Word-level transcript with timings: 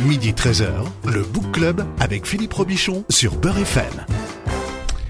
Midi 0.00 0.32
13h, 0.32 0.66
le 1.06 1.22
Book 1.22 1.52
Club 1.52 1.82
avec 2.00 2.26
Philippe 2.26 2.52
Robichon 2.52 3.04
sur 3.08 3.34
Beurre 3.36 3.58
FM. 3.58 3.84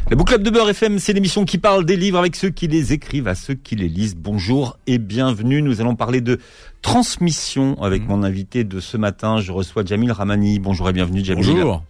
Le 0.08 0.14
Book 0.16 0.28
Club 0.28 0.42
de 0.44 0.50
Beurre 0.50 0.70
FM, 0.70 1.00
c'est 1.00 1.12
l'émission 1.12 1.44
qui 1.44 1.58
parle 1.58 1.84
des 1.84 1.96
livres 1.96 2.18
avec 2.18 2.36
ceux 2.36 2.50
qui 2.50 2.68
les 2.68 2.92
écrivent 2.92 3.26
à 3.26 3.34
ceux 3.34 3.54
qui 3.54 3.74
les 3.74 3.88
lisent. 3.88 4.14
Bonjour 4.16 4.78
et 4.86 4.98
bienvenue. 4.98 5.60
Nous 5.60 5.80
allons 5.80 5.96
parler 5.96 6.20
de 6.20 6.38
transmission 6.82 7.82
avec 7.82 8.02
Mmh. 8.04 8.08
mon 8.08 8.22
invité 8.22 8.62
de 8.62 8.78
ce 8.78 8.96
matin. 8.96 9.40
Je 9.40 9.50
reçois 9.50 9.84
Jamil 9.84 10.12
Ramani. 10.12 10.60
Bonjour 10.60 10.88
et 10.88 10.92
bienvenue 10.92 11.24
Jamil. 11.24 11.44
Bonjour. 11.46 11.82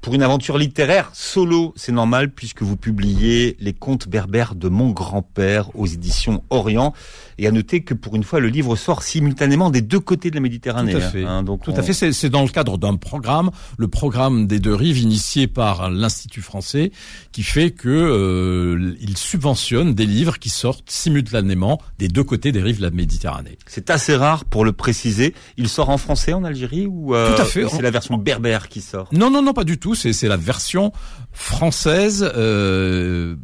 Pour 0.00 0.14
une 0.14 0.22
aventure 0.22 0.58
littéraire 0.58 1.10
solo, 1.12 1.72
c'est 1.74 1.90
normal 1.90 2.30
puisque 2.30 2.62
vous 2.62 2.76
publiez 2.76 3.56
Les 3.58 3.72
contes 3.72 4.06
berbères 4.06 4.54
de 4.54 4.68
mon 4.68 4.90
grand-père 4.90 5.74
aux 5.76 5.86
éditions 5.86 6.44
Orient. 6.50 6.94
Et 7.38 7.46
à 7.46 7.52
noter 7.52 7.82
que 7.82 7.94
pour 7.94 8.16
une 8.16 8.24
fois, 8.24 8.40
le 8.40 8.48
livre 8.48 8.74
sort 8.76 9.02
simultanément 9.02 9.70
des 9.70 9.80
deux 9.80 10.00
côtés 10.00 10.30
de 10.30 10.34
la 10.34 10.40
Méditerranée. 10.40 10.92
Tout 10.92 10.98
à 10.98 11.00
fait. 11.00 11.24
hein. 11.24 11.42
donc 11.42 11.62
Tout 11.62 11.70
on- 11.70 11.78
à 11.78 11.82
fait. 11.82 11.92
C'est 12.12 12.28
dans 12.30 12.42
le 12.42 12.48
cadre 12.48 12.78
d'un 12.78 12.96
programme, 12.96 13.50
le 13.78 13.88
programme 13.88 14.46
des 14.46 14.58
deux 14.58 14.74
rives, 14.74 14.98
initié 14.98 15.46
par 15.46 15.90
l'Institut 15.90 16.42
français, 16.42 16.90
qui 17.32 17.42
fait 17.42 17.70
que 17.70 17.88
euh, 17.88 18.94
il 19.00 19.16
subventionne 19.16 19.94
des 19.94 20.06
livres 20.06 20.38
qui 20.38 20.48
sortent 20.50 20.90
simultanément 20.90 21.80
des 21.98 22.08
deux 22.08 22.24
côtés 22.24 22.50
des 22.52 22.60
rives 22.62 22.78
de 22.78 22.82
la 22.82 22.90
Méditerranée. 22.90 23.56
C'est 23.66 23.90
assez 23.90 24.16
rare 24.16 24.44
pour 24.44 24.64
le 24.64 24.72
préciser. 24.72 25.34
Il 25.56 25.68
sort 25.68 25.90
en 25.90 25.98
français 25.98 26.32
en 26.32 26.44
Algérie 26.44 26.86
ou 26.86 27.14
euh, 27.14 27.34
Tout 27.36 27.42
à 27.42 27.44
fait. 27.44 27.64
ou 27.64 27.68
C'est 27.68 27.82
la 27.82 27.90
version 27.90 28.16
berbère 28.16 28.68
qui 28.68 28.80
sort? 28.80 29.08
Non, 29.12 29.30
non, 29.30 29.42
non, 29.42 29.52
pas 29.52 29.64
du 29.64 29.78
tout. 29.78 29.94
C'est 29.94 30.12
c'est 30.12 30.28
la 30.28 30.36
version 30.36 30.92
française 31.32 32.28
euh, 32.36 33.36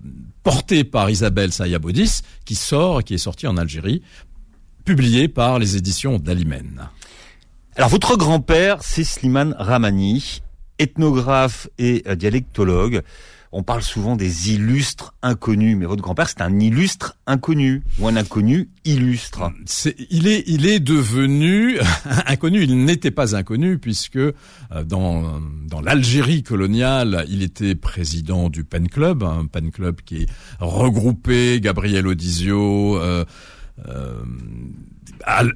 portée 0.44 0.84
par 0.84 1.10
Isabelle 1.10 1.52
Sayabodis 1.52 2.20
qui 2.44 2.54
sort, 2.54 3.02
qui 3.02 3.14
est 3.14 3.18
sortie 3.18 3.48
en 3.48 3.56
Algérie, 3.56 4.02
publiée 4.84 5.26
par 5.26 5.58
les 5.58 5.76
éditions 5.76 6.18
d'Alimen. 6.18 6.88
Alors 7.74 7.88
votre 7.88 8.16
grand-père, 8.16 8.78
c'est 8.82 9.02
Slimane 9.02 9.56
Ramani, 9.58 10.42
ethnographe 10.78 11.68
et 11.78 12.04
euh, 12.06 12.14
dialectologue. 12.14 13.02
On 13.56 13.62
parle 13.62 13.82
souvent 13.82 14.16
des 14.16 14.52
illustres 14.52 15.14
inconnus, 15.22 15.76
mais 15.78 15.86
votre 15.86 16.02
grand-père, 16.02 16.28
c'est 16.28 16.40
un 16.40 16.58
illustre 16.58 17.16
inconnu 17.28 17.84
ou 18.00 18.08
un 18.08 18.16
inconnu 18.16 18.68
illustre. 18.84 19.52
Il 20.10 20.26
est, 20.26 20.42
il 20.48 20.66
est 20.66 20.80
devenu 20.80 21.78
inconnu. 22.26 22.64
Il 22.64 22.84
n'était 22.84 23.12
pas 23.12 23.36
inconnu 23.36 23.78
puisque 23.78 24.16
euh, 24.16 24.32
dans 24.84 25.40
dans 25.68 25.80
l'Algérie 25.80 26.42
coloniale, 26.42 27.24
il 27.28 27.44
était 27.44 27.76
président 27.76 28.50
du 28.50 28.64
Pen 28.64 28.88
Club, 28.88 29.22
un 29.22 29.46
Pen 29.46 29.70
Club 29.70 30.00
qui 30.04 30.26
regroupait 30.58 31.60
Gabriel 31.60 32.08
Odizio. 32.08 32.98
Euh, 32.98 33.24
euh, 33.88 34.22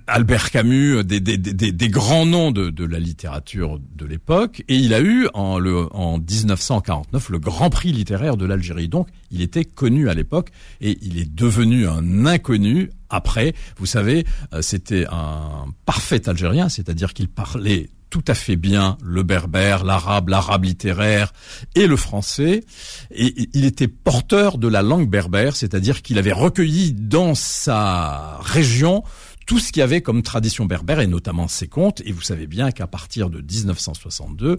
Albert 0.07 0.51
Camus, 0.51 1.05
des, 1.05 1.21
des, 1.21 1.89
grands 1.89 2.27
noms 2.27 2.51
de, 2.51 2.85
la 2.85 2.99
littérature 2.99 3.79
de 3.95 4.07
l'époque, 4.07 4.63
et 4.69 4.77
il 4.77 4.95
a 4.95 5.01
eu 5.01 5.29
en 5.35 5.59
1949 5.61 7.29
le 7.29 7.39
Grand 7.39 7.71
Prix 7.71 7.93
littéraire 7.93 8.37
de 8.37 8.47
l'Algérie. 8.47 8.89
Donc, 8.89 9.09
il 9.31 9.43
était 9.43 9.65
connu 9.65 10.09
à 10.09 10.15
l'époque, 10.15 10.51
et 10.81 10.99
il 11.03 11.19
est 11.19 11.33
devenu 11.33 11.87
un 11.87 12.27
inconnu 12.27 12.91
après. 13.11 13.55
Vous 13.79 13.87
savez, 13.87 14.25
euh, 14.53 14.63
c'était 14.63 15.07
un 15.11 15.67
parfait 15.87 16.29
Algérien, 16.29 16.69
c'est-à-dire 16.69 17.15
qu'il 17.15 17.29
parlait 17.29 17.91
tout 18.11 18.25
à 18.27 18.35
fait 18.35 18.57
bien 18.57 18.97
le 19.03 19.23
berbère, 19.23 19.85
l'arabe, 19.85 20.29
l'arabe 20.29 20.65
littéraire 20.65 21.33
et 21.75 21.87
le 21.87 21.97
français. 21.97 22.65
Et 23.11 23.49
il 23.53 23.65
était 23.65 23.89
porteur 23.89 24.59
de 24.59 24.69
la 24.69 24.83
langue 24.83 25.09
berbère, 25.09 25.57
c'est-à-dire 25.57 26.03
qu'il 26.03 26.19
avait 26.19 26.33
recueilli 26.33 26.93
dans 26.93 27.35
sa 27.35 28.39
région 28.41 29.03
tout 29.49 29.59
ce 29.59 29.73
qu'il 29.73 29.81
y 29.81 29.83
avait 29.83 30.03
comme 30.03 30.23
tradition 30.23 30.67
berbère 30.67 31.01
et 31.01 31.07
notamment 31.07 31.49
ses 31.49 31.69
contes. 31.69 32.03
Et 32.05 32.13
vous 32.13 32.21
savez 32.21 32.47
bien 32.47 32.71
qu'à 32.71 32.87
partir 32.87 33.31
de 33.31 33.41
1962, 33.41 34.59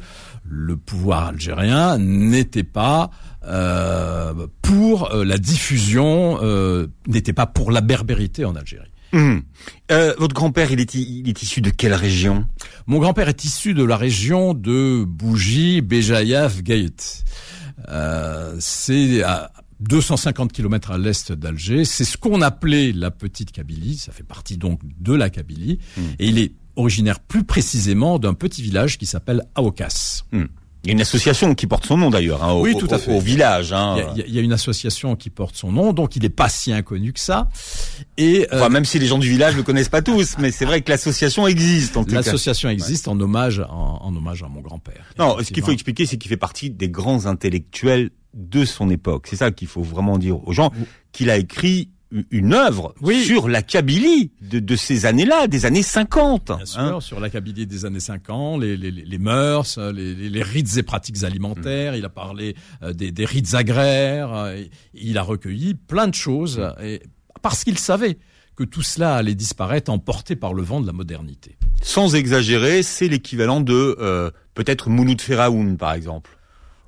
le 0.50 0.78
pouvoir 0.78 1.28
algérien 1.28 2.00
n'était 2.00 2.64
pas 2.64 3.12
euh, 3.46 4.48
pour 4.64 5.14
euh, 5.14 5.24
la 5.24 5.38
diffusion, 5.38 6.40
euh, 6.42 6.88
n'était 7.08 7.34
pas 7.34 7.46
pour 7.46 7.72
la 7.72 7.82
berbérité 7.82 8.46
en 8.46 8.56
Algérie. 8.56 8.92
Hum. 9.14 9.44
Euh, 9.92 10.16
votre 10.18 10.34
grand-père, 10.34 10.72
il 10.72 10.80
est, 10.80 10.96
il 10.96 11.30
est 11.30 11.44
issu 11.44 11.62
de 11.62 11.70
quelle 11.70 11.94
région? 11.94 12.48
Mon 12.88 12.98
grand-père 12.98 13.30
est 13.30 13.44
issu 13.46 13.76
de 13.76 13.84
la 13.84 13.96
région 13.96 14.56
de 14.56 15.04
Bougie, 15.08 15.82
Béjaïaf, 15.82 16.64
Gaït. 16.64 17.26
Euh, 17.90 18.56
c'est 18.60 19.22
à 19.22 19.52
250 19.80 20.52
km 20.52 20.92
à 20.92 20.98
l'est 20.98 21.32
d'Alger. 21.32 21.86
C'est 21.86 22.04
ce 22.04 22.18
qu'on 22.18 22.42
appelait 22.42 22.92
la 22.92 23.12
petite 23.12 23.52
Kabylie. 23.52 23.98
Ça 23.98 24.12
fait 24.12 24.24
partie 24.24 24.58
donc 24.58 24.82
de 25.00 25.14
la 25.14 25.30
Kabylie. 25.30 25.80
Et 26.20 26.28
il 26.28 26.38
est 26.38 26.54
originaire 26.76 27.20
plus 27.20 27.44
précisément 27.44 28.20
d'un 28.20 28.34
petit 28.34 28.62
village 28.62 28.98
qui 28.98 29.06
s'appelle 29.06 29.44
Aokas. 29.56 30.24
Hum. 30.34 30.48
Il 30.84 30.88
y 30.88 30.92
a 30.92 30.94
une 30.94 31.02
association 31.02 31.56
qui 31.56 31.68
porte 31.68 31.86
son 31.86 31.98
nom 31.98 32.10
d'ailleurs, 32.10 32.42
hein, 32.42 32.54
au, 32.54 32.62
Oui, 32.64 32.74
tout 32.78 32.88
à 32.90 32.96
au- 32.96 33.00
fait. 33.00 33.14
au 33.14 33.20
village. 33.20 33.74
Hein. 33.74 33.98
Il 34.16 34.20
y, 34.20 34.22
a, 34.22 34.26
il 34.28 34.36
y 34.36 34.40
une 34.40 34.54
association 34.54 35.18
qui 35.18 35.30
porte 35.30 35.56
son 35.58 35.74
nom, 35.74 35.92
donc 35.92 36.16
il 36.16 36.22
n'est 36.22 36.30
pas 36.30 36.48
si 36.48 36.72
inconnu 36.72 37.12
que 37.12 37.20
ça. 37.20 37.50
Et 38.18 38.48
euh, 38.54 38.58
Enfin, 38.60 38.70
même 38.70 38.86
si 38.86 38.98
les 38.98 39.06
gens 39.06 39.18
du 39.18 39.30
village 39.30 39.56
le 39.58 39.64
connaissent 39.64 39.90
pas 39.90 40.02
tous, 40.02 40.38
mais 40.40 40.52
c'est 40.52 40.64
vrai 40.66 40.82
que 40.82 40.90
l'association 40.90 41.48
existe 41.48 41.98
en 41.98 42.06
tout 42.06 42.14
l'association 42.16 42.70
existe 42.70 43.10
en 43.10 43.20
hommage 43.20 43.60
en, 43.70 44.00
en 44.02 44.16
hommage 44.16 44.42
à 44.44 44.48
mon 44.48 44.62
grand-père. 44.62 45.06
Non, 45.20 45.36
ce 45.44 45.52
qu'il 45.52 45.64
faut 45.64 45.72
expliquer, 45.74 46.06
c'est 46.06 46.18
qu'il 46.18 46.30
fait 46.30 46.38
partie 46.38 46.70
des 46.70 46.88
grands 46.90 47.26
intellectuels 47.26 48.12
de 48.34 48.64
son 48.64 48.90
époque. 48.90 49.28
C'est 49.30 49.36
ça 49.36 49.52
qu'il 49.52 49.68
faut 49.68 49.82
vraiment 49.84 50.18
dire 50.18 50.48
aux 50.48 50.54
gens, 50.54 50.72
qu'il 51.12 51.30
a 51.30 51.36
écrit 51.38 51.90
une 52.32 52.54
œuvre 52.54 52.96
Oui. 53.02 53.24
sur 53.24 53.48
la 53.50 53.62
Kabylie 53.62 54.32
de, 54.42 54.60
de 54.60 54.76
ces 54.76 55.06
années-là, 55.06 55.48
des 55.48 55.66
années 55.66 55.84
50. 55.84 56.52
Bien 56.58 56.66
sûr, 56.66 56.80
hein. 56.82 57.00
sur 57.02 57.20
la 57.20 57.30
Kabylie 57.30 57.68
des 57.68 57.86
années 57.86 58.00
50, 58.00 58.62
les, 58.62 58.78
les, 58.78 58.90
les- 58.92 59.18
mœurs, 59.20 59.78
euh, 59.78 59.92
les, 59.92 60.16
les, 60.16 60.42
rites 60.44 60.76
et 60.78 60.84
pratiques 60.84 61.24
alimentaires. 61.24 61.96
Il 61.96 62.06
a 62.06 62.10
parlé 62.10 62.56
euh, 62.82 62.94
des, 62.94 63.12
des 63.12 63.26
rites 63.26 63.54
agraires. 63.54 64.34
euh, 64.34 64.64
il 64.94 65.18
a 65.18 65.22
recueilli 65.24 65.76
plein 65.76 66.08
de 66.08 66.16
choses 66.16 66.62
et, 66.82 67.02
parce 67.42 67.64
qu'il 67.64 67.78
savait 67.78 68.18
que 68.56 68.64
tout 68.64 68.82
cela 68.82 69.16
allait 69.16 69.36
disparaître, 69.36 69.92
emporté 69.92 70.36
par 70.36 70.54
le 70.54 70.64
vent 70.64 70.82
de 70.82 70.88
la 70.88 70.94
modernité. 70.94 71.58
Sans 71.82 72.16
exagérer, 72.16 72.84
c'est 72.84 73.08
l'équivalent 73.08 73.62
de 73.62 73.96
euh, 74.02 74.32
peut-être 74.54 74.90
Mouloud 74.90 75.22
Feraoun, 75.22 75.78
par 75.78 75.94
exemple. 75.94 76.32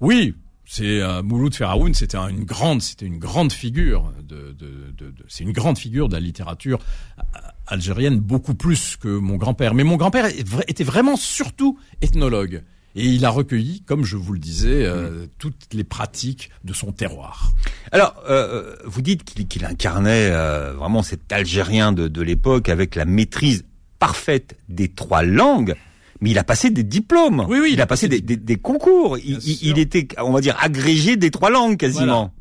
Oui, 0.02 0.34
c'est 0.74 1.02
euh, 1.02 1.22
Mouloud 1.22 1.54
Feraoun, 1.54 1.94
c'était 1.94 2.16
un- 2.16 2.30
une 2.30 2.46
grande, 2.46 2.82
c'était 2.82 3.06
une 3.06 3.20
grande 3.20 3.52
figure 3.52 4.14
de, 4.24 4.56
de, 4.58 4.94
de, 4.98 5.12
de- 5.12 5.26
c'est 5.28 5.44
une 5.44 5.52
grande 5.52 5.78
figure 5.78 6.08
de 6.08 6.14
la 6.14 6.22
littérature 6.22 6.80
euh, 7.20 7.22
algérienne, 7.68 8.20
beaucoup 8.22 8.54
plus 8.54 8.96
que 8.96 9.10
mon 9.10 9.36
grand-père. 9.36 9.74
Mais 9.74 9.84
mon 9.84 9.98
grand-père 9.98 10.28
était 10.68 10.86
vraiment 10.86 11.18
surtout 11.18 11.78
ethnologue. 12.02 12.64
Et 12.96 13.06
il 13.06 13.26
a 13.26 13.30
recueilli, 13.30 13.81
comme 13.81 14.06
je 14.06 14.16
vous 14.16 14.31
le 14.31 14.40
disais, 14.40 14.86
euh, 14.86 15.26
toutes 15.40 15.74
les 15.74 15.84
pratiques 15.84 16.52
de 16.64 16.74
son 16.74 16.94
terroir. 16.94 17.52
Alors, 17.92 18.16
euh, 18.30 18.76
vous 18.86 19.02
dites 19.02 19.26
qu'il 19.26 19.66
incarnait 19.66 20.30
euh, 20.31 20.72
vraiment 20.74 21.04
cet 21.04 21.34
Algérien 21.34 21.92
de, 21.92 22.08
de 22.08 22.22
l'époque 22.22 22.70
avec 22.70 22.96
la 22.96 23.04
maîtrise 23.04 23.66
parfaite 24.00 24.58
des 24.70 24.88
trois 24.88 25.24
langues. 25.24 25.76
Mais 26.22 26.30
il 26.32 26.38
a 26.38 26.44
passé 26.44 26.70
des 26.70 26.84
diplômes. 26.84 27.46
Oui, 27.50 27.59
oui, 27.62 27.70
il, 27.74 27.82
a 27.82 27.88
passé 27.88 28.08
des, 28.08 28.22
des- 28.22 28.38
des 28.38 28.56
concours. 28.58 29.18
Il, 29.18 29.80
était, 29.80 30.08
on 30.20 30.32
va 30.32 30.40
dire, 30.42 30.56
agrégé 30.62 31.18
des 31.18 31.32
trois 31.32 31.50
langues 31.50 31.78
quasiment. 31.78 32.34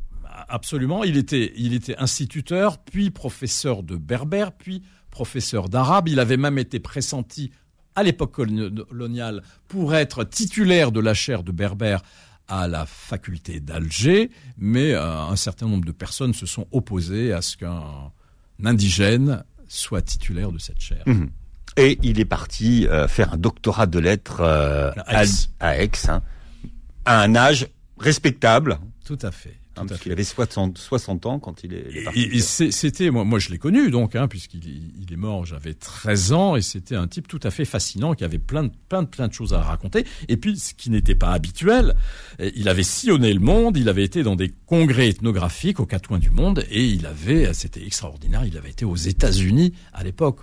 Absolument, 0.48 1.02
il 1.04 1.16
était, 1.16 1.52
il 1.56 1.74
était 1.74 1.96
instituteur, 1.96 2.78
puis 2.78 3.10
professeur 3.10 3.82
de 3.82 3.96
berbère, 3.96 4.52
puis 4.52 4.82
professeur 5.10 5.68
d'arabe. 5.68 6.08
Il 6.08 6.18
avait 6.20 6.36
même 6.36 6.58
été 6.58 6.78
pressenti 6.80 7.50
à 7.94 8.02
l'époque 8.02 8.34
coloni- 8.36 8.84
coloniale 8.88 9.42
pour 9.68 9.94
être 9.94 10.24
titulaire 10.24 10.92
de 10.92 11.00
la 11.00 11.14
chaire 11.14 11.42
de 11.42 11.52
berbère 11.52 12.02
à 12.48 12.66
la 12.68 12.84
faculté 12.84 13.60
d'Alger, 13.60 14.30
mais 14.58 14.92
euh, 14.92 15.20
un 15.22 15.36
certain 15.36 15.66
nombre 15.68 15.84
de 15.84 15.92
personnes 15.92 16.34
se 16.34 16.46
sont 16.46 16.66
opposées 16.72 17.32
à 17.32 17.42
ce 17.42 17.56
qu'un 17.56 18.10
indigène 18.64 19.44
soit 19.68 20.02
titulaire 20.02 20.50
de 20.52 20.58
cette 20.58 20.80
chaire. 20.80 21.04
Mhm. 21.06 21.30
Et 21.76 21.98
il 22.02 22.18
est 22.20 22.24
parti 22.24 22.86
euh, 22.88 23.06
faire 23.08 23.32
un 23.34 23.36
doctorat 23.36 23.86
de 23.86 23.98
lettres 23.98 24.40
euh, 24.40 24.90
À 25.06 25.24
Aix. 25.24 25.28
à, 25.60 25.68
à 25.68 25.76
Aix, 25.76 25.90
hein, 26.08 26.22
à 27.04 27.20
un 27.22 27.34
âge 27.36 27.68
respectable. 27.98 28.78
Tout 29.04 29.18
à 29.22 29.30
fait. 29.30 29.56
hein, 29.76 29.86
parce 29.86 30.00
qu'il 30.00 30.12
avait 30.12 30.24
60, 30.24 30.76
60 30.78 31.26
ans 31.26 31.38
quand 31.38 31.64
il 31.64 31.72
est, 31.74 31.86
il 31.90 31.96
est 31.98 32.02
parti. 32.04 32.40
C'était 32.72 33.10
moi, 33.10 33.24
moi 33.24 33.38
je 33.38 33.50
l'ai 33.50 33.58
connu 33.58 33.90
donc, 33.90 34.14
hein, 34.14 34.28
puisqu'il 34.28 34.68
est- 34.68 34.82
il 35.02 35.12
est 35.12 35.16
mort, 35.16 35.46
j'avais 35.46 35.74
13 35.74 36.32
ans 36.32 36.54
et 36.56 36.62
c'était 36.62 36.96
un 36.96 37.06
type 37.08 37.26
tout 37.28 37.40
à 37.42 37.50
fait 37.50 37.64
fascinant 37.64 38.14
qui 38.14 38.24
avait 38.24 38.38
plein 38.38 38.64
de 38.64 38.70
plein 38.88 39.02
de 39.02 39.08
plein 39.08 39.26
de 39.28 39.32
choses 39.32 39.52
à 39.54 39.60
raconter. 39.62 40.04
Et 40.28 40.36
puis 40.36 40.58
ce 40.58 40.74
qui 40.74 40.90
n'était 40.90 41.14
pas 41.14 41.30
habituel, 41.32 41.94
euh, 42.40 42.50
il 42.54 42.68
avait 42.68 42.82
sillonné 42.82 43.32
le 43.32 43.40
monde, 43.40 43.76
il 43.76 43.88
avait 43.88 44.04
été 44.04 44.22
dans 44.22 44.36
des 44.36 44.52
congrès 44.66 45.08
ethnographiques 45.08 45.80
aux 45.80 45.86
quatre 45.86 46.08
coins 46.08 46.18
du 46.18 46.30
monde 46.30 46.64
et 46.70 46.84
il 46.84 47.06
avait, 47.06 47.52
c'était 47.54 47.84
extraordinaire, 47.84 48.44
il 48.44 48.56
avait 48.58 48.70
été 48.70 48.84
aux 48.84 48.96
États-Unis 48.96 49.72
à 49.92 50.04
l'époque. 50.04 50.40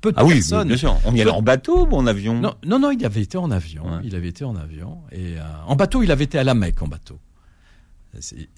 Peu 0.00 0.12
de 0.12 0.16
Ah 0.18 0.24
oui, 0.24 0.34
personnes. 0.34 0.68
bien 0.68 0.76
sûr. 0.76 0.96
On 1.04 1.14
y 1.14 1.20
allait 1.20 1.30
en 1.30 1.42
bateau 1.42 1.86
ou 1.86 1.94
en 1.96 2.06
avion? 2.06 2.40
Non, 2.40 2.54
non, 2.64 2.78
non, 2.78 2.90
il 2.90 3.04
avait 3.04 3.22
été 3.22 3.38
en 3.38 3.50
avion. 3.50 3.84
Ouais. 3.84 4.00
Il 4.04 4.14
avait 4.14 4.28
été 4.28 4.44
en 4.44 4.56
avion 4.56 4.98
et 5.12 5.36
euh, 5.38 5.42
en 5.66 5.76
bateau, 5.76 6.02
il 6.02 6.10
avait 6.10 6.24
été 6.24 6.38
à 6.38 6.44
la 6.44 6.54
Mecque 6.54 6.82
en 6.82 6.88
bateau. 6.88 7.18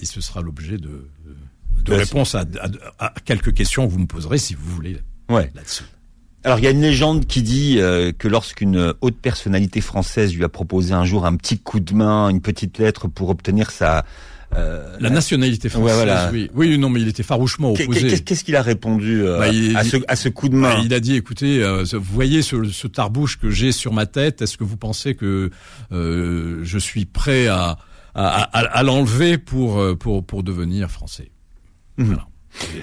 Et 0.00 0.06
ce 0.06 0.20
sera 0.20 0.40
l'objet 0.40 0.76
de, 0.76 1.08
de 1.84 1.92
Ouais, 1.92 1.98
réponses 1.98 2.34
à, 2.36 2.44
à- 2.98 3.06
à 3.06 3.14
quelques 3.24 3.52
questions 3.54 3.86
que 3.86 3.92
vous 3.92 3.98
me 3.98 4.06
poserez 4.06 4.38
si 4.38 4.54
vous 4.54 4.70
voulez 4.70 4.98
Ouais. 5.28 5.50
là-dessus. 5.54 5.84
Alors 6.44 6.58
il 6.60 6.64
y 6.64 6.68
a 6.68 6.70
une 6.70 6.80
légende 6.80 7.26
qui 7.26 7.42
dit 7.42 7.80
euh, 7.80 8.12
que 8.16 8.28
lorsqu'une 8.28 8.94
haute 9.00 9.16
personnalité 9.16 9.80
française 9.80 10.32
lui 10.34 10.44
a 10.44 10.48
proposé 10.48 10.94
un 10.94 11.04
jour 11.04 11.26
un 11.26 11.34
petit 11.34 11.58
coup 11.58 11.80
de 11.80 11.92
main, 11.94 12.28
une 12.28 12.40
petite 12.40 12.78
lettre 12.78 13.08
pour 13.08 13.28
obtenir 13.30 13.72
sa 13.72 14.04
euh, 14.54 14.96
la, 14.98 15.10
nationalité 15.10 15.68
française, 15.68 15.98
ouais, 15.98 16.04
voilà. 16.04 16.30
oui. 16.32 16.50
Oui, 16.54 16.78
non, 16.78 16.88
mais 16.88 17.00
il 17.00 17.08
était 17.08 17.22
farouchement 17.22 17.72
opposé. 17.72 18.20
Qu'est-ce 18.20 18.44
qu'il 18.44 18.56
a 18.56 18.62
répondu 18.62 19.22
euh, 19.22 19.38
bah, 19.38 19.48
il, 19.48 19.76
à, 19.76 19.84
ce, 19.84 19.96
à, 20.08 20.16
ce, 20.16 20.28
coup 20.28 20.48
de 20.48 20.56
main 20.56 20.74
bah, 20.74 20.80
Il 20.84 20.94
a 20.94 21.00
dit, 21.00 21.14
écoutez, 21.14 21.62
euh, 21.62 21.84
vous 21.92 22.14
voyez 22.14 22.42
ce, 22.42 22.64
ce 22.64 22.86
tarbouche 22.86 23.38
que 23.38 23.50
j'ai 23.50 23.72
sur 23.72 23.92
ma 23.92 24.06
tête, 24.06 24.40
est-ce 24.42 24.56
que 24.56 24.64
vous 24.64 24.76
pensez 24.76 25.14
que 25.14 25.50
je 25.90 26.78
suis 26.78 27.04
prêt 27.04 27.46
à, 27.46 27.76
à, 28.14 28.42
à, 28.42 28.60
à 28.60 28.82
l'enlever 28.82 29.38
pour, 29.38 29.82
pour, 29.98 30.24
pour 30.24 30.42
devenir 30.42 30.90
français? 30.90 31.30
Mmh. 31.98 32.04
Voilà. 32.04 32.26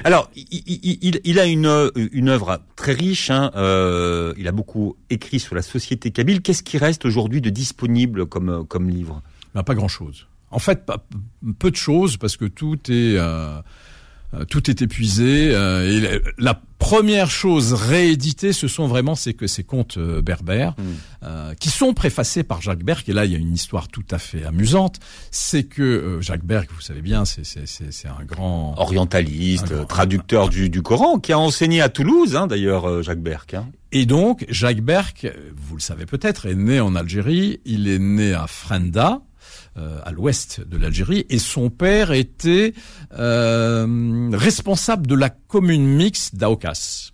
Alors, 0.03 0.29
il, 0.35 0.45
il, 0.51 1.19
il, 1.23 1.39
a 1.39 1.45
une, 1.45 1.91
une 2.11 2.29
œuvre 2.29 2.61
très 2.75 2.93
riche. 2.93 3.29
Hein, 3.29 3.51
euh, 3.55 4.33
il 4.37 4.47
a 4.47 4.51
beaucoup 4.51 4.95
écrit 5.09 5.39
sur 5.39 5.55
la 5.55 5.61
société 5.61 6.11
kabyle. 6.11 6.41
Qu'est-ce 6.41 6.63
qui 6.63 6.77
reste 6.77 7.05
aujourd'hui 7.05 7.41
de 7.41 7.49
disponible 7.49 8.25
comme, 8.25 8.65
comme 8.67 8.89
livre? 8.89 9.21
Bah, 9.53 9.63
Pas 9.63 9.75
grand-chose. 9.75 10.27
En 10.55 10.59
fait, 10.59 10.85
pas, 10.85 11.05
peu 11.59 11.69
de 11.69 11.75
choses 11.75 12.17
parce 12.17 12.37
que 12.37 12.45
tout 12.45 12.79
est 12.89 13.17
euh, 13.17 13.61
tout 14.45 14.69
est 14.69 14.81
épuisé. 14.81 15.51
Euh, 15.53 15.89
et 15.89 16.21
la 16.37 16.59
première 16.79 17.29
chose 17.31 17.73
rééditée, 17.73 18.53
ce 18.53 18.67
sont 18.67 18.87
vraiment 18.87 19.15
ces, 19.15 19.35
ces 19.47 19.63
contes 19.63 19.97
euh, 19.97 20.21
berbères, 20.21 20.75
hmm. 20.77 20.83
euh, 21.23 21.53
qui 21.55 21.69
sont 21.69 21.93
préfacés 21.93 22.43
par 22.43 22.61
Jacques 22.61 22.83
Berck. 22.83 23.07
Et 23.09 23.13
là, 23.13 23.25
il 23.25 23.31
y 23.31 23.35
a 23.35 23.37
une 23.37 23.53
histoire 23.53 23.87
tout 23.87 24.05
à 24.11 24.17
fait 24.17 24.43
amusante. 24.45 24.99
C'est 25.31 25.63
que 25.63 25.81
euh, 25.81 26.21
Jacques 26.21 26.43
Berck, 26.43 26.69
vous 26.73 26.81
savez 26.81 27.01
bien, 27.01 27.23
c'est 27.25 28.07
un 28.07 28.23
grand... 28.25 28.75
Orientaliste, 28.77 29.87
traducteur 29.87 30.49
du, 30.49 30.69
du, 30.69 30.81
Coran, 30.81 31.19
qui 31.19 31.31
a 31.31 31.39
enseigné 31.39 31.81
à 31.81 31.89
Toulouse, 31.89 32.35
hein, 32.35 32.47
d'ailleurs, 32.47 33.01
Jacques 33.03 33.21
Berck. 33.21 33.53
Hein. 33.53 33.67
Et 33.91 34.05
donc, 34.05 34.45
Jacques 34.49 34.81
Berck, 34.81 35.27
vous 35.55 35.75
le 35.75 35.81
savez 35.81 36.05
peut-être, 36.05 36.45
est 36.45 36.55
né 36.55 36.79
en 36.79 36.95
Algérie. 36.95 37.61
Il 37.65 37.87
est 37.87 37.99
né 37.99 38.33
à 38.33 38.47
Frenda, 38.47 39.21
euh, 39.77 39.99
à 40.05 40.11
l'ouest 40.11 40.61
de 40.65 40.77
l'Algérie, 40.77 41.25
et 41.29 41.37
son 41.37 41.69
père 41.69 42.13
était 42.13 42.73
euh, 43.17 44.29
responsable 44.31 45.05
de 45.05 45.15
la 45.15 45.29
commune 45.29 45.85
mixte 45.85 46.35
d'Aokas, 46.35 47.11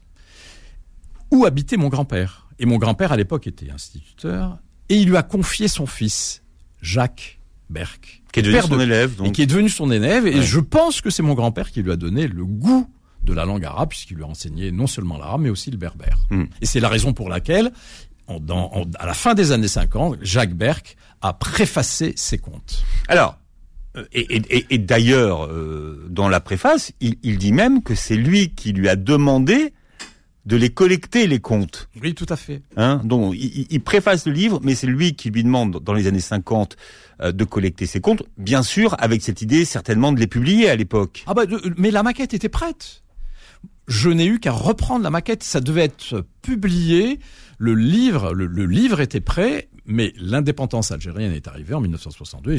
où 1.31 1.45
habitait 1.45 1.77
mon 1.77 1.89
grand-père. 1.89 2.49
Et 2.59 2.67
mon 2.67 2.77
grand-père, 2.77 3.11
à 3.11 3.17
l'époque, 3.17 3.47
était 3.47 3.71
instituteur, 3.71 4.59
et 4.89 4.97
il 4.97 5.09
lui 5.09 5.17
a 5.17 5.23
confié 5.23 5.67
son 5.67 5.87
fils, 5.87 6.43
Jacques 6.83 7.39
Berck. 7.71 8.21
Qui 8.31 8.41
est 8.41 8.43
devenu 8.43 8.61
son 8.61 8.79
élève. 8.79 9.21
Et 9.25 9.31
qui 9.31 9.41
est 9.41 9.47
devenu 9.47 9.69
son 9.69 9.89
élève, 9.89 10.27
et 10.27 10.43
je 10.43 10.59
pense 10.59 11.01
que 11.01 11.09
c'est 11.09 11.23
mon 11.23 11.33
grand-père 11.33 11.71
qui 11.71 11.81
lui 11.81 11.91
a 11.91 11.95
donné 11.95 12.27
le 12.27 12.45
goût 12.45 12.87
de 13.23 13.33
la 13.33 13.45
langue 13.45 13.65
arabe, 13.65 13.89
puisqu'il 13.89 14.17
lui 14.17 14.23
a 14.23 14.27
enseigné 14.27 14.71
non 14.71 14.85
seulement 14.85 15.17
l'arabe, 15.17 15.41
mais 15.41 15.49
aussi 15.49 15.71
le 15.71 15.77
berbère. 15.77 16.17
Hmm. 16.29 16.43
Et 16.61 16.67
c'est 16.67 16.79
la 16.79 16.89
raison 16.89 17.13
pour 17.13 17.27
laquelle 17.27 17.71
à 18.99 19.05
la 19.05 19.13
fin 19.13 19.33
des 19.33 19.51
années 19.51 19.67
50, 19.67 20.19
Jacques 20.21 20.53
Berck 20.53 20.95
a 21.21 21.33
préfacé 21.33 22.13
ses 22.15 22.37
contes. 22.37 22.83
Alors, 23.07 23.37
euh, 23.97 24.05
et, 24.13 24.77
d'ailleurs, 24.77 25.45
euh, 25.45 26.07
dans 26.09 26.29
la 26.29 26.39
préface, 26.39 26.93
il, 27.01 27.37
dit 27.37 27.51
même 27.51 27.83
que 27.83 27.95
c'est 27.95 28.15
lui 28.15 28.53
qui 28.53 28.71
lui 28.71 28.87
a 28.87 28.95
demandé 28.95 29.73
de 30.45 30.55
les 30.55 30.69
collecter, 30.69 31.27
les 31.27 31.39
contes. 31.39 31.89
Oui, 32.01 32.15
tout 32.15 32.25
à 32.29 32.35
fait. 32.35 32.61
Hein 32.77 33.01
Donc, 33.03 33.35
il, 33.37 33.81
préface 33.81 34.25
le 34.25 34.31
livre, 34.31 34.59
mais 34.63 34.75
c'est 34.75 34.87
lui 34.87 35.13
qui 35.15 35.29
lui 35.29 35.43
demande, 35.43 35.83
dans 35.83 35.93
les 35.93 36.07
années 36.07 36.19
50, 36.19 36.77
euh, 37.21 37.31
de 37.31 37.43
collecter 37.43 37.85
ses 37.85 38.01
contes. 38.01 38.23
Bien 38.37 38.63
sûr, 38.63 38.95
avec 38.99 39.21
cette 39.21 39.41
idée, 39.41 39.65
certainement, 39.65 40.11
de 40.11 40.19
les 40.19 40.27
publier 40.27 40.69
à 40.69 40.75
l'époque. 40.75 41.23
Ah 41.27 41.33
bah, 41.33 41.43
mais 41.77 41.91
la 41.91 42.01
maquette 42.01 42.33
était 42.33 42.49
prête. 42.49 43.03
Je 43.87 44.09
n'ai 44.09 44.25
eu 44.25 44.39
qu'à 44.39 44.51
reprendre 44.51 45.03
la 45.03 45.09
maquette. 45.09 45.43
Ça 45.43 45.59
devait 45.59 45.83
être 45.83 46.25
publié 46.41 47.19
le 47.61 47.75
livre, 47.75 48.33
le, 48.33 48.65
livre 48.65 49.01
était 49.01 49.19
prêt, 49.19 49.69
mais 49.91 50.13
l'indépendance 50.17 50.91
algérienne 50.91 51.33
est 51.33 51.47
arrivée 51.47 51.73
en 51.73 51.81
1962 51.81 52.57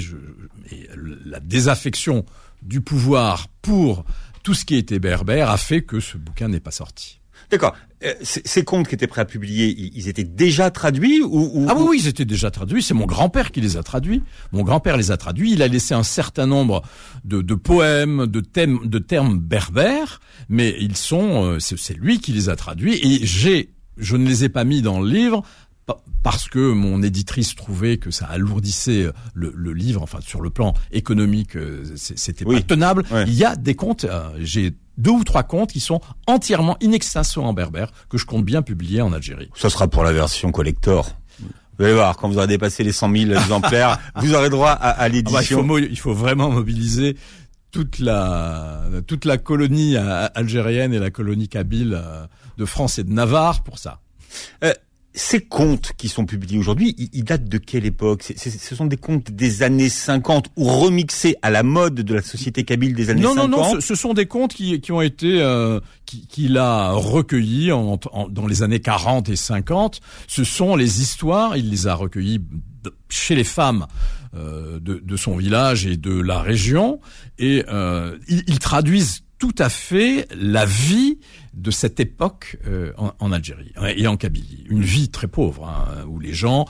et, 0.70 0.88
la 1.24 1.40
désaffection 1.40 2.24
du 2.62 2.80
pouvoir 2.80 3.48
pour 3.62 4.04
tout 4.42 4.54
ce 4.54 4.64
qui 4.64 4.76
était 4.76 4.98
berbère 4.98 5.50
a 5.50 5.56
fait 5.56 5.82
que 5.82 6.00
ce 6.00 6.16
bouquin 6.16 6.48
n'est 6.48 6.60
pas 6.60 6.70
sorti. 6.70 7.20
D'accord. 7.50 7.74
Euh, 8.04 8.14
ces 8.22 8.64
contes 8.64 8.88
qui 8.88 8.94
étaient 8.94 9.06
prêts 9.06 9.20
à 9.20 9.24
publier, 9.24 9.74
ils 9.94 10.08
étaient 10.08 10.24
déjà 10.24 10.70
traduits 10.70 11.20
ou, 11.22 11.66
Ah 11.68 11.74
oui, 11.76 11.84
oui, 11.88 11.98
ils 12.00 12.08
étaient 12.08 12.24
déjà 12.24 12.50
traduits. 12.50 12.82
C'est 12.82 12.94
mon 12.94 13.06
grand-père 13.06 13.52
qui 13.52 13.60
les 13.60 13.76
a 13.76 13.82
traduits. 13.82 14.22
Mon 14.52 14.62
grand-père 14.62 14.96
les 14.96 15.10
a 15.10 15.16
traduits. 15.16 15.52
Il 15.52 15.62
a 15.62 15.68
laissé 15.68 15.94
un 15.94 16.02
certain 16.02 16.46
nombre 16.46 16.82
de, 17.24 17.54
poèmes, 17.54 18.26
de 18.26 18.40
thèmes, 18.40 18.86
de 18.86 18.98
termes 18.98 19.38
berbères, 19.38 20.20
mais 20.48 20.74
ils 20.80 20.96
sont, 20.96 21.44
euh, 21.44 21.58
c'est 21.60 21.94
lui 21.94 22.20
qui 22.20 22.32
les 22.32 22.48
a 22.48 22.56
traduits. 22.56 22.98
Et 23.02 23.26
j'ai 23.26 23.70
je 23.98 24.16
ne 24.16 24.26
les 24.26 24.44
ai 24.44 24.48
pas 24.48 24.64
mis 24.64 24.82
dans 24.82 25.00
le 25.00 25.08
livre 25.08 25.42
parce 26.22 26.48
que 26.48 26.72
mon 26.72 27.02
éditrice 27.02 27.54
trouvait 27.54 27.96
que 27.96 28.10
ça 28.10 28.26
alourdissait 28.26 29.06
le, 29.34 29.72
livre, 29.72 30.02
enfin 30.02 30.18
sur 30.20 30.40
le 30.40 30.50
plan 30.50 30.74
économique, 30.92 31.56
euh, 31.56 31.84
c'était 31.96 32.44
pas 32.44 32.60
tenable. 32.62 33.04
Il 33.26 33.34
y 33.34 33.44
a 33.44 33.56
des 33.56 33.74
comptes, 33.74 34.04
euh, 34.04 34.28
j'ai 34.38 34.74
deux 34.98 35.10
ou 35.10 35.24
trois 35.24 35.42
comptes 35.42 35.72
qui 35.72 35.80
sont 35.80 36.00
entièrement 36.26 36.76
inextenso 36.80 37.42
en 37.42 37.52
berbère 37.52 37.90
que 38.08 38.18
je 38.18 38.26
compte 38.26 38.44
bien 38.44 38.62
publier 38.62 39.02
en 39.02 39.12
Algérie. 39.12 39.50
Ça 39.56 39.70
sera 39.70 39.88
pour 39.88 40.04
la 40.04 40.12
version 40.12 40.52
collector. 40.52 41.16
Vous 41.78 41.84
allez 41.84 41.94
voir, 41.94 42.16
quand 42.16 42.28
vous 42.28 42.36
aurez 42.36 42.46
dépassé 42.46 42.84
les 42.84 42.92
100 42.92 43.16
000 43.16 43.32
exemplaires, 43.32 43.98
vous 44.16 44.34
aurez 44.34 44.50
droit 44.50 44.70
à, 44.70 44.90
à 44.90 45.08
l'édition. 45.08 45.60
Ah 45.64 45.66
bah, 45.66 45.80
il, 45.80 45.98
faut, 45.98 46.12
vraiment 46.12 46.50
mobiliser 46.50 47.16
toute 47.70 47.98
la 47.98 48.82
toute 49.06 49.24
la 49.24 49.38
colonie 49.38 49.96
euh, 49.96 50.28
algérienne 50.34 50.92
et 50.92 50.98
la 50.98 51.10
colonie 51.10 51.48
kabyle 51.48 52.00
de 52.58 52.64
France 52.66 52.98
et 52.98 53.04
de 53.04 53.10
Navarre 53.10 53.64
pour 53.64 53.78
ça. 53.78 54.00
Euh, 54.64 54.72
ces 55.14 55.40
contes 55.40 55.92
qui 55.96 56.08
sont 56.08 56.24
publiés 56.24 56.58
aujourd'hui, 56.58 56.94
ils, 57.12 57.24
datent 57.24 57.48
de 57.48 57.58
quelle 57.58 57.84
époque? 57.84 58.32
Ce 58.36 58.74
sont 58.74 58.86
des 58.86 58.96
contes 58.96 59.30
des 59.30 59.62
années 59.62 59.88
50 59.88 60.48
ou 60.56 60.64
remixés 60.64 61.36
à 61.42 61.50
la 61.50 61.62
mode 61.62 61.96
de 61.96 62.14
la 62.14 62.22
société 62.22 62.64
kabyle 62.64 62.94
des 62.94 63.10
années 63.10 63.22
non, 63.22 63.34
50 63.34 63.50
Non, 63.50 63.58
non, 63.58 63.74
ce, 63.74 63.80
ce, 63.80 63.94
sont 63.94 64.14
des 64.14 64.26
contes 64.26 64.54
qui, 64.54 64.80
qui 64.80 64.90
ont 64.90 65.02
été 65.02 65.42
euh, 65.42 65.80
qu'il 66.06 66.56
a 66.56 66.92
recueillis 66.92 67.72
en, 67.72 67.98
dans 68.30 68.46
les 68.46 68.62
années 68.62 68.80
40 68.80 69.28
et 69.28 69.36
50. 69.36 70.00
Ce 70.26 70.44
sont 70.44 70.76
les 70.76 71.02
histoires, 71.02 71.56
il 71.56 71.70
les 71.70 71.86
a 71.86 71.94
recueillis 71.94 72.40
chez 73.08 73.34
les 73.34 73.44
femmes 73.44 73.86
euh, 74.34 74.80
de, 74.80 74.94
de, 74.94 75.16
son 75.16 75.36
village 75.36 75.86
et 75.86 75.98
de 75.98 76.18
la 76.18 76.40
région, 76.40 77.00
et 77.38 77.64
euh, 77.68 78.16
ils, 78.28 78.42
ils 78.46 78.58
traduisent 78.58 79.24
tout 79.42 79.54
à 79.58 79.68
fait 79.68 80.28
la 80.38 80.64
vie 80.64 81.18
de 81.52 81.72
cette 81.72 81.98
époque 81.98 82.58
euh, 82.68 82.92
en, 82.96 83.32
Algérie 83.32 83.72
et 83.96 84.06
en 84.06 84.16
Kabylie. 84.16 84.64
Une 84.70 84.84
vie 84.84 85.08
très 85.08 85.26
pauvre, 85.26 85.66
hein, 85.66 86.04
où 86.06 86.20
les 86.20 86.32
gens 86.32 86.64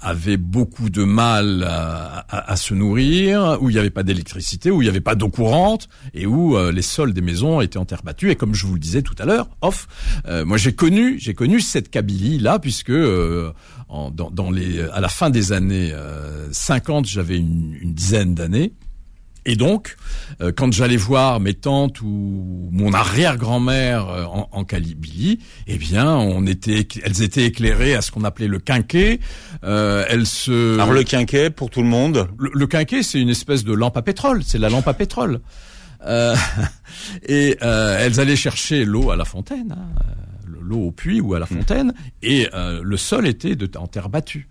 avaient 0.00 0.38
beaucoup 0.38 0.88
de 0.88 1.04
mal 1.04 1.62
à, 1.62 2.56
se 2.56 2.72
nourrir, 2.72 3.58
où 3.60 3.68
il 3.68 3.74
n'y 3.74 3.78
avait 3.78 3.90
pas 3.90 4.02
d'électricité, 4.02 4.70
où 4.70 4.80
il 4.80 4.86
n'y 4.86 4.88
avait 4.88 5.02
pas 5.02 5.14
d'eau 5.14 5.28
courante, 5.28 5.90
et 6.14 6.24
où 6.24 6.56
euh, 6.56 6.72
les 6.72 6.80
sols 6.80 7.12
des 7.12 7.20
maisons 7.20 7.60
étaient 7.60 7.76
en 7.76 7.84
terre 7.84 8.02
battue. 8.02 8.30
Et 8.30 8.34
comme 8.34 8.54
je 8.54 8.64
vous 8.64 8.72
le 8.72 8.80
disais 8.80 9.02
tout 9.02 9.16
à 9.18 9.26
l'heure, 9.26 9.50
off, 9.60 9.86
euh, 10.24 10.46
moi 10.46 10.56
j'ai 10.56 10.72
connu, 10.72 11.18
j'ai 11.18 11.34
connu 11.34 11.60
cette 11.60 11.90
Kabylie 11.90 12.38
là, 12.38 12.58
puisque 12.58 12.94
en, 13.90 14.10
dans, 14.10 14.50
les, 14.50 14.80
à 14.80 15.00
la 15.00 15.10
fin 15.10 15.28
des 15.28 15.52
années 15.52 15.92
50, 16.50 17.06
j'avais 17.06 17.36
une, 17.36 17.76
une 17.78 17.92
dizaine 17.92 18.34
d'années. 18.34 18.72
Et 19.46 19.56
donc, 19.56 19.96
euh, 20.40 20.52
quand 20.54 20.72
j'allais 20.72 20.96
voir 20.96 21.40
mes 21.40 21.54
tantes 21.54 22.02
ou 22.02 22.68
mon 22.72 22.92
arrière-grand-mère 22.92 24.08
euh, 24.08 24.24
en, 24.24 24.48
en 24.52 24.66
eh 25.66 25.78
bien, 25.78 26.14
on 26.14 26.46
était, 26.46 26.86
elles 27.02 27.22
étaient 27.22 27.46
éclairées 27.46 27.94
à 27.94 28.02
ce 28.02 28.10
qu'on 28.10 28.24
appelait 28.24 28.48
le 28.48 28.58
quinquet. 28.58 29.20
Euh, 29.64 30.04
elles 30.08 30.26
se. 30.26 30.74
Alors 30.74 30.92
le 30.92 31.04
quinquet 31.04 31.50
pour 31.50 31.70
tout 31.70 31.82
le 31.82 31.88
monde. 31.88 32.28
Le, 32.38 32.66
quinquet, 32.66 33.02
c'est 33.02 33.20
une 33.20 33.30
espèce 33.30 33.64
de 33.64 33.72
lampe 33.72 33.96
à 33.96 34.02
pétrole. 34.02 34.42
C'est 34.44 34.58
la 34.58 34.68
lampe 34.68 34.88
à 34.88 34.94
pétrole. 34.94 35.40
Euh, 36.06 36.36
et 37.26 37.56
elles 37.60 38.20
allaient 38.20 38.36
chercher 38.36 38.84
l'eau 38.84 39.10
à 39.10 39.16
la 39.16 39.24
fontaine, 39.24 39.74
hein, 39.76 40.02
l'eau 40.60 40.86
au 40.86 40.92
puits 40.92 41.20
ou 41.20 41.34
à 41.34 41.38
la 41.38 41.46
mmh. 41.46 41.48
fontaine, 41.48 41.94
et 42.22 42.48
le 42.54 42.96
sol 42.96 43.26
était 43.26 43.56
de, 43.56 43.68
en 43.76 43.86
terre 43.86 44.08
battue 44.08 44.48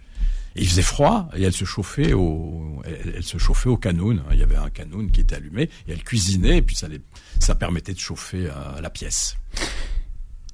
il 0.59 0.67
faisait 0.67 0.81
froid 0.81 1.29
et 1.35 1.43
elle 1.43 1.53
se 1.53 1.65
chauffait 1.65 2.13
au, 2.13 2.81
elle, 2.85 3.23
se 3.23 3.37
chauffait 3.37 3.69
au 3.69 3.77
canoun. 3.77 4.21
Il 4.31 4.39
y 4.39 4.43
avait 4.43 4.55
un 4.55 4.69
canoun 4.69 5.09
qui 5.11 5.21
était 5.21 5.35
allumé 5.35 5.63
et 5.87 5.91
elle 5.93 6.03
cuisinait 6.03 6.57
et 6.57 6.61
puis 6.61 6.75
ça, 6.75 6.87
les, 6.87 7.01
ça 7.39 7.55
permettait 7.55 7.93
de 7.93 7.99
chauffer 7.99 8.47
euh, 8.47 8.81
la 8.81 8.89
pièce. 8.89 9.35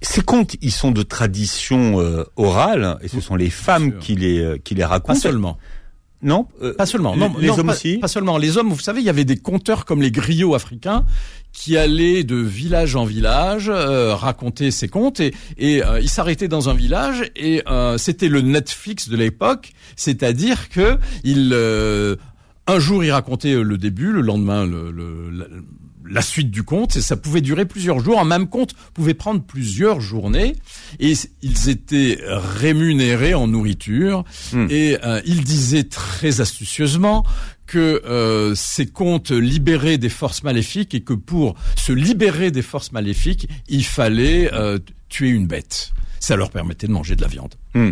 Ces 0.01 0.21
contes, 0.21 0.55
ils 0.61 0.71
sont 0.71 0.91
de 0.91 1.03
tradition 1.03 1.99
euh, 1.99 2.23
orale 2.35 2.97
et 3.01 3.07
ce 3.07 3.21
sont 3.21 3.35
les 3.35 3.49
femmes 3.49 3.97
qui 3.99 4.15
les 4.15 4.39
euh, 4.39 4.57
qui 4.57 4.75
les 4.75 4.85
racontent. 4.85 5.13
Pas 5.13 5.19
seulement. 5.19 5.57
Non, 6.25 6.47
pas 6.77 6.85
seulement. 6.85 7.15
Non, 7.15 7.33
les 7.39 7.49
hommes 7.49 7.69
aussi. 7.69 7.99
Pas 7.99 8.07
seulement. 8.07 8.37
Les 8.37 8.57
hommes, 8.57 8.69
vous 8.69 8.79
savez, 8.79 8.99
il 8.99 9.05
y 9.05 9.09
avait 9.09 9.25
des 9.25 9.37
conteurs 9.37 9.85
comme 9.85 10.01
les 10.01 10.11
griots 10.11 10.55
africains 10.55 11.05
qui 11.55 11.77
allaient 11.77 12.23
de 12.23 12.35
village 12.35 12.95
en 12.95 13.05
village 13.05 13.69
euh, 13.69 14.13
raconter 14.13 14.71
ses 14.71 14.89
contes 14.89 15.21
et, 15.21 15.33
et 15.57 15.83
euh, 15.83 16.01
ils 16.01 16.09
s'arrêtaient 16.09 16.49
dans 16.49 16.69
un 16.69 16.73
village 16.73 17.31
et 17.35 17.63
euh, 17.69 17.97
c'était 17.97 18.27
le 18.27 18.41
Netflix 18.41 19.07
de 19.07 19.15
l'époque, 19.15 19.71
c'est-à-dire 19.95 20.69
que 20.69 20.97
il 21.23 21.55
un 22.67 22.79
jour 22.79 23.03
il 23.03 23.11
racontait 23.11 23.53
le 23.53 23.77
début, 23.77 24.11
le 24.11 24.21
lendemain 24.21 24.65
le, 24.65 24.91
le 24.91 25.47
la 26.07 26.21
suite 26.21 26.51
du 26.51 26.63
conte 26.63 26.95
et 26.95 27.01
ça 27.01 27.17
pouvait 27.17 27.41
durer 27.41 27.65
plusieurs 27.65 27.99
jours. 27.99 28.19
Un 28.19 28.25
même 28.25 28.47
conte 28.47 28.73
pouvait 28.93 29.13
prendre 29.13 29.41
plusieurs 29.41 30.01
journées 30.01 30.55
et 30.99 31.13
ils 31.41 31.69
étaient 31.69 32.19
rémunérés 32.27 33.33
en 33.33 33.47
nourriture 33.47 34.23
Hmm. 34.51 34.67
et 34.69 34.97
euh, 35.03 35.21
il 35.25 35.43
disait 35.43 35.83
très 35.83 36.41
astucieusement 36.41 37.25
que 37.67 38.01
euh, 38.05 38.53
ces 38.55 38.85
contes 38.85 39.31
libéraient 39.31 39.97
des 39.97 40.09
forces 40.09 40.43
maléfiques 40.43 40.93
et 40.93 41.01
que 41.01 41.13
pour 41.13 41.55
se 41.75 41.91
libérer 41.91 42.51
des 42.51 42.61
forces 42.61 42.91
maléfiques, 42.91 43.49
il 43.67 43.83
fallait 43.83 44.53
euh, 44.53 44.77
tuer 45.09 45.29
une 45.29 45.47
bête. 45.47 45.93
Ça 46.19 46.35
leur 46.35 46.51
permettait 46.51 46.87
de 46.87 46.91
manger 46.91 47.15
de 47.15 47.21
la 47.21 47.27
viande. 47.27 47.55
Hmm. 47.73 47.91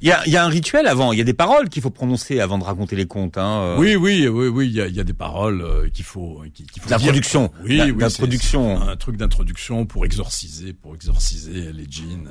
Il 0.00 0.08
y 0.08 0.12
a, 0.12 0.22
il 0.26 0.32
y 0.32 0.36
a 0.36 0.44
un 0.44 0.48
rituel 0.48 0.86
avant, 0.86 1.12
il 1.12 1.18
y 1.18 1.20
a 1.20 1.24
des 1.24 1.34
paroles 1.34 1.68
qu'il 1.68 1.82
faut 1.82 1.90
prononcer 1.90 2.40
avant 2.40 2.58
de 2.58 2.64
raconter 2.64 2.96
les 2.96 3.06
contes. 3.06 3.36
Hein. 3.38 3.62
euh, 3.62 3.78
Oui, 3.78 3.96
oui, 3.96 4.28
oui, 4.28 4.48
oui. 4.48 4.66
Il 4.66 4.74
y 4.74 4.80
a, 4.80 4.86
il 4.86 4.94
y 4.94 5.00
a 5.00 5.04
des 5.04 5.12
paroles 5.12 5.60
euh, 5.62 5.88
qu'il 5.88 6.04
faut, 6.04 6.42
qu'il 6.54 6.66
faut 6.80 6.88
dire. 6.88 6.98
D'introduction. 6.98 7.50
Oui, 7.64 7.80
oui, 7.80 7.94
d'introduction. 7.94 8.80
Un 8.80 8.96
truc 8.96 9.16
d'introduction 9.16 9.86
pour 9.86 10.04
exorciser, 10.04 10.72
pour 10.72 10.94
exorciser 10.94 11.72
les 11.72 11.86
djinns. 11.88 12.28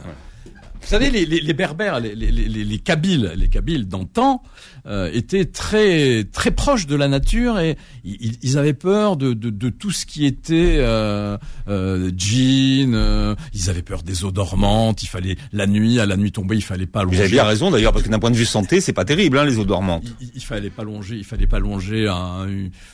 Vous 0.81 0.87
savez, 0.91 1.09
les, 1.09 1.25
les, 1.25 1.41
les 1.41 1.53
berbères, 1.53 1.99
les, 1.99 2.15
les, 2.15 2.31
les, 2.31 2.47
les 2.63 2.79
kabyles, 2.79 3.33
les 3.35 3.49
kabyles 3.49 3.87
d'antan 3.89 4.41
euh, 4.85 5.09
étaient 5.11 5.43
très 5.43 6.23
très 6.23 6.51
proches 6.51 6.87
de 6.87 6.95
la 6.95 7.09
nature 7.09 7.59
et 7.59 7.75
ils, 8.05 8.37
ils 8.41 8.57
avaient 8.57 8.73
peur 8.75 9.17
de, 9.17 9.33
de, 9.33 9.49
de 9.49 9.69
tout 9.69 9.91
ce 9.91 10.05
qui 10.05 10.25
était 10.25 10.75
euh, 10.77 11.37
euh, 11.67 12.09
djinn. 12.15 12.93
euh, 12.95 13.35
ils 13.53 13.69
avaient 13.69 13.81
peur 13.81 14.01
des 14.03 14.23
eaux 14.23 14.31
dormantes. 14.31 15.03
Il 15.03 15.07
fallait 15.07 15.35
la 15.51 15.67
nuit, 15.67 15.99
à 15.99 16.05
la 16.05 16.15
nuit 16.15 16.31
tombée, 16.31 16.55
il 16.55 16.61
fallait 16.63 16.85
pas 16.85 17.03
Vous 17.03 17.09
avez 17.15 17.23
longer 17.23 17.31
bien 17.31 17.43
raison 17.43 17.69
d'ailleurs, 17.69 17.91
parce 17.91 18.05
que 18.05 18.09
d'un 18.09 18.19
point 18.19 18.31
de 18.31 18.37
vue 18.37 18.45
santé, 18.45 18.79
c'est 18.79 18.93
pas 18.93 19.03
terrible, 19.03 19.39
hein, 19.39 19.45
les 19.45 19.57
eaux 19.59 19.65
dormantes. 19.65 20.03
il, 20.21 20.29
il 20.35 20.41
fallait 20.43 20.69
pas 20.69 20.83
longer, 20.85 21.17
il 21.17 21.25
fallait 21.25 21.47
pas 21.47 21.59
longer 21.59 22.07
un, 22.07 22.47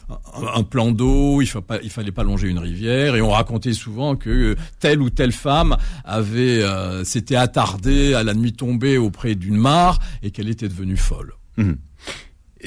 un, 0.10 0.48
un 0.56 0.64
plan 0.64 0.90
d'eau, 0.92 1.42
il, 1.44 1.48
fa- 1.48 1.62
pas- 1.62 1.80
il 1.84 1.92
fallait 1.92 2.12
pas 2.12 2.24
longer 2.24 2.48
une 2.48 2.60
rivière, 2.60 3.16
et 3.16 3.22
on 3.22 3.30
racontait 3.30 3.74
souvent 3.74 4.16
que 4.16 4.56
telle 4.80 5.00
ou 5.00 5.12
telle 5.12 5.32
femme 5.34 5.78
avait 6.06 6.64
euh, 6.64 7.04
s'était 7.04 7.36
attardée 7.44 8.14
à 8.16 8.24
la 8.24 8.34
nuit 8.34 8.54
tombée 8.54 8.98
auprès 8.98 9.36
d'une 9.36 9.58
mare 9.58 10.00
et 10.24 10.32
qu'elle 10.32 10.50
était 10.50 10.68
devenue 10.68 10.98
folle. 10.98 11.34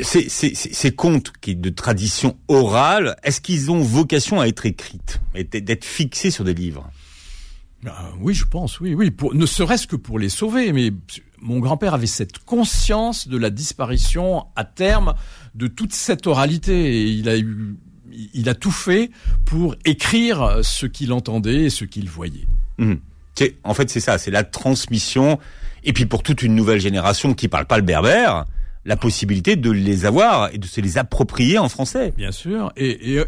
Ces, 0.02 0.28
ces, 0.28 0.54
ces- 0.54 0.75
ces 0.75 0.95
contes 0.95 1.33
qui 1.40 1.56
de 1.56 1.71
tradition 1.71 2.37
orale, 2.49 3.16
est-ce 3.23 3.40
qu'ils 3.40 3.71
ont 3.71 3.80
vocation 3.80 4.40
à 4.40 4.47
être 4.47 4.66
écrites 4.66 5.21
d'être 5.35 5.85
fixés 5.87 6.30
sur 6.30 6.45
des 6.45 6.52
livres? 6.54 6.90
Ah, 7.87 8.11
oui, 8.21 8.35
je 8.35 8.45
pense, 8.45 8.78
oui, 8.80 8.95
oui, 8.95 9.11
pour, 9.11 9.35
ne 9.35 9.47
serait-ce 9.47 9.87
que 9.87 9.97
pour 9.97 10.18
les 10.18 10.28
sauver. 10.28 10.73
Mais 10.73 10.92
mon 11.40 11.61
grand-père 11.61 11.95
avait 11.95 12.06
cette 12.06 12.38
conscience 12.40 13.26
de 13.28 13.37
la 13.38 13.49
disparition 13.50 14.45
à 14.54 14.64
terme 14.64 15.14
de 15.54 15.66
toute 15.66 15.95
cette 15.95 16.26
oralité. 16.26 16.75
Et 17.02 17.11
il 17.11 17.28
a 17.28 17.38
eu, 17.38 17.76
il 18.35 18.49
a 18.50 18.54
tout 18.54 18.71
fait 18.71 19.11
pour 19.47 19.76
écrire 19.87 20.61
ce 20.62 20.85
qu'il 20.87 21.12
entendait 21.12 21.64
et 21.64 21.71
ce 21.71 21.85
qu'il 21.87 22.09
voyait. 22.11 22.47
Mhm. 22.78 22.99
En 23.64 23.75
fait, 23.75 23.90
c'est 23.90 24.00
ça, 24.00 24.19
c'est 24.19 24.31
la 24.31 24.45
transmission. 24.45 25.38
Et 25.85 25.93
puis 25.93 26.07
pour 26.07 26.23
toute 26.23 26.43
une 26.43 26.55
nouvelle 26.55 26.81
génération 26.81 27.35
qui 27.35 27.49
parle 27.49 27.66
pas 27.66 27.76
le 27.76 27.85
berbère, 27.85 28.45
la 28.85 28.97
possibilité 28.97 29.57
de 29.57 29.71
les 29.71 30.05
avoir 30.05 30.52
et 30.52 30.59
de 30.59 30.66
se 30.66 30.81
les 30.81 30.99
approprier 30.99 31.59
en 31.59 31.69
français. 31.69 32.12
Bien 32.16 32.33
sûr, 32.33 32.73
et, 32.76 33.19
et 33.19 33.25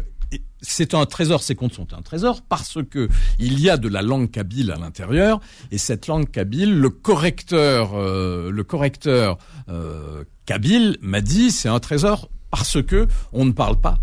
c'est 0.61 0.93
un 0.93 1.05
trésor. 1.05 1.43
Ces 1.43 1.55
contes 1.55 1.73
sont 1.73 1.93
un 1.93 2.01
trésor 2.01 2.41
parce 2.41 2.79
que 2.89 3.09
il 3.39 3.59
y 3.59 3.69
a 3.69 3.77
de 3.77 3.87
la 3.87 4.01
langue 4.01 4.31
kabyle 4.31 4.71
à 4.71 4.77
l'intérieur, 4.77 5.39
et 5.71 5.77
cette 5.77 6.07
langue 6.07 6.29
kabyle, 6.29 6.79
le 6.79 6.89
correcteur, 6.89 7.91
euh, 7.95 8.51
le 8.51 8.63
correcteur 8.63 9.37
euh, 9.69 10.23
kabyle 10.45 10.97
m'a 11.01 11.21
dit, 11.21 11.51
c'est 11.51 11.69
un 11.69 11.79
trésor 11.79 12.29
parce 12.51 12.81
que 12.81 13.07
on 13.31 13.45
ne 13.45 13.51
parle 13.51 13.79
pas 13.79 13.99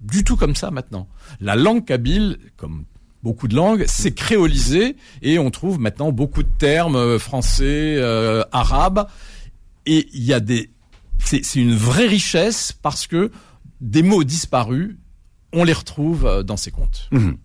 du 0.00 0.24
tout 0.24 0.36
comme 0.36 0.54
ça 0.54 0.70
maintenant. 0.70 1.08
La 1.40 1.56
langue 1.56 1.84
kabyle, 1.84 2.38
comme 2.56 2.84
beaucoup 3.28 3.46
de 3.46 3.54
langues, 3.54 3.84
s'est 3.86 4.12
créolisée 4.12 4.96
et 5.20 5.38
on 5.38 5.50
trouve 5.50 5.78
maintenant 5.78 6.12
beaucoup 6.12 6.42
de 6.42 6.48
termes 6.58 6.96
euh, 6.96 7.18
français, 7.18 7.96
euh, 7.98 8.42
arabes, 8.52 9.06
et 9.84 10.08
il 10.14 10.24
y 10.24 10.32
a 10.32 10.40
des, 10.40 10.70
c'est 11.18 11.44
c'est 11.44 11.60
une 11.60 11.74
vraie 11.74 12.06
richesse 12.06 12.72
parce 12.72 13.06
que 13.06 13.30
des 13.82 14.02
mots 14.02 14.24
disparus, 14.24 14.96
on 15.52 15.64
les 15.64 15.74
retrouve 15.74 16.24
euh, 16.24 16.42
dans 16.42 16.56
ces 16.56 16.70
contes. 16.70 17.08
Mhm. 17.12 17.36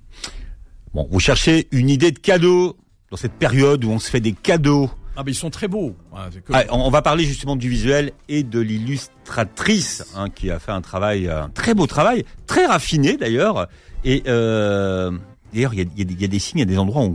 Bon, 0.93 1.05
vous 1.11 1.19
cherchez 1.19 1.67
une 1.71 1.89
idée 1.89 2.11
de 2.13 2.19
cadeau 2.19 2.77
dans 3.11 3.17
cette 3.17 3.33
période 3.33 3.83
où 3.83 3.89
on 3.89 3.99
se 3.99 4.09
fait 4.09 4.21
des 4.21 4.31
cadeaux. 4.31 4.89
Ah 5.17 5.23
ben 5.23 5.31
ils 5.31 5.35
sont 5.35 5.49
très 5.49 5.67
beaux. 5.67 5.97
hein, 6.15 6.29
c'est 6.31 6.41
Ah, 6.53 6.63
on 6.71 6.87
on 6.87 6.91
va 6.91 7.01
parler 7.01 7.25
justement 7.25 7.57
du 7.57 7.67
visuel 7.67 8.13
et 8.29 8.43
de 8.43 8.61
l'illustratrice 8.61 10.05
hein, 10.15 10.29
qui 10.29 10.49
a 10.49 10.59
fait 10.59 10.71
un 10.71 10.81
travail, 10.81 11.27
un 11.27 11.49
très 11.49 11.73
beau 11.73 11.87
travail, 11.87 12.23
très 12.47 12.65
raffiné 12.67 13.17
d'ailleurs. 13.17 13.67
Et 14.05 14.23
euh, 14.27 15.11
d'ailleurs, 15.53 15.73
il 15.73 15.79
y 15.79 15.81
a, 15.83 15.85
il 15.97 16.21
y 16.21 16.25
a 16.25 16.27
des- 16.27 16.39
signes, 16.39 16.59
il 16.59 16.61
y 16.61 16.63
a 16.63 16.65
des 16.65 16.77
endroits 16.77 17.07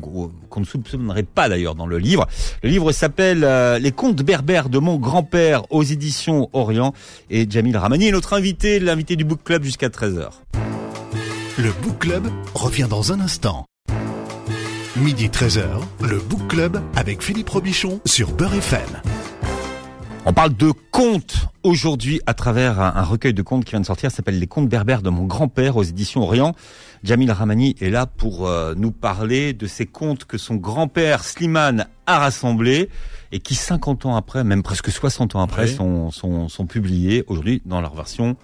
qu'on 0.50 0.60
ne 0.60 0.64
soupçonnerait 0.64 1.22
pas 1.22 1.48
d'ailleurs 1.48 1.74
dans 1.74 1.86
le 1.86 1.98
livre. 1.98 2.26
Le 2.62 2.68
livre 2.70 2.92
s'appelle 2.92 3.42
euh, 3.44 3.78
Les 3.78 3.92
contes 3.92 4.22
berbères 4.22 4.68
de 4.68 4.78
mon 4.78 4.96
grand-père 4.96 5.62
aux 5.72 5.82
éditions 5.82 6.48
Orient. 6.52 6.92
Et 7.30 7.46
Jamil 7.50 7.76
Ramani 7.76 8.08
est 8.08 8.12
notre 8.12 8.32
invité, 8.34 8.78
l'invité 8.80 9.16
du 9.16 9.24
Book 9.24 9.40
Club 9.44 9.62
jusqu'à 9.64 9.88
13h. 9.88 10.28
Le 11.58 11.72
Book 11.82 11.98
Club 11.98 12.28
revient 12.54 12.86
dans 12.88 13.12
un 13.12 13.20
instant. 13.20 13.64
Midi 14.96 15.28
13h, 15.28 15.62
le 16.08 16.18
Book 16.18 16.48
Club 16.48 16.80
avec 16.96 17.22
Philippe 17.22 17.48
Robichon 17.50 18.00
sur 18.04 18.32
Beurre 18.32 18.54
FM. 18.54 18.80
On 20.24 20.32
parle 20.32 20.54
de 20.56 20.72
contes 20.90 21.46
aujourd'hui 21.62 22.20
à 22.26 22.34
travers 22.34 22.80
un, 22.80 22.92
un 22.96 23.02
recueil 23.04 23.32
de 23.32 23.42
contes 23.42 23.64
qui 23.64 23.70
vient 23.70 23.80
de 23.80 23.86
sortir, 23.86 24.10
ça 24.10 24.16
s'appelle 24.18 24.38
Les 24.38 24.46
contes 24.48 24.68
berbères 24.68 25.00
de 25.02 25.08
mon 25.10 25.24
grand-père 25.24 25.76
aux 25.76 25.84
éditions 25.84 26.22
Orient. 26.22 26.54
Jamil 27.04 27.30
Ramani 27.30 27.74
est 27.80 27.90
là 27.90 28.06
pour 28.06 28.46
euh, 28.48 28.74
nous 28.76 28.90
parler 28.90 29.52
de 29.52 29.66
ces 29.66 29.86
contes 29.86 30.24
que 30.24 30.38
son 30.38 30.56
grand-père 30.56 31.24
Slimane 31.24 31.86
a 32.06 32.18
rassemblés 32.18 32.88
et 33.32 33.40
qui 33.40 33.54
50 33.54 34.06
ans 34.06 34.16
après, 34.16 34.42
même 34.44 34.62
presque 34.62 34.90
60 34.90 35.36
ans 35.36 35.42
après, 35.42 35.64
Oui. 35.64 35.74
sont, 35.74 36.10
sont, 36.10 36.48
sont 36.48 36.66
publiés 36.66 37.24
aujourd'hui 37.28 37.62
dans 37.66 37.80
leur 37.80 37.94
version 37.94 38.36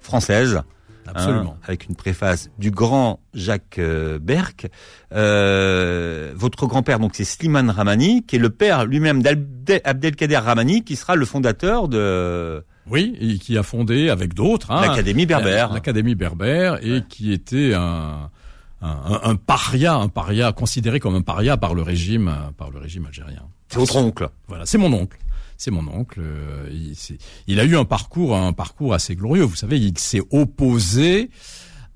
française. 0.00 0.62
Absolument. 1.08 1.54
Hein, 1.56 1.62
avec 1.68 1.86
une 1.88 1.94
préface 1.94 2.50
du 2.58 2.72
grand 2.72 3.20
Jacques 3.32 3.78
euh, 3.78 4.18
Berck. 4.20 4.66
Euh, 5.12 6.32
votre 6.34 6.66
grand-père, 6.66 6.98
donc 6.98 7.12
c'est 7.14 7.24
Slimane 7.24 7.70
Ramani, 7.70 8.24
qui 8.24 8.36
est 8.36 8.40
le 8.40 8.50
père 8.50 8.84
lui-même 8.86 9.22
d'Abdel- 9.22 9.80
Abdelkader 9.84 10.36
Ramani, 10.38 10.82
qui 10.82 10.96
sera 10.96 11.14
le 11.14 11.24
fondateur 11.24 11.86
de 11.88 12.64
Oui, 12.88 13.16
et 13.20 13.38
qui 13.38 13.58
a 13.58 13.62
fondé 13.62 14.08
avec 14.10 14.34
d'autres 14.34 14.70
hein, 14.70 14.80
l'Académie 14.86 15.26
berbère. 15.26 15.72
l'Académie 15.72 16.14
berbère 16.14 16.78
et 16.86 17.02
qui 17.08 17.32
était 17.32 17.74
un, 17.74 18.30
un, 18.80 19.20
un- 19.22 19.36
paria, 19.36 19.94
un 19.94 20.08
paria 20.08 20.52
considéré 20.52 21.00
comme 21.00 21.14
un 21.16 21.22
paria 21.22 21.56
par 21.56 21.74
le 21.74 21.82
régime, 21.82 22.28
euh, 22.28 22.50
par 22.56 22.70
le 22.70 22.78
régime 22.78 23.06
algérien. 23.06 23.42
C'est 23.68 23.78
votre 23.78 23.96
oncle. 23.96 24.28
Voilà, 24.48 24.66
c'est 24.66 24.78
mon 24.78 24.92
oncle. 24.92 25.18
C'est 25.58 25.70
mon 25.70 25.88
oncle. 25.88 26.20
euh, 26.22 26.68
Il, 26.70 26.94
il 27.46 27.58
a 27.60 27.64
eu 27.64 27.76
un 27.76 27.84
parcours, 27.84 28.36
un 28.36 28.52
parcours 28.52 28.94
assez 28.94 29.16
glorieux. 29.16 29.42
Vous 29.44 29.56
savez, 29.56 29.78
il 29.80 29.98
s'est 29.98 30.22
opposé 30.30 31.30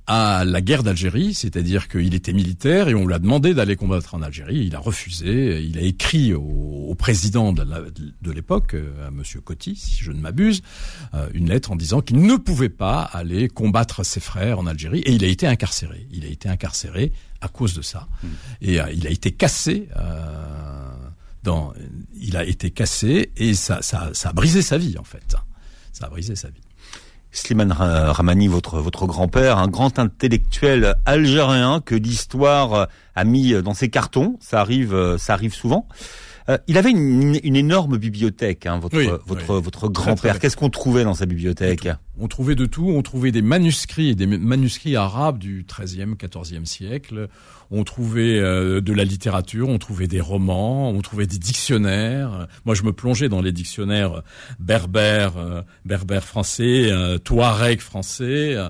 à 0.07 0.45
la 0.45 0.61
guerre 0.61 0.83
d'Algérie, 0.83 1.35
c'est-à-dire 1.35 1.89
qu'il 1.89 2.15
était 2.15 2.33
militaire 2.33 2.89
et 2.89 2.95
on 2.95 3.07
lui 3.07 3.15
a 3.15 3.19
demandé 3.19 3.55
d'aller 3.55 3.77
combattre 3.77 4.15
en 4.15 4.23
Algérie. 4.23 4.65
Il 4.67 4.75
a 4.75 4.79
refusé. 4.81 5.63
Il 5.63 5.79
a 5.79 5.83
écrit 5.83 6.35
au, 6.35 6.41
au 6.43 6.95
président 6.97 7.53
de, 7.53 7.65
l'époque, 8.33 8.75
euh, 8.75 9.07
à 9.07 9.11
Monsieur 9.11 9.41
Coty, 9.41 9.77
si 9.77 10.03
je 10.03 10.11
ne 10.11 10.21
m'abuse, 10.21 10.63
euh, 11.15 11.29
une 11.35 11.49
lettre 11.49 11.71
en 11.71 11.77
disant 11.77 12.01
qu'il 12.01 12.21
ne 12.21 12.37
pouvait 12.37 12.69
pas 12.69 13.03
aller 13.03 13.49
combattre 13.49 14.05
ses 14.05 14.21
frères 14.21 14.59
en 14.59 14.67
Algérie 14.67 15.01
et 15.01 15.13
il 15.13 15.25
a 15.25 15.29
été 15.29 15.47
incarcéré. 15.47 16.07
Il 16.11 16.25
a 16.25 16.29
été 16.29 16.49
incarcéré 16.49 17.13
à 17.41 17.49
cause 17.49 17.75
de 17.75 17.83
ça 17.83 18.09
et 18.61 18.81
euh, 18.81 18.91
il 18.93 19.07
a 19.07 19.11
été 19.11 19.31
cassé. 19.33 19.89
euh, 19.97 20.91
dans, 21.43 21.73
il 22.21 22.37
a 22.37 22.45
été 22.45 22.71
cassé 22.71 23.33
et 23.37 23.55
ça, 23.55 23.81
ça, 23.83 24.11
ça 24.13 24.29
a 24.31 24.33
brisé 24.33 24.61
sa 24.63 24.77
vie 24.77 24.99
en 24.99 25.05
fait. 25.05 25.37
Ça 25.93 26.07
a 26.07 26.11
brisé 26.11 26.37
sa 26.37 26.49
vie. 26.49 26.61
Slimane 27.33 27.73
Ra- 27.73 28.13
Ramani, 28.13 28.49
votre, 28.49 28.79
votre 28.81 29.07
grand-père, 29.07 29.59
un 29.59 29.69
grand 29.69 29.99
intellectuel 29.99 30.95
algérien 31.07 31.81
que 31.85 31.95
l'histoire 31.95 32.89
a 33.15 33.25
mis 33.25 33.53
dans 33.63 33.75
ses 33.75 33.89
cartons. 33.89 34.37
Ça 34.41 34.61
arrive, 34.61 34.95
euh, 34.95 35.17
ça 35.19 35.35
arrive 35.35 35.55
souvent. 35.55 35.87
Euh, 36.51 36.59
il 36.67 36.77
avait 36.77 36.91
une, 36.91 37.39
une 37.43 37.57
énorme 37.57 37.97
bibliothèque, 37.97 38.67
hein, 38.67 38.79
votre, 38.79 38.97
Oui, 38.99 39.07
votre, 39.27 39.55
oui. 39.57 39.63
votre 39.63 39.89
grand-père. 39.89 40.39
Qu'est-ce 40.39 40.57
qu'on 40.57 40.69
trouvait 40.71 41.05
dans 41.05 41.15
sa 41.15 41.25
bibliothèque 41.25 41.89
On 42.19 42.27
trouvait 42.29 42.57
de 42.57 42.67
tout. 42.67 42.89
On 42.91 43.03
trouvait 43.03 43.31
des 43.31 43.41
manuscrits, 43.43 44.17
des 44.17 44.27
ma- 44.27 44.37
manuscrits 44.39 44.97
arabes 44.97 45.39
du 45.39 45.65
XIIIe, 45.67 46.15
XIVe 46.19 46.65
siècle. 46.65 47.29
On 47.71 47.85
trouvait 47.85 48.39
euh, 48.39 48.81
de 48.81 48.93
la 48.93 49.05
littérature. 49.05 49.69
On 49.69 49.79
trouvait 49.79 50.09
des 50.09 50.21
romans. 50.21 50.91
On 50.91 51.01
trouvait 51.03 51.27
des 51.29 51.39
dictionnaires. 51.39 52.49
Moi, 52.65 52.75
je 52.75 52.83
me 52.83 52.93
plongeais 52.93 53.29
dans 53.29 53.41
les 53.43 53.53
dictionnaires 53.53 54.23
berbères, 54.59 55.37
euh, 55.37 55.63
berbères 55.85 56.25
français, 56.25 56.91
euh, 56.91 57.19
touareg 57.19 57.81
français. 57.81 58.55
Euh, 58.57 58.69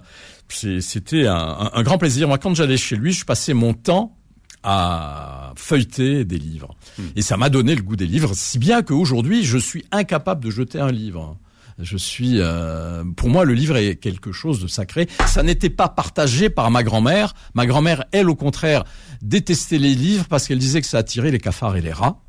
C'était 0.80 1.26
un, 1.28 1.34
un- 1.36 1.70
un 1.72 1.82
grand 1.82 1.96
plaisir. 1.98 2.28
Moi, 2.28 2.36
quand 2.38 2.54
j'allais 2.54 2.76
chez 2.76 2.96
lui, 2.96 3.12
je 3.12 3.24
passais 3.24 3.54
mon 3.54 3.72
temps 3.72 4.16
à 4.62 5.52
feuilleter 5.56 6.24
des 6.24 6.38
livres. 6.38 6.74
Et 7.16 7.22
ça 7.22 7.36
m'a 7.36 7.48
donné 7.48 7.74
le 7.74 7.82
goût 7.82 7.96
des 7.96 8.06
livres, 8.06 8.32
si 8.34 8.58
bien 8.58 8.82
qu'aujourd'hui, 8.82 9.44
je 9.44 9.58
suis 9.58 9.84
incapable 9.90 10.44
de 10.44 10.50
jeter 10.50 10.80
un 10.80 10.92
livre. 10.92 11.36
Je 11.78 11.96
suis, 11.96 12.36
euh, 12.36 13.04
pour 13.16 13.30
moi, 13.30 13.44
le 13.44 13.54
livre 13.54 13.76
est 13.76 13.96
quelque 13.96 14.32
chose 14.32 14.60
de 14.60 14.66
sacré. 14.66 15.08
Ça 15.26 15.42
n'était 15.42 15.70
pas 15.70 15.88
partagé 15.88 16.50
par 16.50 16.70
ma 16.70 16.82
grand-mère. 16.82 17.34
Ma 17.54 17.66
grand-mère, 17.66 18.04
elle, 18.12 18.28
au 18.28 18.34
contraire, 18.34 18.84
détestait 19.22 19.78
les 19.78 19.94
livres 19.94 20.26
parce 20.28 20.46
qu'elle 20.46 20.58
disait 20.58 20.82
que 20.82 20.86
ça 20.86 20.98
attirait 20.98 21.30
les 21.30 21.38
cafards 21.38 21.76
et 21.76 21.80
les 21.80 21.92
rats. 21.92 22.20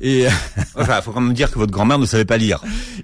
Et 0.00 0.26
enfin, 0.74 1.00
faut 1.02 1.12
quand 1.12 1.20
même 1.20 1.34
dire 1.34 1.50
que 1.50 1.58
votre 1.58 1.72
grand-mère 1.72 1.98
ne 1.98 2.06
savait 2.06 2.24
pas 2.24 2.36
lire. 2.36 2.60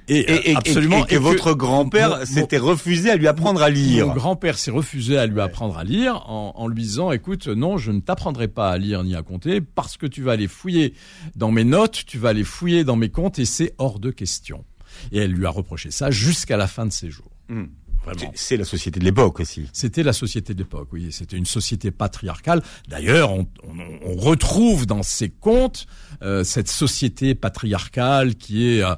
Et, 0.09 0.55
absolument. 0.57 1.07
Et, 1.07 1.15
que, 1.15 1.17
votre 1.17 1.55
grand-père 1.55 2.27
s'était 2.27 2.59
refusé 2.59 3.11
à 3.11 3.17
lui 3.17 3.29
apprendre 3.29 3.63
à 3.63 3.71
lire. 3.71 4.09
Mon 4.09 4.15
grand-père 4.15 4.59
s'est 4.59 4.71
refusé 4.71 5.17
à 5.17 5.27
lui 5.27 5.41
apprendre 5.41 5.79
à 5.79 5.85
lire 5.85 6.29
en, 6.29 6.53
en 6.57 6.69
lui 6.69 6.83
disant 6.83 7.13
"Écoute, 7.13 7.47
non, 7.47 7.79
je 7.79 7.93
ne 7.93 8.01
t'apprendrai 8.01 8.49
pas 8.49 8.71
à 8.71 8.79
lire 8.79 9.05
ni 9.05 9.15
à 9.15 9.23
compter 9.23 9.61
parce 9.61 9.97
que 9.97 10.07
tu 10.07 10.23
vas 10.23 10.33
aller 10.33 10.49
fouiller 10.49 10.95
dans 11.37 11.51
mes 11.51 11.65
notes, 11.65 12.05
tu 12.07 12.19
vas 12.19 12.31
aller 12.31 12.45
fouiller 12.45 12.85
dans 12.85 12.97
mes 12.97 13.11
comptes 13.11 13.39
et 13.39 13.45
c'est 13.45 13.75
hors 13.79 14.01
de 14.01 14.11
question." 14.11 14.65
Et 15.13 15.19
elle 15.19 15.33
lui 15.33 15.47
a 15.47 15.51
reproché 15.51 15.91
ça 15.91 16.11
jusqu'à 16.11 16.57
la 16.57 16.67
fin 16.67 16.87
de 16.87 16.93
ses 16.93 17.11
jours. 17.11 17.31
Hmm. 17.49 17.67
C'est 18.35 18.57
la 18.57 18.65
société 18.65 18.99
de 18.99 19.05
l'époque 19.05 19.41
aussi. 19.41 19.69
C'était 19.73 20.03
la 20.03 20.13
société 20.13 20.55
de 20.55 20.59
l'époque, 20.59 20.89
oui. 20.93 21.09
C'était 21.11 21.37
une 21.37 21.47
société 21.47 21.91
patriarcale. 21.91 22.63
D'ailleurs, 22.89 23.33
on, 23.33 23.47
on, 23.63 24.13
on, 24.13 24.17
retrouve 24.17 24.87
dans 24.87 25.03
ces 25.03 25.29
contes 25.29 25.87
euh, 26.23 26.43
cette 26.43 26.69
société 26.69 27.35
patriarcale 27.35 28.35
qui 28.35 28.69
est 28.69 28.83
euh, 28.83 28.95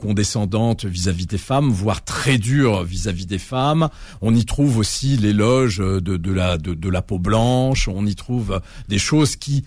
condescendante 0.00 0.84
vis-à-vis 0.84 1.26
des 1.26 1.38
femmes, 1.38 1.70
voire 1.70 2.04
très 2.04 2.38
dure 2.38 2.82
vis-à-vis 2.82 3.26
des 3.26 3.38
femmes. 3.38 3.88
On 4.20 4.34
y 4.34 4.44
trouve 4.44 4.78
aussi 4.78 5.16
l'éloge 5.16 5.78
de, 5.78 6.00
de, 6.00 6.32
la, 6.32 6.58
de, 6.58 6.74
de, 6.74 6.88
la 6.88 7.02
peau 7.02 7.18
blanche. 7.18 7.86
On 7.88 8.06
y 8.06 8.14
trouve 8.14 8.60
des 8.88 8.98
choses 8.98 9.36
qui, 9.36 9.64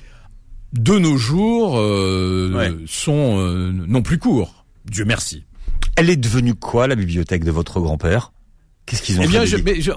de 0.73 0.97
nos 0.97 1.17
jours, 1.17 1.77
euh, 1.77 2.81
sont 2.87 3.39
euh, 3.39 3.71
non 3.71 4.01
plus 4.01 4.17
courts. 4.17 4.65
Dieu 4.85 5.05
merci. 5.05 5.43
Elle 5.95 6.09
est 6.09 6.17
devenue 6.17 6.55
quoi, 6.55 6.87
la 6.87 6.95
bibliothèque 6.95 7.43
de 7.43 7.51
votre 7.51 7.79
grand-père? 7.79 8.33
Qu'est-ce 8.85 9.01
qu'ils 9.01 9.19
ont 9.19 9.23
eh 9.23 9.27
bien, 9.27 9.45
fait 9.45 9.91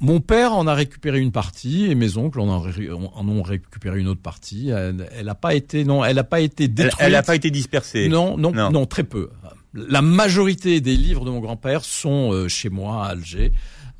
Mon 0.00 0.20
père 0.20 0.54
en 0.54 0.66
a 0.66 0.74
récupéré 0.74 1.20
une 1.20 1.32
partie 1.32 1.90
et 1.90 1.94
mes 1.94 2.16
oncles 2.16 2.40
en, 2.40 2.48
en 2.48 3.28
ont 3.28 3.42
récupéré 3.42 4.00
une 4.00 4.08
autre 4.08 4.22
partie. 4.22 4.68
Elle 4.70 5.26
n'a 5.26 5.34
pas 5.34 5.54
été 5.54 5.84
non, 5.84 6.04
elle 6.04 6.16
n'a 6.16 6.24
pas 6.24 6.40
été 6.40 6.68
détruite. 6.68 6.96
Elle 7.00 7.12
n'a 7.12 7.22
pas 7.22 7.34
été 7.34 7.50
dispersée. 7.50 8.08
Non, 8.08 8.38
non, 8.38 8.52
non, 8.52 8.86
très 8.86 9.04
peu. 9.04 9.30
La 9.74 10.02
majorité 10.02 10.80
des 10.80 10.96
livres 10.96 11.24
de 11.24 11.30
mon 11.30 11.40
grand-père 11.40 11.84
sont 11.84 12.32
euh, 12.32 12.48
chez 12.48 12.70
moi 12.70 13.06
à 13.06 13.10
Alger. 13.10 13.52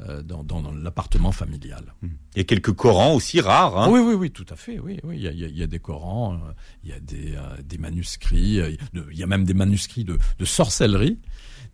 Euh, 0.06 0.22
dans, 0.22 0.44
dans, 0.44 0.62
dans 0.62 0.70
l'appartement 0.70 1.32
familial. 1.32 1.92
Il 2.02 2.10
y 2.36 2.40
a 2.40 2.44
quelques 2.44 2.72
Corans 2.72 3.16
aussi 3.16 3.40
rares. 3.40 3.76
Hein 3.76 3.88
oui, 3.90 3.98
oui, 3.98 4.14
oui, 4.14 4.30
tout 4.30 4.46
à 4.48 4.54
fait. 4.54 4.78
Oui, 4.78 5.00
oui. 5.02 5.16
Il, 5.16 5.22
y 5.22 5.26
a, 5.26 5.32
il 5.32 5.58
y 5.58 5.62
a 5.62 5.66
des 5.66 5.80
Corans, 5.80 6.34
euh, 6.34 6.52
il 6.84 6.90
y 6.90 6.92
a 6.92 7.00
des, 7.00 7.34
euh, 7.34 7.40
des 7.64 7.78
manuscrits, 7.78 8.60
il 8.94 9.18
y 9.18 9.22
a 9.24 9.26
même 9.26 9.44
des 9.44 9.54
manuscrits 9.54 10.04
de, 10.04 10.16
de 10.38 10.44
sorcellerie, 10.44 11.18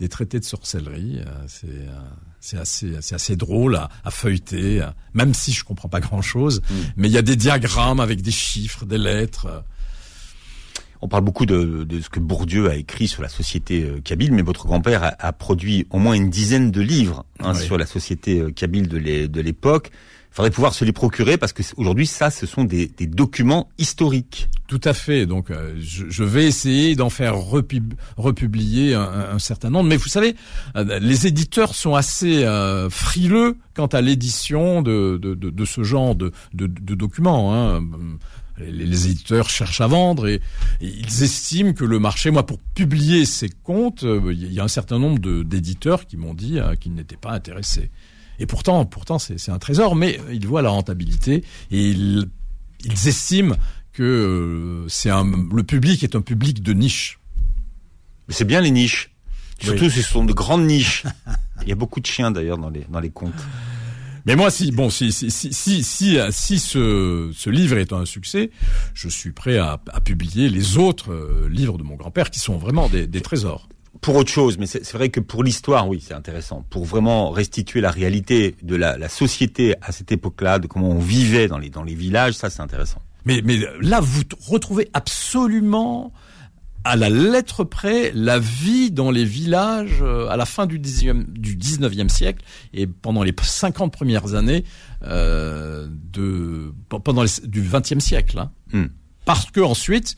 des 0.00 0.08
traités 0.08 0.40
de 0.40 0.44
sorcellerie. 0.44 1.20
c'est 1.48 1.86
c'est 2.40 2.56
assez, 2.56 2.96
c'est 3.02 3.14
assez 3.14 3.36
drôle 3.36 3.76
à, 3.76 3.90
à, 4.04 4.10
feuilleter, 4.10 4.86
même 5.12 5.34
si 5.34 5.52
je 5.52 5.62
comprends 5.62 5.88
pas 5.90 6.00
grand 6.00 6.22
chose. 6.22 6.62
Mm. 6.62 6.74
Mais 6.96 7.08
il 7.08 7.12
y 7.12 7.18
a 7.18 7.22
des 7.22 7.36
diagrammes 7.36 8.00
avec 8.00 8.22
des 8.22 8.30
chiffres, 8.30 8.86
des 8.86 8.98
lettres. 8.98 9.64
On 11.04 11.08
parle 11.08 11.22
beaucoup 11.22 11.44
de, 11.44 11.84
de, 11.84 12.00
ce 12.00 12.08
que 12.08 12.18
Bourdieu 12.18 12.70
a 12.70 12.76
écrit 12.76 13.08
sur 13.08 13.20
la 13.20 13.28
société 13.28 13.82
euh, 13.82 14.00
kabyle, 14.00 14.32
mais 14.32 14.40
votre 14.40 14.64
grand-père 14.66 15.04
a, 15.04 15.14
a, 15.18 15.32
produit 15.34 15.86
au 15.90 15.98
moins 15.98 16.14
une 16.14 16.30
dizaine 16.30 16.70
de 16.70 16.80
livres 16.80 17.26
hein, 17.40 17.52
sur 17.52 17.76
la 17.76 17.84
société 17.84 18.40
euh, 18.40 18.50
kabyle 18.50 18.88
de 18.88 19.40
l'époque. 19.42 19.90
Il 20.34 20.36
faudrait 20.36 20.50
pouvoir 20.50 20.74
se 20.74 20.84
les 20.84 20.90
procurer 20.90 21.38
parce 21.38 21.52
que 21.52 21.62
aujourd'hui, 21.76 22.08
ça, 22.08 22.28
ce 22.28 22.44
sont 22.44 22.64
des, 22.64 22.88
des, 22.88 23.06
documents 23.06 23.68
historiques. 23.78 24.48
Tout 24.66 24.80
à 24.82 24.92
fait. 24.92 25.26
Donc, 25.26 25.52
euh, 25.52 25.76
je, 25.78 26.06
je, 26.08 26.24
vais 26.24 26.44
essayer 26.46 26.96
d'en 26.96 27.08
faire 27.08 27.36
repub 27.36 27.94
republier 28.16 28.94
un, 28.94 29.34
un, 29.34 29.38
certain 29.38 29.70
nombre. 29.70 29.90
Mais 29.90 29.96
vous 29.96 30.08
savez, 30.08 30.34
les 30.74 31.28
éditeurs 31.28 31.76
sont 31.76 31.94
assez 31.94 32.42
euh, 32.42 32.90
frileux 32.90 33.58
quant 33.76 33.86
à 33.86 34.00
l'édition 34.00 34.82
de, 34.82 35.20
de, 35.22 35.34
de, 35.34 35.50
de, 35.50 35.64
ce 35.64 35.84
genre 35.84 36.16
de, 36.16 36.32
documents. 36.52 37.54
Hein 37.54 37.80
les, 38.58 39.08
éditeurs 39.08 39.50
cherchent 39.50 39.80
à 39.80 39.86
vendre 39.86 40.28
et, 40.28 40.40
ils 40.80 41.22
estiment 41.22 41.72
que 41.72 41.84
le 41.84 41.98
marché, 41.98 42.30
moi 42.30 42.46
pour 42.46 42.58
publier 42.58 43.26
ces 43.26 43.48
comptes, 43.48 44.04
euh, 44.04 44.32
il 44.32 44.52
y 44.52 44.60
a 44.60 44.64
un 44.64 44.68
certain 44.68 44.98
nombre 44.98 45.18
d'éditeurs 45.42 46.06
qui 46.06 46.16
m'ont 46.16 46.34
dit 46.34 46.58
euh, 46.58 46.74
qu'ils 46.76 46.94
n'étaient 46.94 47.16
pas 47.16 47.32
intéressés. 47.32 47.90
Et 48.38 48.46
pourtant, 48.46 48.84
pourtant 48.84 49.18
c'est 49.18 49.50
un 49.50 49.58
trésor, 49.58 49.94
mais 49.94 50.18
ils 50.32 50.46
voient 50.46 50.62
la 50.62 50.70
rentabilité 50.70 51.44
et 51.70 51.90
ils, 51.90 52.28
estiment 53.06 53.56
que 53.92 54.02
euh, 54.02 54.88
c'est 54.88 55.10
un, 55.10 55.24
le 55.24 55.62
public 55.62 56.02
est 56.02 56.16
un 56.16 56.20
public 56.20 56.62
de 56.62 56.72
niche. 56.72 57.20
Mais 58.28 58.34
c'est 58.34 58.44
bien 58.44 58.60
les 58.60 58.70
niches. 58.70 59.10
Surtout, 59.60 59.88
ce 59.88 60.02
sont 60.02 60.24
de 60.24 60.32
grandes 60.32 60.66
niches. 60.66 61.04
Il 61.62 61.68
y 61.68 61.72
a 61.72 61.76
beaucoup 61.76 62.00
de 62.00 62.06
chiens 62.06 62.30
d'ailleurs 62.30 62.58
dans 62.58 62.70
les 62.70 62.84
dans 62.90 63.00
les 63.00 63.10
contes. 63.10 63.32
Mais 64.26 64.36
moi, 64.36 64.50
si 64.50 64.70
bon, 64.70 64.90
si 64.90 65.12
si 65.12 65.30
si 65.30 65.52
si 65.52 65.84
si, 65.84 66.18
si 66.30 66.58
ce, 66.58 67.30
ce 67.34 67.50
livre 67.50 67.76
est 67.78 67.92
un 67.92 68.04
succès, 68.06 68.50
je 68.94 69.08
suis 69.08 69.32
prêt 69.32 69.58
à, 69.58 69.80
à 69.92 70.00
publier 70.00 70.48
les 70.48 70.78
autres 70.78 71.12
euh, 71.12 71.48
livres 71.50 71.76
de 71.78 71.82
mon 71.82 71.94
grand-père 71.96 72.30
qui 72.30 72.38
sont 72.40 72.56
vraiment 72.56 72.88
des, 72.88 73.06
des 73.06 73.20
trésors 73.20 73.68
pour 74.00 74.16
autre 74.16 74.30
chose, 74.30 74.58
mais 74.58 74.66
c'est 74.66 74.92
vrai 74.92 75.08
que 75.08 75.20
pour 75.20 75.42
l'histoire, 75.42 75.88
oui, 75.88 76.02
c'est 76.06 76.12
intéressant. 76.12 76.62
Pour 76.68 76.84
vraiment 76.84 77.30
restituer 77.30 77.80
la 77.80 77.90
réalité 77.90 78.54
de 78.62 78.76
la, 78.76 78.98
la 78.98 79.08
société 79.08 79.76
à 79.80 79.92
cette 79.92 80.12
époque-là, 80.12 80.58
de 80.58 80.66
comment 80.66 80.90
on 80.90 80.98
vivait 80.98 81.48
dans 81.48 81.56
les 81.56 81.70
dans 81.70 81.82
les 81.82 81.94
villages, 81.94 82.34
ça 82.34 82.50
c'est 82.50 82.60
intéressant. 82.60 83.00
Mais 83.24 83.40
mais 83.42 83.58
là, 83.80 84.00
vous 84.00 84.22
retrouvez 84.46 84.90
absolument 84.92 86.12
à 86.84 86.96
la 86.96 87.08
lettre 87.08 87.64
près 87.64 88.12
la 88.14 88.38
vie 88.38 88.90
dans 88.90 89.10
les 89.10 89.24
villages 89.24 90.02
euh, 90.02 90.28
à 90.28 90.36
la 90.36 90.44
fin 90.44 90.66
du 90.66 90.78
19e, 90.78 92.08
siècle 92.08 92.44
et 92.74 92.86
pendant 92.86 93.22
les 93.22 93.34
50 93.40 93.92
premières 93.92 94.34
années 94.34 94.64
euh, 95.02 95.88
de 95.90 96.72
pendant 96.88 97.22
les, 97.22 97.48
du 97.48 97.62
20e 97.62 98.00
siècle. 98.00 98.38
Hein. 98.38 98.50
Hmm. 98.72 98.86
Parce 99.24 99.50
que 99.50 99.60
ensuite, 99.60 100.16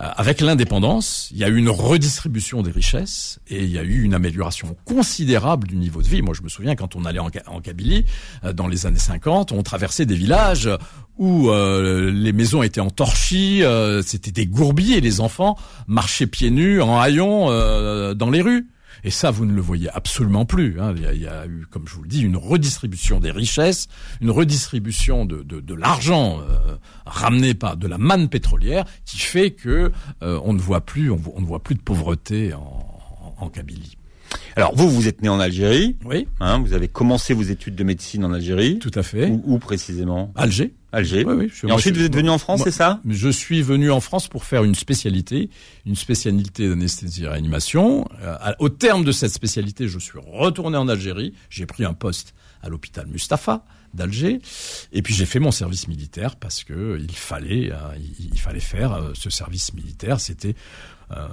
avec 0.00 0.40
l'indépendance, 0.40 1.28
il 1.32 1.38
y 1.38 1.44
a 1.44 1.48
eu 1.48 1.56
une 1.56 1.68
redistribution 1.68 2.62
des 2.62 2.70
richesses 2.70 3.40
et 3.48 3.64
il 3.64 3.70
y 3.70 3.78
a 3.78 3.82
eu 3.82 4.02
une 4.02 4.14
amélioration 4.14 4.76
considérable 4.84 5.66
du 5.66 5.76
niveau 5.76 6.02
de 6.02 6.08
vie. 6.08 6.22
Moi, 6.22 6.34
je 6.36 6.42
me 6.42 6.48
souviens 6.48 6.76
quand 6.76 6.94
on 6.94 7.04
allait 7.04 7.18
en, 7.18 7.30
en 7.46 7.60
Kabylie, 7.60 8.04
euh, 8.44 8.52
dans 8.52 8.68
les 8.68 8.86
années 8.86 8.98
50, 8.98 9.50
on 9.50 9.62
traversait 9.62 10.06
des 10.06 10.14
villages 10.14 10.70
où 11.16 11.50
euh, 11.50 12.12
les 12.12 12.32
maisons 12.32 12.62
étaient 12.62 12.80
en 12.80 12.90
torchis, 12.90 13.62
c'était 14.04 14.30
des 14.30 14.46
gourbiers, 14.46 14.98
et 14.98 15.00
les 15.00 15.20
enfants 15.20 15.58
marchaient 15.88 16.28
pieds 16.28 16.52
nus 16.52 16.80
en 16.80 17.00
haillons 17.00 17.46
dans 18.14 18.30
les 18.30 18.40
rues. 18.40 18.68
Et 19.04 19.10
ça, 19.10 19.30
vous 19.30 19.46
ne 19.46 19.52
le 19.52 19.60
voyez 19.60 19.88
absolument 19.90 20.44
plus. 20.44 20.80
Hein. 20.80 20.94
Il, 20.96 21.02
y 21.02 21.06
a, 21.06 21.12
il, 21.14 21.22
y 21.22 21.26
a, 21.26 21.46
eu, 21.46 21.66
comme 21.70 21.86
je 21.86 21.94
vous 21.94 22.02
le 22.02 22.08
dis, 22.08 22.22
une 22.22 22.36
redistribution 22.36 23.20
des 23.20 23.30
richesses, 23.30 23.88
une 24.20 24.30
redistribution 24.30 25.24
de, 25.24 25.42
de, 25.42 25.60
de 25.60 25.74
l'argent 25.74 26.40
euh, 26.40 26.76
ramené 27.06 27.54
par 27.54 27.76
de 27.76 27.86
la 27.86 27.98
manne 27.98 28.28
pétrolière, 28.28 28.84
qui 29.04 29.18
fait 29.18 29.52
que 29.52 29.92
euh, 30.22 30.40
on 30.44 30.52
ne 30.52 30.60
voit 30.60 30.80
plus, 30.80 31.10
on, 31.10 31.20
on, 31.34 31.40
ne 31.40 31.46
voit 31.46 31.62
plus 31.62 31.74
de 31.74 31.80
pauvreté 31.80 32.54
en, 32.54 32.60
en, 32.60 33.44
en 33.44 33.48
Kabylie. 33.48 33.96
Alors 34.56 34.74
vous, 34.74 34.90
vous 34.90 35.08
êtes 35.08 35.22
né 35.22 35.28
en 35.28 35.40
Algérie. 35.40 35.96
Oui. 36.04 36.26
Hein, 36.40 36.58
vous 36.60 36.72
avez 36.72 36.88
commencé 36.88 37.32
vos 37.32 37.42
études 37.42 37.74
de 37.74 37.84
médecine 37.84 38.24
en 38.24 38.32
Algérie. 38.32 38.78
Tout 38.78 38.90
à 38.94 39.02
fait. 39.02 39.28
Où, 39.28 39.42
où 39.44 39.58
précisément? 39.58 40.32
Alger. 40.34 40.74
Alger. 40.92 41.24
Oui, 41.24 41.34
oui, 41.34 41.68
Et 41.68 41.72
ensuite, 41.72 41.96
vous 41.96 42.04
êtes 42.04 42.14
venu 42.14 42.30
en 42.30 42.38
France, 42.38 42.62
c'est 42.64 42.70
ça? 42.70 43.00
Je 43.06 43.28
suis 43.28 43.62
venu 43.62 43.90
en 43.90 44.00
France 44.00 44.28
pour 44.28 44.44
faire 44.44 44.64
une 44.64 44.74
spécialité, 44.74 45.50
une 45.84 45.96
spécialité 45.96 46.68
d'anesthésie 46.68 47.24
et 47.24 47.28
réanimation. 47.28 48.08
Euh, 48.22 48.36
au 48.58 48.68
terme 48.68 49.04
de 49.04 49.12
cette 49.12 49.32
spécialité, 49.32 49.88
je 49.88 49.98
suis 49.98 50.18
retourné 50.18 50.78
en 50.78 50.88
Algérie. 50.88 51.34
J'ai 51.50 51.66
pris 51.66 51.84
un 51.84 51.94
poste 51.94 52.34
à 52.62 52.68
l'hôpital 52.68 53.06
Mustapha 53.06 53.64
d'Alger. 53.94 54.40
Et 54.92 55.02
puis 55.02 55.14
j'ai 55.14 55.26
fait 55.26 55.38
mon 55.38 55.50
service 55.50 55.88
militaire 55.88 56.36
parce 56.36 56.64
que 56.64 56.98
il 57.00 57.12
fallait, 57.12 57.72
euh, 57.72 57.76
il, 57.96 58.30
il, 58.32 58.40
fallait 58.40 58.60
faire 58.60 58.92
euh, 58.92 59.12
ce 59.14 59.30
service 59.30 59.72
militaire. 59.74 60.20
C'était 60.20 60.54
euh, 61.10 61.28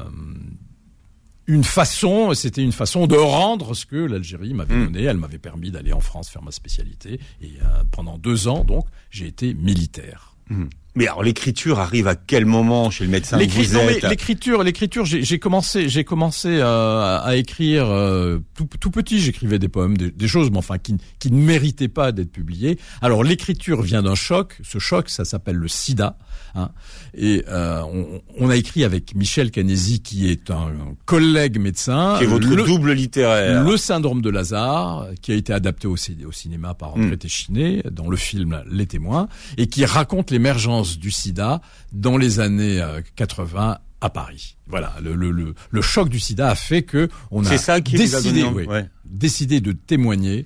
une 1.48 1.64
façon, 1.64 2.34
c'était 2.34 2.64
une 2.64 2.72
façon 2.72 3.08
de 3.08 3.16
rendre 3.16 3.74
ce 3.74 3.86
que 3.86 3.96
l'Algérie 3.96 4.54
m'avait 4.54 4.76
mmh. 4.76 4.86
donné. 4.86 5.04
Elle 5.04 5.18
m'avait 5.18 5.38
permis 5.38 5.72
d'aller 5.72 5.94
en 5.94 6.00
France 6.00 6.30
faire 6.30 6.42
ma 6.42 6.52
spécialité. 6.52 7.20
Et 7.42 7.54
euh, 7.62 7.84
pendant 7.92 8.18
deux 8.18 8.48
ans, 8.48 8.64
donc, 8.64 8.86
j'ai 9.12 9.28
été 9.28 9.54
militaire. 9.54 10.36
Mmh. 10.50 10.66
Mais 10.96 11.08
alors 11.08 11.24
l'écriture 11.24 11.80
arrive 11.80 12.08
à 12.08 12.16
quel 12.16 12.46
moment 12.46 12.90
chez 12.90 13.04
le 13.04 13.12
médecin 13.12 13.38
L'écriture, 13.38 14.64
l'écriture, 14.64 15.06
j'ai 15.06 15.40
commencé, 15.40 15.90
j'ai 15.90 16.06
commencé 16.06 16.48
euh, 16.50 17.20
à 17.22 17.36
écrire 17.36 17.90
euh, 17.90 18.40
tout, 18.56 18.68
tout, 18.80 18.92
petit. 18.92 19.20
J'écrivais 19.20 19.60
des 19.60 19.68
poèmes, 19.68 19.98
des, 19.98 20.10
des, 20.10 20.28
choses, 20.28 20.52
mais 20.52 20.58
enfin 20.58 20.78
qui, 20.78 20.96
qui 21.20 21.32
ne 21.32 21.42
méritaient 21.42 21.90
pas 21.90 22.14
d'être 22.14 22.32
publiées. 22.32 22.80
Alors 23.02 23.24
l'écriture 23.24 23.82
vient 23.82 24.04
d'un 24.04 24.16
choc. 24.16 24.58
Ce 24.64 24.80
choc, 24.80 25.10
ça 25.10 25.26
s'appelle 25.26 25.58
le 25.58 25.68
SIDA. 25.68 26.18
Hein. 26.56 26.70
Et 27.14 27.44
euh, 27.50 27.82
on, 27.82 28.22
on, 28.40 28.50
a 28.50 28.56
écrit 28.56 28.86
avec 28.86 29.14
Michel 29.16 29.52
Canesi, 29.52 30.02
qui 30.02 30.30
est 30.30 30.50
un, 30.50 30.72
collègue 31.06 31.60
médecin. 31.60 32.16
Qui 32.18 32.24
est 32.24 32.28
votre 32.28 32.48
le, 32.48 32.64
double 32.64 32.94
littéraire. 32.94 33.64
Le 33.64 33.76
syndrome 33.76 34.22
de 34.22 34.30
Lazare, 34.30 35.08
qui 35.22 35.34
a 35.34 35.36
été 35.36 35.52
adapté 35.52 35.88
au, 35.88 35.96
au 35.96 36.32
cinéma 36.32 36.74
par 36.74 36.96
André 36.96 37.08
mmh. 37.08 37.18
Téchiné 37.18 37.84
dans 37.92 38.10
le 38.10 38.16
film 38.16 38.64
Les 38.72 38.86
Témoins, 38.86 39.28
et 39.58 39.68
qui 39.68 39.84
raconte 39.84 40.32
l'émergence 40.32 40.85
du 41.00 41.12
sida 41.12 41.62
dans 41.92 42.18
les 42.18 42.40
années 42.40 42.84
80 43.16 43.72
euh, 43.72 43.76
à 44.02 44.10
Paris. 44.10 44.58
Voilà, 44.68 44.94
le, 45.02 45.16
le, 45.16 45.32
le, 45.32 45.54
le 45.70 45.82
choc 45.82 46.10
du 46.10 46.20
sida 46.20 46.50
a 46.50 46.56
fait 46.56 46.84
que 46.84 47.10
on 47.32 47.46
a 47.46 47.58
ça 47.58 47.82
qui 47.82 47.96
décidé, 47.96 48.44
oui, 48.44 48.66
ouais. 48.66 48.88
décidé 49.06 49.62
de 49.62 49.72
témoigner 49.72 50.46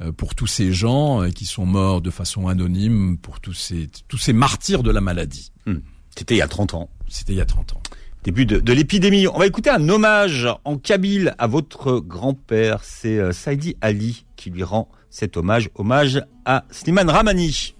euh, 0.00 0.12
pour 0.12 0.34
tous 0.34 0.46
ces 0.46 0.72
gens 0.72 1.22
euh, 1.22 1.30
qui 1.30 1.44
sont 1.44 1.66
morts 1.66 2.00
de 2.00 2.10
façon 2.10 2.48
anonyme, 2.48 3.18
pour 3.18 3.40
tous 3.40 3.54
ces 3.54 3.88
tous 4.08 4.18
ces 4.18 4.32
martyrs 4.32 4.82
de 4.82 4.90
la 4.90 5.00
maladie. 5.00 5.52
Hmm. 5.66 5.78
C'était 6.16 6.34
il 6.34 6.38
y 6.38 6.42
a 6.42 6.48
30 6.48 6.74
ans. 6.74 6.90
C'était 7.08 7.32
il 7.32 7.36
y 7.36 7.42
a 7.42 7.46
30 7.46 7.74
ans. 7.74 7.82
Début 8.24 8.44
de, 8.44 8.60
de 8.60 8.72
l'épidémie. 8.72 9.26
On 9.26 9.38
va 9.38 9.46
écouter 9.46 9.70
un 9.70 9.88
hommage 9.88 10.46
en 10.64 10.76
kabyle 10.76 11.34
à 11.38 11.46
votre 11.46 12.00
grand-père. 12.00 12.80
C'est 12.84 13.32
Saidi 13.32 13.76
Ali 13.80 14.26
qui 14.36 14.50
lui 14.50 14.62
rend 14.62 14.88
cet 15.08 15.36
hommage. 15.36 15.70
Hommage 15.74 16.22
à 16.44 16.64
Slimane 16.70 17.08
Ramani. 17.08 17.74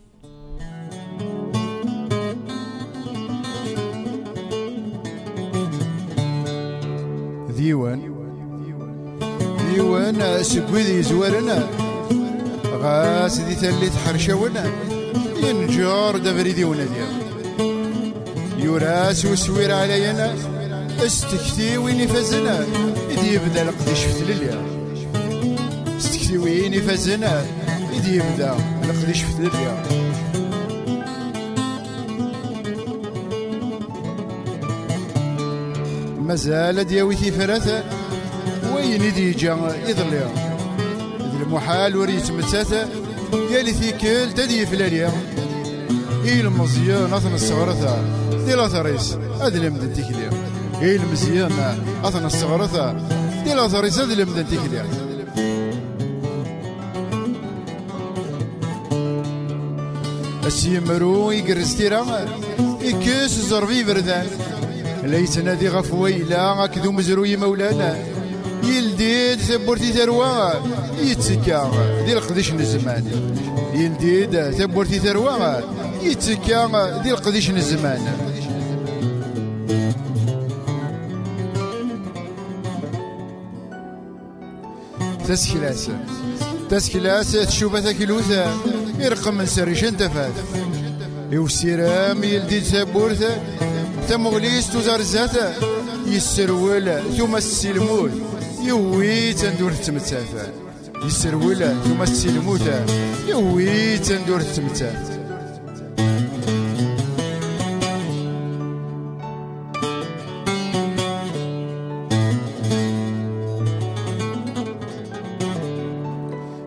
ديوان. 7.61 8.01
ديوان 9.75 10.43
سب 10.43 10.75
ويد 10.75 10.89
يزوارنا 10.89 11.69
غاس 12.83 13.39
دي 13.39 14.33
ونا 14.33 14.65
ينجور 15.45 16.17
دغري 16.17 16.53
ديونا 16.53 16.85
ونادي 16.85 17.05
يراس 18.59 19.25
وسوير 19.25 19.75
علينا. 19.75 20.35
استكتي 21.07 21.79
وين 21.79 22.07
فازنا 22.07 22.65
إذ 23.11 23.25
يبدا 23.25 23.65
لقديش 23.65 23.99
في 23.99 24.25
تلليا 24.25 24.57
استكتي 25.99 26.39
وين 26.39 26.81
فازنا 26.83 27.45
إذ 27.93 28.15
يبدا 28.15 28.55
لقديش 28.89 29.23
في 29.23 29.33
تلليا 29.33 30.00
مازال 36.31 36.85
ديوي 36.85 37.17
في 37.17 37.31
فرث. 37.31 37.85
وين 38.75 39.03
يدي 39.03 39.31
جا 39.31 39.57
يضلي 39.87 40.31
يضل 41.21 41.49
محال 41.51 41.97
وريت 41.97 42.31
متات 42.31 42.73
قالي 43.33 43.75
في 43.75 43.93
كل 43.93 44.33
تدي 44.33 44.67
في 44.67 44.73
الليل 44.73 45.11
إي 46.25 46.41
المزيان 46.41 47.15
اثنا 47.15 47.35
الصغرثا 47.35 48.05
دي 48.47 48.55
لازاريس 48.55 49.17
ادلي 49.41 49.71
من 49.71 49.81
التكليا 49.81 50.31
إي 50.83 50.97
المزيان 50.97 51.53
اثنا 52.05 52.27
الصغرثا 52.27 53.09
دي 53.45 53.55
لازاريس 53.55 53.99
ادلي 53.99 54.25
من 54.25 54.39
التكليا 54.39 54.87
السيمرو 60.47 61.31
يقرستي 61.31 61.89
رامر 61.89 62.29
يكس 62.83 63.31
زربي 63.31 63.85
بردان. 63.85 64.27
ليتنا 65.03 65.55
ذي 65.55 65.69
غفوي 65.69 66.19
لا 66.19 66.65
أكذو 66.65 66.93
مزروي 66.93 67.37
مولانا. 67.37 67.97
يلديد 68.65 69.39
ثبورتي 69.39 69.93
تروى 69.93 70.53
يتسكى 71.01 71.71
دي 72.07 72.13
القديش 72.13 72.53
الزمان. 72.53 73.05
يلديد 73.75 74.51
ثبورتي 74.51 74.99
تروى 74.99 75.63
يتسكى 76.03 76.69
دي 77.03 77.11
القديش 77.11 77.51
الزمان. 77.51 78.01
تسكلاس 85.29 85.91
تسكلاس 86.71 87.33
تشوف 87.33 87.77
تاكيلوثا 87.77 88.57
يرقم 88.99 89.35
من 89.35 89.47
سريش 89.47 89.85
انتفاد 89.85 90.33
يوسيرام 91.33 92.25
يلديد 92.25 92.63
تبورثا 92.65 93.43
تمغليس 94.11 94.71
تزرزات 94.73 95.55
يسرول 96.07 97.03
ثم 97.19 97.37
السلموت 97.37 98.11
يويت 98.63 99.45
ندور 99.45 99.73
تمتافان 99.73 100.53
يسرول 101.07 101.57
ثم 101.85 102.03
السلموت 102.03 102.61
يويت 103.29 104.07
تندور 104.07 104.41
التمتاف 104.41 105.21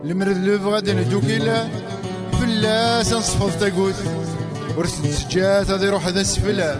المرد 0.04 0.38
لو 0.38 0.58
بغا 0.58 0.80
دوكيلا 0.80 1.68
فلاس 2.32 3.14
نصفض 3.14 3.60
تاكوت. 3.60 4.23
ورث 4.78 5.02
تسجات 5.02 5.70
هذا 5.70 5.86
يروح 5.86 6.08
هذا 6.08 6.22
السفلة 6.22 6.80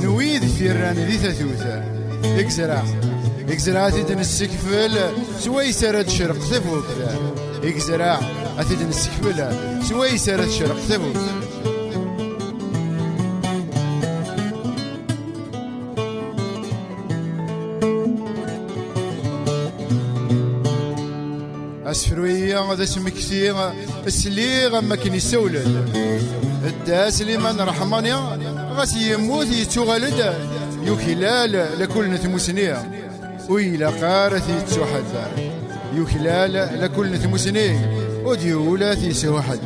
نويد 0.00 0.44
في 0.46 0.70
الران 0.70 0.96
ذي 0.96 1.18
ثثوثة 1.18 1.84
إكزرع. 2.24 2.82
إكزرع 2.82 3.04
ديك 3.46 3.58
زراعة 3.58 3.90
تدن 3.90 4.18
السكفل 4.18 4.98
سوي 5.40 5.72
سرد 5.72 6.08
شرق 6.08 6.38
ثفوك 6.38 6.84
ديك 7.62 7.78
زراعة 7.78 8.20
أتدن 8.58 8.88
السكفل 8.88 9.48
سوي 9.88 10.18
سرد 10.18 10.50
شرق 10.50 10.78
ثفوك 10.78 11.16
هذا 22.56 22.82
اسمك 22.82 23.18
سير 23.18 23.54
سليغ 24.08 24.78
أما 24.78 24.96
كان 24.96 25.20
الداس 26.66 27.22
اللي 27.22 27.36
من 27.36 27.60
رحماني 27.60 28.14
غاس 28.74 28.96
يموت 28.96 29.46
يتوغلد 29.46 30.34
يكلال 30.82 31.80
لكل 31.80 32.10
نثمسنيه 32.10 32.90
ويلا 33.48 33.88
قارث 33.88 34.48
يتسوحد 34.50 35.04
يكلال 35.94 36.80
لكل 36.80 37.12
نثمسنيه 37.12 37.90
وديولا 38.24 38.94
تيسوحد 38.94 39.58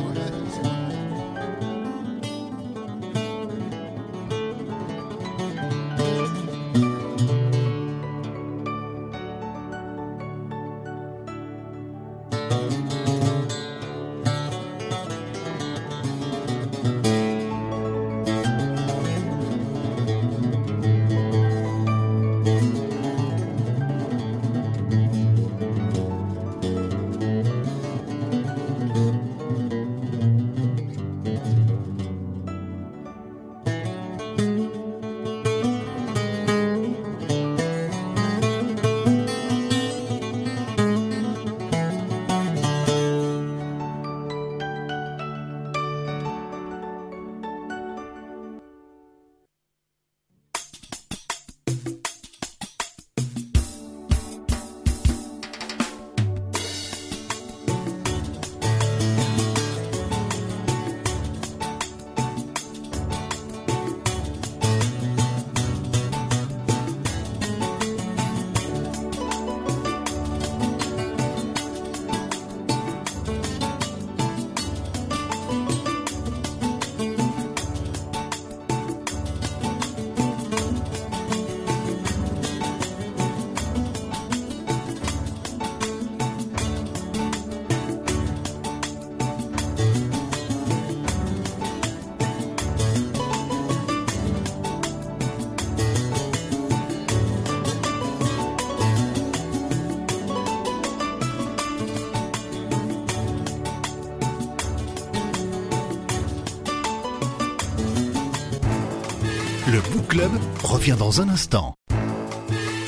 Club 110.07 110.31
revient 110.63 110.95
dans 110.97 111.21
un 111.21 111.29
instant. 111.29 111.75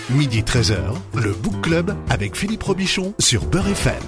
Midi 0.10 0.42
13h, 0.42 0.78
le 1.14 1.32
Book 1.32 1.62
Club 1.62 1.96
avec 2.10 2.36
Philippe 2.36 2.64
Robichon 2.64 3.14
sur 3.20 3.46
Beurre 3.46 3.68
FM. 3.68 4.02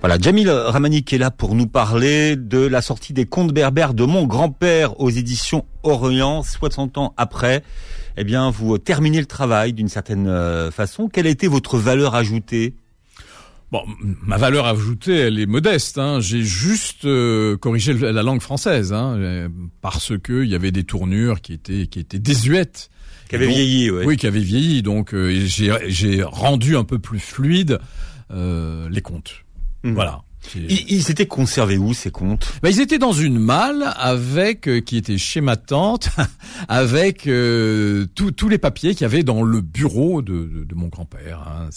Voilà, 0.00 0.16
Jamil 0.18 0.48
Ramani 0.48 1.04
qui 1.04 1.16
est 1.16 1.18
là 1.18 1.30
pour 1.30 1.54
nous 1.54 1.66
parler 1.66 2.36
de 2.36 2.58
la 2.58 2.80
sortie 2.80 3.12
des 3.12 3.26
contes 3.26 3.52
berbères 3.52 3.92
de 3.92 4.04
mon 4.04 4.24
grand-père 4.24 4.98
aux 4.98 5.10
éditions 5.10 5.66
Orient, 5.82 6.42
60 6.42 6.96
ans 6.96 7.12
après. 7.18 7.62
Eh 8.16 8.24
bien, 8.24 8.50
vous 8.50 8.78
terminez 8.78 9.20
le 9.20 9.26
travail 9.26 9.74
d'une 9.74 9.88
certaine 9.88 10.28
euh, 10.28 10.70
façon. 10.70 11.08
Quelle 11.08 11.26
a 11.26 11.30
été 11.30 11.48
votre 11.48 11.76
valeur 11.76 12.14
ajoutée 12.14 12.74
Bon, 13.72 13.84
ma 14.22 14.36
valeur 14.36 14.66
ajoutée, 14.66 15.16
elle 15.16 15.40
est 15.40 15.46
modeste. 15.46 15.96
Hein. 15.96 16.20
J'ai 16.20 16.42
juste 16.42 17.06
euh, 17.06 17.56
corrigé 17.56 17.94
la 17.94 18.22
langue 18.22 18.42
française, 18.42 18.92
hein, 18.92 19.16
euh, 19.16 19.48
parce 19.80 20.12
que 20.18 20.44
il 20.44 20.50
y 20.50 20.54
avait 20.54 20.72
des 20.72 20.84
tournures 20.84 21.40
qui 21.40 21.54
étaient 21.54 21.86
qui 21.86 21.98
étaient 21.98 22.18
désuètes, 22.18 22.90
qui 23.30 23.36
avait 23.36 23.46
vieilli, 23.46 23.90
ouais. 23.90 24.04
Oui, 24.04 24.18
qui 24.18 24.26
avait 24.26 24.40
vieilli. 24.40 24.82
Donc 24.82 25.14
euh, 25.14 25.32
j'ai 25.46 25.72
j'ai 25.88 26.22
rendu 26.22 26.76
un 26.76 26.84
peu 26.84 26.98
plus 26.98 27.18
fluide 27.18 27.78
euh, 28.30 28.90
les 28.90 29.00
contes. 29.00 29.36
Mhm. 29.84 29.94
Voilà. 29.94 30.20
Ils, 30.54 30.90
ils 30.90 31.10
étaient 31.10 31.26
conservés 31.26 31.78
où 31.78 31.94
ces 31.94 32.10
contes? 32.10 32.52
Bah, 32.62 32.70
ils 32.70 32.80
étaient 32.80 32.98
dans 32.98 33.12
une 33.12 33.38
malle 33.38 33.92
avec 33.96 34.68
euh, 34.68 34.80
qui 34.80 34.96
était 34.96 35.18
chez 35.18 35.40
ma 35.40 35.56
tante, 35.56 36.08
avec 36.68 37.26
euh, 37.26 38.06
tous 38.14 38.32
tous 38.32 38.48
les 38.48 38.58
papiers 38.58 38.94
qu'il 38.94 39.02
y 39.02 39.04
avait 39.04 39.22
dans 39.22 39.42
le 39.42 39.60
bureau 39.60 40.22
de, 40.22 40.32
de, 40.32 40.64
de 40.64 40.74
mon 40.74 40.88
grand-père. 40.88 41.40
Hein. 41.46 41.68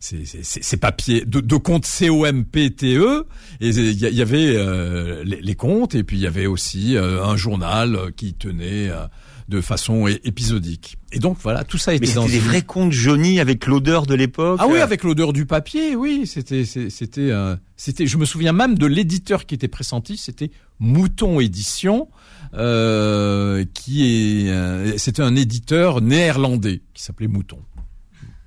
Ces 0.00 0.76
papiers 0.76 1.24
de, 1.24 1.40
de 1.40 1.56
comptes 1.56 1.86
C 1.86 2.08
O 2.08 2.26
M 2.26 2.44
P 2.44 2.70
T 2.70 2.96
E 2.96 3.26
et 3.60 3.68
il 3.68 3.98
y, 3.98 4.22
avait 4.22 4.56
euh, 4.56 5.22
les, 5.24 5.40
les 5.40 5.54
comptes 5.54 5.94
et 5.94 6.04
puis 6.04 6.16
il 6.16 6.22
y 6.22 6.26
avait 6.26 6.46
aussi 6.46 6.96
euh, 6.96 7.24
un 7.24 7.36
journal 7.36 8.12
qui 8.16 8.34
tenait 8.34 8.88
euh, 8.88 9.06
de 9.48 9.60
façon 9.60 10.06
épisodique. 10.06 10.96
Et 11.12 11.18
donc 11.18 11.38
voilà, 11.42 11.64
tout 11.64 11.78
ça 11.78 11.92
Mais 11.92 11.98
était 11.98 12.14
dans 12.14 12.26
c'était 12.26 12.38
des 12.38 12.44
vrais 12.44 12.62
contes 12.62 12.92
jaunis 12.92 13.40
avec 13.40 13.66
l'odeur 13.66 14.06
de 14.06 14.14
l'époque 14.14 14.58
ah 14.62 14.66
oui, 14.68 14.78
avec 14.78 15.02
l'odeur 15.02 15.32
du 15.32 15.46
papier, 15.46 15.96
oui, 15.96 16.26
c'était 16.26 16.64
c'était 16.64 17.30
euh, 17.30 17.56
c'était 17.76 18.06
je 18.06 18.16
me 18.16 18.24
souviens 18.24 18.52
même 18.52 18.76
de 18.78 18.86
l'éditeur 18.86 19.46
qui 19.46 19.54
était 19.54 19.68
pressenti, 19.68 20.16
c'était 20.16 20.50
Mouton 20.78 21.40
Édition 21.40 22.08
euh, 22.54 23.64
qui 23.74 24.46
est 24.46 24.50
euh, 24.50 24.96
c'était 24.98 25.22
un 25.22 25.36
éditeur 25.36 26.00
néerlandais 26.00 26.82
qui 26.94 27.02
s'appelait 27.02 27.28
Mouton. 27.28 27.58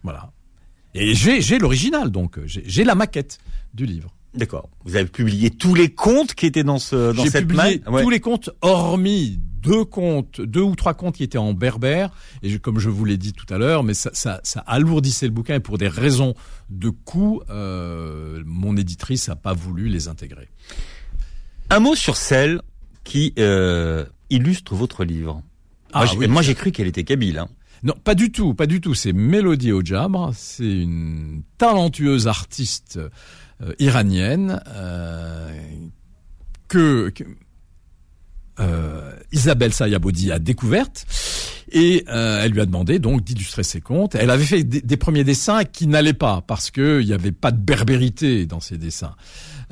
Voilà. 0.04 0.32
Et 0.94 1.14
j'ai 1.14 1.60
l'original 1.60 2.10
donc 2.10 2.40
j'ai 2.46 2.84
la 2.84 2.96
maquette 2.96 3.40
du 3.74 3.86
livre. 3.86 4.16
D'accord. 4.36 4.70
Vous 4.84 4.96
avez 4.96 5.08
publié 5.08 5.50
tous 5.50 5.76
les 5.76 5.90
contes 5.90 6.34
qui 6.34 6.46
étaient 6.46 6.64
dans 6.64 6.80
ce 6.80 7.14
dans 7.14 7.24
J'ai 7.24 7.30
cette 7.30 7.48
publié 7.48 7.82
Ouais. 7.88 8.04
tous 8.04 8.10
les 8.10 8.20
contes 8.20 8.50
hormis 8.62 9.40
deux 9.62 9.84
contes, 9.86 10.42
deux 10.42 10.62
ou 10.62 10.76
trois 10.76 10.94
contes 10.94 11.16
qui 11.16 11.24
étaient 11.24 11.40
en 11.40 11.54
berbère 11.54 12.12
et 12.44 12.50
je- 12.52 12.58
comme 12.60 12.78
je 12.78 12.90
vous 12.90 13.04
l'ai 13.04 13.18
dit 13.18 13.34
tout 13.34 13.52
à 13.52 13.58
l'heure, 13.58 13.84
mais 13.84 13.96
ça, 13.96 14.12
ça, 14.14 14.40
ça 14.44 14.60
alourdissait 14.68 15.26
le 15.26 15.32
bouquin 15.32 15.56
et 15.56 15.60
pour 15.60 15.80
des 15.80 15.88
raisons 15.88 16.36
de 16.70 16.90
coût, 16.90 17.42
euh, 17.50 18.44
mon 18.46 18.78
éditrice 18.78 19.28
a 19.30 19.36
pas 19.36 19.54
voulu 19.54 19.88
les 19.90 20.08
intégrer. 20.08 20.50
Un 21.72 21.80
mot 21.80 21.96
sur 21.96 22.16
celle 22.16 22.62
qui 23.04 23.34
euh, 23.40 24.06
illustre 24.30 24.76
votre 24.76 25.04
livre. 25.04 25.42
Ah 25.94 26.00
moi, 26.00 26.06
j'ai- 26.08 26.18
oui. 26.18 26.28
moi, 26.28 26.42
j'ai 26.44 26.54
cru 26.56 26.72
qu'elle 26.72 26.88
était 26.88 27.04
kabyle. 27.04 27.40
Hein. 27.40 27.48
Non, 27.84 27.94
pas 28.04 28.14
du 28.16 28.32
tout, 28.32 28.54
pas 28.54 28.68
du 28.68 28.82
tout. 28.82 28.94
C'est 28.94 29.14
Mélodie 29.14 29.72
Ojabre, 29.72 30.32
c'est 30.36 30.64
une 30.82 31.42
talentueuse 31.58 32.28
artiste 32.28 33.00
iranienne 33.80 34.62
euh, 34.68 35.50
que, 36.68 37.10
que, 37.10 37.24
euh, 38.60 39.12
Isabelle 39.32 39.74
Sayabodi 39.74 40.32
a 40.32 40.40
découverte 40.40 41.06
et 41.72 42.06
euh, 42.08 42.42
elle 42.44 42.52
lui 42.52 42.62
a 42.62 42.66
demandé 42.66 43.00
donc 43.00 43.24
d'illustrer 43.24 43.64
ses 43.64 43.82
contes. 43.82 44.16
Elle 44.16 44.30
avait 44.30 44.46
fait 44.46 44.64
des, 44.64 44.82
des 44.82 44.98
premiers 44.98 45.24
dessins 45.24 45.64
qui 45.66 45.88
n'allaient 45.88 46.14
pas 46.14 46.42
parce 46.46 46.72
que 46.72 47.02
il 47.02 47.08
y 47.08 47.14
avait 47.14 47.32
pas 47.32 47.52
de 47.52 47.58
berbérité 47.58 48.46
dans 48.46 48.60
ses 48.60 48.78
dessins. 48.78 49.16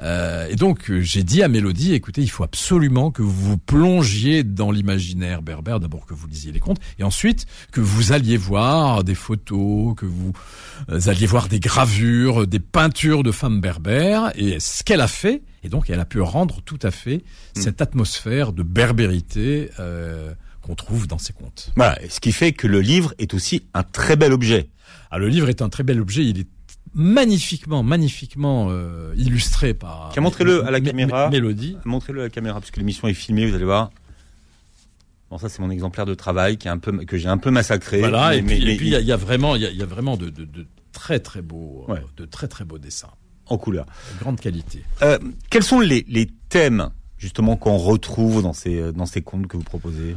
Euh, 0.02 0.48
et 0.50 0.56
donc 0.56 0.90
euh, 0.90 1.02
j'ai 1.02 1.24
dit 1.24 1.44
à 1.44 1.48
Mélodie, 1.48 1.94
écoutez, 1.94 2.22
il 2.22 2.30
faut 2.30 2.44
absolument 2.44 3.12
que 3.12 3.22
vous 3.22 3.32
vous 3.32 3.58
plongiez 3.58 4.44
dans 4.44 4.72
l'imaginaire 4.72 5.42
berbère, 5.42 5.80
d'abord 5.80 6.06
que 6.06 6.14
vous 6.14 6.28
lisiez 6.28 6.52
les 6.52 6.60
contes, 6.60 6.80
et 7.00 7.04
ensuite 7.04 7.46
que 7.72 7.82
vous 7.82 8.12
alliez 8.12 8.38
voir 8.38 9.04
des 9.04 9.16
photos, 9.16 9.96
que 9.96 10.06
vous 10.06 10.34
euh, 10.90 11.00
alliez 11.08 11.26
voir 11.26 11.48
des 11.48 11.60
gravures, 11.60 12.48
des 12.48 12.60
peintures 12.60 13.24
de 13.24 13.32
femmes 13.32 13.62
berbères, 13.62 14.32
et 14.36 14.60
ce 14.60 14.84
qu'elle 14.84 15.02
a 15.02 15.08
fait, 15.08 15.44
et 15.64 15.70
donc 15.70 15.90
elle 15.90 16.00
a 16.00 16.06
pu 16.06 16.22
rendre 16.22 16.62
tout 16.62 16.80
à 16.82 16.92
fait 16.92 17.24
cette 17.56 17.82
atmosphère 17.82 18.54
de 18.54 18.64
berbérité 18.64 19.70
euh, 19.80 20.34
qu'on 20.62 20.76
trouve 20.76 21.08
dans 21.08 21.18
ses 21.18 21.34
contes. 21.34 21.72
Voilà. 21.76 21.98
Ce 22.10 22.20
qui 22.20 22.32
fait 22.32 22.54
que 22.54 22.68
le 22.68 22.82
livre 22.82 23.14
est 23.20 23.34
aussi 23.34 23.64
un 23.74 23.84
très 23.84 24.16
bel 24.16 24.34
objet. 24.34 24.70
Ah, 25.12 25.20
le 25.20 25.28
livre 25.28 25.50
est 25.50 25.62
un 25.62 25.70
très 25.70 25.84
bel 25.84 26.02
objet, 26.02 26.26
il 26.26 26.40
est 26.40 26.48
magnifiquement, 26.94 27.84
magnifiquement 27.84 28.68
euh, 28.70 29.14
illustré 29.18 29.74
par... 29.74 30.12
Montrez-le 30.20 30.66
à 30.66 30.72
la 30.72 30.80
Mé- 30.80 30.86
caméra. 30.86 31.28
Mé- 31.28 31.32
Mélodie. 31.32 31.78
Montrez-le 31.86 32.22
à 32.22 32.24
la 32.26 32.30
caméra 32.30 32.60
parce 32.60 32.72
que 32.72 32.80
l'émission 32.80 33.08
est 33.08 33.14
filmée. 33.14 33.46
Vous 33.48 33.56
allez 33.56 33.66
voir. 33.66 33.92
Bon, 35.30 35.38
ça 35.38 35.50
c'est 35.50 35.62
mon 35.62 35.72
exemplaire 35.72 36.06
de 36.06 36.14
travail 36.14 36.58
qui 36.58 36.68
est 36.68 36.72
un 36.72 36.78
peu 36.78 36.92
que 37.06 37.18
j'ai 37.18 37.28
un 37.28 37.38
peu 37.40 37.50
massacré. 37.52 38.00
Voilà, 38.00 38.30
mais- 38.32 38.38
et 38.38 38.42
puis 38.44 38.66
mais- 38.66 38.74
et 38.74 38.78
puis 38.78 38.88
il 38.88 38.92
y, 38.92 38.96
a- 38.96 39.00
il 39.00 39.08
y 39.08 39.12
a 39.12 39.18
vraiment, 39.18 39.56
il 39.56 39.64
y 39.64 39.66
a, 39.66 39.72
il 39.72 39.78
y 39.78 39.82
a 39.82 39.86
vraiment 39.88 40.16
de, 40.18 40.30
de, 40.30 40.46
de 40.46 40.68
très 40.92 41.20
très 41.20 41.42
beaux, 41.42 41.86
euh, 41.90 41.94
Ouais. 41.94 42.02
de 42.18 42.26
très 42.26 42.48
très 42.48 42.66
beaux 42.66 42.78
dessins, 42.78 43.10
en 43.48 43.58
couleur. 43.58 43.86
de 44.14 44.20
grande 44.20 44.40
qualité. 44.40 44.84
Euh, 45.02 45.18
quels 45.50 45.64
sont 45.64 45.80
les, 45.80 46.06
les 46.08 46.28
thèmes 46.50 46.90
justement 47.18 47.56
qu'on 47.56 47.78
retrouve 47.78 48.44
dans 48.44 48.54
ces 48.54 48.92
dans 48.92 49.08
ces 49.08 49.22
contes 49.24 49.48
que 49.48 49.58
vous 49.58 49.64
proposez? 49.64 50.16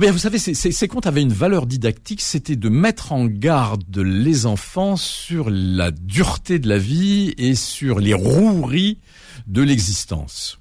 Bien, 0.00 0.12
vous 0.12 0.18
savez, 0.18 0.38
ces, 0.38 0.54
ces, 0.54 0.70
ces 0.70 0.86
contes 0.88 1.06
avaient 1.06 1.22
une 1.22 1.32
valeur 1.32 1.66
didactique, 1.66 2.20
c'était 2.20 2.56
de 2.56 2.68
mettre 2.68 3.12
en 3.12 3.26
garde 3.26 3.98
les 3.98 4.46
enfants 4.46 4.96
sur 4.96 5.50
la 5.50 5.90
dureté 5.90 6.58
de 6.58 6.68
la 6.68 6.78
vie 6.78 7.34
et 7.36 7.54
sur 7.54 7.98
les 7.98 8.14
roueries 8.14 8.98
de 9.46 9.62
l'existence. 9.62 10.58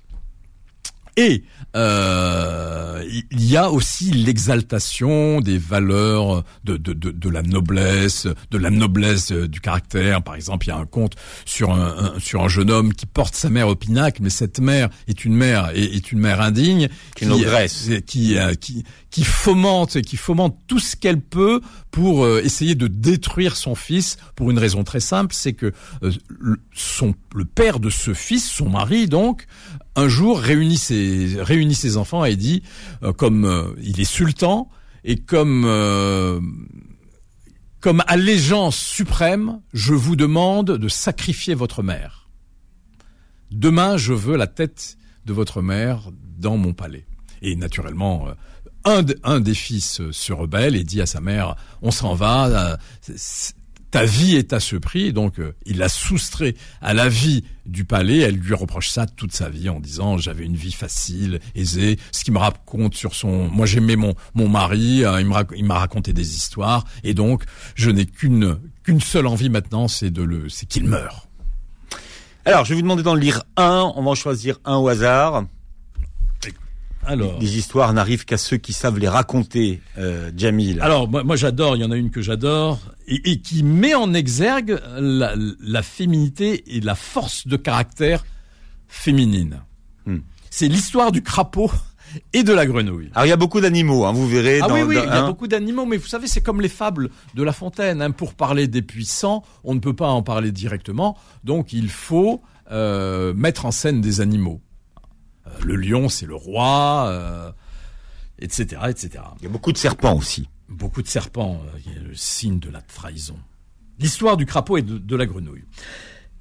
Et 1.19 1.43
euh, 1.75 3.03
il 3.31 3.43
y 3.43 3.57
a 3.57 3.71
aussi 3.71 4.11
l'exaltation 4.11 5.41
des 5.41 5.57
valeurs 5.57 6.43
de, 6.63 6.77
de, 6.77 6.93
de, 6.93 7.09
de 7.09 7.29
la 7.29 7.41
noblesse, 7.41 8.27
de 8.51 8.57
la 8.59 8.69
noblesse 8.69 9.31
euh, 9.31 9.47
du 9.47 9.59
caractère. 9.59 10.21
Par 10.21 10.35
exemple, 10.35 10.67
il 10.67 10.69
y 10.69 10.73
a 10.73 10.77
un 10.77 10.85
conte 10.85 11.13
sur 11.43 11.73
un, 11.73 12.13
un- 12.15 12.19
sur 12.19 12.43
un 12.43 12.47
jeune 12.47 12.69
homme 12.69 12.93
qui 12.93 13.07
porte 13.07 13.33
sa 13.33 13.49
mère 13.49 13.67
au 13.67 13.75
pinacle, 13.75 14.21
mais 14.21 14.29
cette 14.29 14.59
mère 14.59 14.89
est 15.07 15.25
une 15.25 15.33
mère 15.33 15.71
est, 15.73 15.85
est 15.95 16.11
une 16.11 16.19
mère 16.19 16.39
indigne 16.39 16.87
Qui 17.15 17.25
euh, 17.45 17.99
qui 18.05 18.37
euh, 18.37 18.53
qui 18.53 18.83
qui 19.17 19.23
fomente 19.23 19.99
qui 20.03 20.15
fomente 20.15 20.59
tout 20.67 20.77
ce 20.77 20.95
qu'elle 20.95 21.19
peut 21.19 21.59
pour 21.89 22.23
euh, 22.23 22.39
essayer 22.43 22.75
de 22.75 22.85
détruire 22.85 23.55
son 23.55 23.73
fils 23.73 24.17
pour 24.35 24.51
une 24.51 24.59
raison 24.59 24.83
très 24.83 24.99
simple, 24.99 25.33
c'est 25.33 25.53
que 25.53 25.73
euh, 26.03 26.11
le, 26.29 26.57
son 26.71 27.15
le 27.33 27.43
père 27.43 27.79
de 27.79 27.89
ce 27.89 28.13
fils, 28.13 28.47
son 28.47 28.69
mari 28.69 29.07
donc, 29.07 29.47
un 29.95 30.07
jour 30.07 30.39
réunit 30.39 30.77
ses 30.77 31.41
réunit 31.41 31.73
ses 31.73 31.97
enfants 31.97 32.25
et 32.25 32.35
dit 32.35 32.61
euh, 33.01 33.11
comme 33.11 33.75
il 33.81 33.99
est 33.99 34.03
sultan 34.03 34.69
et 35.03 35.15
comme 35.15 35.63
comme 37.79 38.03
allégeance 38.05 38.77
suprême, 38.77 39.61
je 39.73 39.95
vous 39.95 40.15
demande 40.15 40.77
de 40.77 40.87
sacrifier 40.87 41.55
votre 41.55 41.81
mère. 41.81 42.29
Demain, 43.49 43.97
je 43.97 44.13
veux 44.13 44.37
la 44.37 44.45
tête 44.45 44.99
de 45.25 45.33
votre 45.33 45.63
mère 45.63 46.11
dans 46.37 46.57
mon 46.57 46.73
palais. 46.73 47.07
Et 47.41 47.55
naturellement, 47.55 48.27
un, 48.87 49.03
de- 49.03 49.19
un 49.23 49.39
des 49.39 49.53
fils 49.53 50.01
euh, 50.01 50.11
se 50.11 50.33
rebelle 50.33 50.75
et 50.75 50.83
dit 50.83 51.01
à 51.01 51.05
sa 51.05 51.21
mère, 51.21 51.55
on 51.81 51.91
s'en 51.91 52.15
va, 52.15 52.77
euh, 53.09 53.13
ta 53.91 54.05
vie 54.05 54.35
est 54.35 54.53
à 54.53 54.59
ce 54.59 54.75
prix. 54.75 55.13
Donc, 55.13 55.39
euh, 55.39 55.55
il 55.65 55.77
la 55.77 55.89
soustrait 55.89 56.55
à 56.81 56.93
la 56.93 57.07
vie 57.09 57.43
du 57.65 57.85
palais. 57.85 58.19
Elle 58.19 58.35
lui 58.35 58.53
reproche 58.53 58.89
ça 58.89 59.05
toute 59.05 59.33
sa 59.33 59.49
vie 59.49 59.69
en 59.69 59.79
disant, 59.79 60.17
j'avais 60.17 60.45
une 60.45 60.55
vie 60.55 60.71
facile, 60.71 61.39
aisée. 61.55 61.97
Ce 62.11 62.23
qui 62.23 62.31
me 62.31 62.37
raconte 62.37 62.95
sur 62.95 63.15
son... 63.15 63.47
Moi, 63.49 63.65
j'aimais 63.65 63.95
mon, 63.95 64.13
mon 64.33 64.49
mari, 64.49 65.03
il 65.55 65.65
m'a 65.65 65.79
raconté 65.79 66.13
des 66.13 66.35
histoires. 66.35 66.83
Et 67.03 67.13
donc, 67.13 67.43
je 67.75 67.89
n'ai 67.89 68.05
qu'une 68.05 68.57
qu'une 68.83 69.01
seule 69.01 69.27
envie 69.27 69.49
maintenant, 69.49 69.89
c'est 69.89 70.11
de 70.11 70.21
le, 70.23 70.47
c'est 70.49 70.65
qu'il 70.65 70.85
meure. 70.85 71.27
Alors, 72.45 72.63
je 72.63 72.69
vais 72.69 72.75
vous 72.75 72.81
demander 72.81 73.03
d'en 73.03 73.15
lire 73.15 73.43
un. 73.57 73.91
On 73.97 74.03
va 74.03 74.11
en 74.11 74.15
choisir 74.15 74.59
un 74.63 74.77
au 74.77 74.87
hasard. 74.87 75.43
Alors, 77.07 77.39
Les 77.39 77.57
histoires 77.57 77.93
n'arrivent 77.93 78.25
qu'à 78.25 78.37
ceux 78.37 78.57
qui 78.57 78.73
savent 78.73 78.99
les 78.99 79.07
raconter. 79.07 79.81
Euh, 79.97 80.29
Jamil. 80.35 80.79
Alors 80.81 81.07
moi, 81.09 81.23
moi, 81.23 81.35
j'adore, 81.35 81.75
il 81.75 81.81
y 81.81 81.85
en 81.85 81.91
a 81.91 81.95
une 81.95 82.11
que 82.11 82.21
j'adore 82.21 82.79
et, 83.07 83.31
et 83.31 83.39
qui 83.41 83.63
met 83.63 83.95
en 83.95 84.13
exergue 84.13 84.79
la, 84.99 85.33
la 85.59 85.81
féminité 85.83 86.75
et 86.75 86.81
la 86.81 86.95
force 86.95 87.47
de 87.47 87.55
caractère 87.57 88.25
féminine. 88.87 89.61
Hmm. 90.05 90.19
C'est 90.49 90.67
l'histoire 90.67 91.11
du 91.11 91.21
crapaud 91.21 91.71
et 92.33 92.43
de 92.43 92.53
la 92.53 92.65
grenouille. 92.65 93.09
Alors 93.13 93.25
il 93.25 93.29
y 93.29 93.33
a 93.33 93.37
beaucoup 93.37 93.61
d'animaux, 93.61 94.05
hein, 94.05 94.11
vous 94.13 94.27
verrez. 94.27 94.59
Ah 94.61 94.67
dans- 94.67 94.73
oui, 94.75 94.81
oui, 94.81 94.95
dans- 94.95 95.03
il 95.03 95.07
y 95.07 95.09
a 95.09 95.23
hein. 95.23 95.27
beaucoup 95.27 95.47
d'animaux, 95.47 95.85
mais 95.85 95.97
vous 95.97 96.07
savez, 96.07 96.27
c'est 96.27 96.41
comme 96.41 96.61
les 96.61 96.69
fables 96.69 97.09
de 97.35 97.43
La 97.43 97.51
Fontaine. 97.53 98.01
hein. 98.01 98.11
Pour 98.11 98.33
parler 98.33 98.67
des 98.67 98.81
puissants, 98.81 99.43
on 99.63 99.75
ne 99.75 99.79
peut 99.79 99.95
pas 99.95 100.09
en 100.09 100.23
parler 100.23 100.51
directement, 100.51 101.17
donc 101.43 101.73
il 101.73 101.89
faut 101.89 102.41
euh, 102.71 103.33
mettre 103.33 103.65
en 103.65 103.71
scène 103.71 104.01
des 104.01 104.19
animaux. 104.21 104.61
Euh, 105.47 105.49
le 105.63 105.75
lion, 105.75 106.09
c'est 106.09 106.25
le 106.25 106.35
roi. 106.35 107.07
euh, 107.09 107.51
etc., 108.39 108.81
etc. 108.89 109.23
Il 109.39 109.43
y 109.43 109.45
a 109.47 109.49
beaucoup 109.49 109.71
de 109.71 109.77
serpents 109.77 110.15
aussi. 110.15 110.49
Beaucoup 110.69 111.01
de 111.01 111.07
serpents, 111.07 111.61
euh, 111.73 112.07
le 112.07 112.15
signe 112.15 112.59
de 112.59 112.69
la 112.69 112.81
trahison. 112.81 113.37
L'histoire 113.99 114.37
du 114.37 114.45
crapaud 114.45 114.77
et 114.77 114.81
de, 114.81 115.15
la 115.15 115.25
grenouille. 115.25 115.63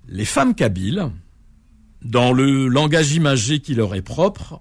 Les 0.06 0.24
femmes 0.24 0.54
kabyles, 0.54 1.10
dans 2.02 2.32
le 2.32 2.68
langage 2.68 3.14
imagé 3.14 3.60
qui 3.60 3.74
leur 3.74 3.94
est 3.94 4.02
propre, 4.02 4.60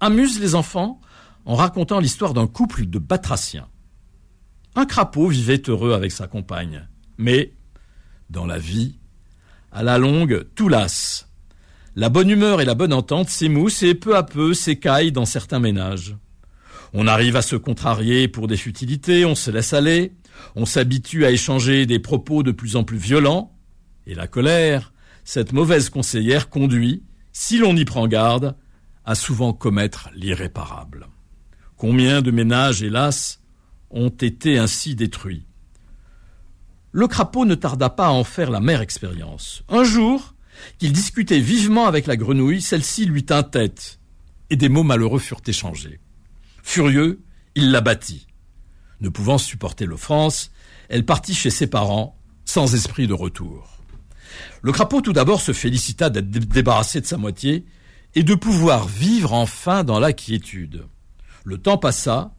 amusent 0.00 0.40
les 0.40 0.54
enfants 0.54 1.00
en 1.46 1.54
racontant 1.54 2.00
l'histoire 2.00 2.34
d'un 2.34 2.46
couple 2.46 2.86
de 2.86 2.98
batraciens. 2.98 3.68
Un 4.74 4.84
crapaud 4.84 5.28
vivait 5.28 5.62
heureux 5.68 5.94
avec 5.94 6.12
sa 6.12 6.26
compagne, 6.26 6.86
mais, 7.16 7.54
dans 8.28 8.44
la 8.44 8.58
vie, 8.58 8.98
à 9.72 9.82
la 9.82 9.96
longue, 9.96 10.46
tout 10.54 10.68
lasse. 10.68 11.30
La 11.96 12.08
bonne 12.08 12.28
humeur 12.28 12.60
et 12.60 12.64
la 12.64 12.74
bonne 12.74 12.92
entente 12.92 13.28
s'émoussent 13.28 13.84
et 13.84 13.94
peu 13.94 14.16
à 14.16 14.24
peu 14.24 14.52
s'écaillent 14.52 15.12
dans 15.12 15.26
certains 15.26 15.60
ménages. 15.60 16.16
On 16.92 17.06
arrive 17.06 17.36
à 17.36 17.42
se 17.42 17.54
contrarier 17.54 18.26
pour 18.26 18.48
des 18.48 18.56
futilités, 18.56 19.24
on 19.24 19.36
se 19.36 19.52
laisse 19.52 19.72
aller, 19.72 20.12
on 20.56 20.66
s'habitue 20.66 21.24
à 21.24 21.30
échanger 21.30 21.86
des 21.86 22.00
propos 22.00 22.42
de 22.42 22.50
plus 22.50 22.74
en 22.74 22.82
plus 22.82 22.98
violents, 22.98 23.56
et 24.06 24.14
la 24.14 24.26
colère, 24.26 24.92
cette 25.22 25.52
mauvaise 25.52 25.88
conseillère 25.88 26.48
conduit, 26.48 27.04
si 27.32 27.58
l'on 27.58 27.76
y 27.76 27.84
prend 27.84 28.08
garde, 28.08 28.56
à 29.04 29.14
souvent 29.14 29.52
commettre 29.52 30.10
l'irréparable. 30.14 31.06
Combien 31.76 32.22
de 32.22 32.32
ménages, 32.32 32.82
hélas, 32.82 33.40
ont 33.90 34.08
été 34.08 34.58
ainsi 34.58 34.96
détruits? 34.96 35.46
Le 36.90 37.06
crapaud 37.06 37.44
ne 37.44 37.54
tarda 37.54 37.90
pas 37.90 38.06
à 38.06 38.12
en 38.12 38.24
faire 38.24 38.50
la 38.50 38.60
mère 38.60 38.80
expérience. 38.80 39.62
Un 39.68 39.84
jour, 39.84 40.33
qu'il 40.78 40.92
discutait 40.92 41.40
vivement 41.40 41.86
avec 41.86 42.06
la 42.06 42.16
grenouille, 42.16 42.62
celle-ci 42.62 43.06
lui 43.06 43.24
tint 43.24 43.42
tête, 43.42 43.98
et 44.50 44.56
des 44.56 44.68
mots 44.68 44.82
malheureux 44.82 45.18
furent 45.18 45.42
échangés. 45.46 46.00
Furieux, 46.62 47.22
il 47.54 47.70
la 47.70 47.80
battit. 47.80 48.26
Ne 49.00 49.08
pouvant 49.08 49.38
supporter 49.38 49.86
l'offense, 49.86 50.50
elle 50.88 51.04
partit 51.04 51.34
chez 51.34 51.50
ses 51.50 51.66
parents, 51.66 52.18
sans 52.44 52.74
esprit 52.74 53.06
de 53.06 53.14
retour. 53.14 53.78
Le 54.62 54.72
crapaud 54.72 55.00
tout 55.00 55.12
d'abord 55.12 55.40
se 55.40 55.52
félicita 55.52 56.10
d'être 56.10 56.30
débarrassé 56.30 57.00
de 57.00 57.06
sa 57.06 57.16
moitié 57.16 57.64
et 58.14 58.22
de 58.22 58.34
pouvoir 58.34 58.86
vivre 58.86 59.32
enfin 59.32 59.84
dans 59.84 60.00
la 60.00 60.12
quiétude. 60.12 60.86
Le 61.44 61.58
temps 61.58 61.78
passa 61.78 62.34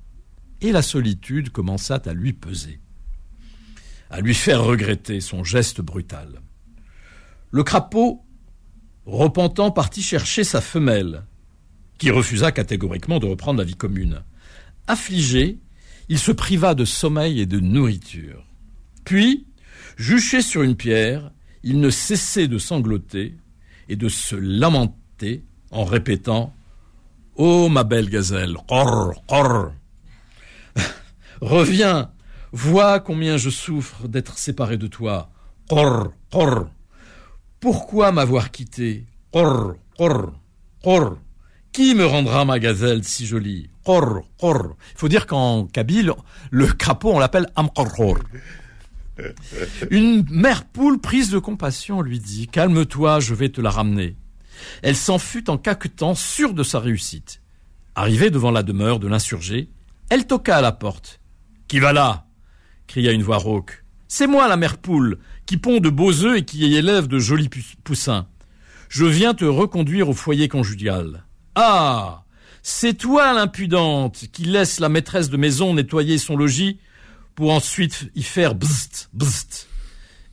et 0.61 0.71
la 0.71 0.81
solitude 0.81 1.51
commença 1.51 2.01
à 2.05 2.13
lui 2.13 2.33
peser, 2.33 2.79
à 4.09 4.21
lui 4.21 4.33
faire 4.33 4.63
regretter 4.63 5.21
son 5.21 5.43
geste 5.43 5.81
brutal. 5.81 6.41
Le 7.55 7.63
crapaud, 7.63 8.21
repentant, 9.05 9.71
partit 9.71 10.01
chercher 10.01 10.43
sa 10.43 10.59
femelle, 10.59 11.23
qui 11.97 12.11
refusa 12.11 12.51
catégoriquement 12.51 13.17
de 13.17 13.27
reprendre 13.27 13.59
la 13.59 13.63
vie 13.63 13.77
commune. 13.77 14.23
Affligé, 14.87 15.59
il 16.09 16.19
se 16.19 16.33
priva 16.33 16.75
de 16.75 16.83
sommeil 16.83 17.39
et 17.39 17.45
de 17.45 17.61
nourriture. 17.61 18.45
Puis, 19.05 19.47
juché 19.95 20.41
sur 20.41 20.63
une 20.63 20.75
pierre, 20.75 21.31
il 21.63 21.79
ne 21.79 21.89
cessait 21.89 22.49
de 22.49 22.57
sangloter 22.57 23.37
et 23.87 23.95
de 23.95 24.09
se 24.09 24.35
lamenter 24.35 25.45
en 25.71 25.85
répétant 25.85 26.53
Ô 27.37 27.67
oh, 27.67 27.69
ma 27.69 27.85
belle 27.85 28.09
gazelle, 28.09 28.57
Reviens, 31.39 32.11
vois 32.51 32.99
combien 32.99 33.37
je 33.37 33.49
souffre 33.49 34.09
d'être 34.09 34.37
séparé 34.37 34.75
de 34.75 34.87
toi. 34.87 35.29
Pourquoi 37.59 38.11
m'avoir 38.11 38.51
quitté? 38.51 39.05
Qui 41.71 41.95
me 41.95 42.05
rendra 42.05 42.45
ma 42.45 42.59
gazelle 42.59 43.03
si 43.03 43.25
jolie? 43.25 43.69
Il 43.87 44.21
faut 44.95 45.07
dire 45.07 45.27
qu'en 45.27 45.65
kabyle, 45.65 46.13
le 46.51 46.67
crapaud, 46.67 47.11
on 47.11 47.19
l'appelle 47.19 47.47
amqorqor. 47.55 48.19
Une 49.91 50.25
mère 50.29 50.65
poule 50.65 50.99
prise 50.99 51.29
de 51.29 51.39
compassion 51.39 52.01
lui 52.01 52.19
dit 52.19 52.47
Calme-toi, 52.47 53.19
je 53.19 53.33
vais 53.33 53.49
te 53.49 53.61
la 53.61 53.69
ramener. 53.69 54.15
Elle 54.81 54.95
s'en 54.95 55.19
fut 55.19 55.49
en 55.49 55.57
caquetant, 55.57 56.15
sûre 56.15 56.53
de 56.53 56.63
sa 56.63 56.79
réussite. 56.79 57.41
Arrivée 57.95 58.29
devant 58.29 58.51
la 58.51 58.63
demeure 58.63 58.99
de 58.99 59.07
l'insurgé, 59.07 59.69
elle 60.09 60.27
toqua 60.27 60.57
à 60.57 60.61
la 60.61 60.71
porte. 60.71 61.21
Qui 61.67 61.79
va 61.79 61.93
là? 61.93 62.27
cria 62.87 63.11
une 63.11 63.23
voix 63.23 63.37
rauque. 63.37 63.83
C'est 64.07 64.27
moi 64.27 64.47
la 64.47 64.57
mère 64.57 64.77
poule, 64.77 65.17
qui 65.45 65.57
pond 65.57 65.79
de 65.79 65.89
beaux 65.89 66.23
œufs 66.23 66.39
et 66.39 66.45
qui 66.45 66.65
élève 66.73 67.07
de 67.07 67.19
jolis 67.19 67.49
poussins. 67.83 68.27
Je 68.89 69.05
viens 69.05 69.33
te 69.33 69.45
reconduire 69.45 70.09
au 70.09 70.13
foyer 70.13 70.47
conjugal. 70.47 71.23
Ah 71.55 72.23
C'est 72.63 72.95
toi 72.95 73.33
l'impudente 73.33 74.25
qui 74.31 74.45
laisse 74.45 74.79
la 74.79 74.89
maîtresse 74.89 75.29
de 75.29 75.37
maison 75.37 75.73
nettoyer 75.73 76.17
son 76.17 76.35
logis 76.35 76.79
pour 77.35 77.51
ensuite 77.51 78.11
y 78.15 78.23
faire 78.23 78.55
bzt, 78.55 79.09
bzt, 79.13 79.67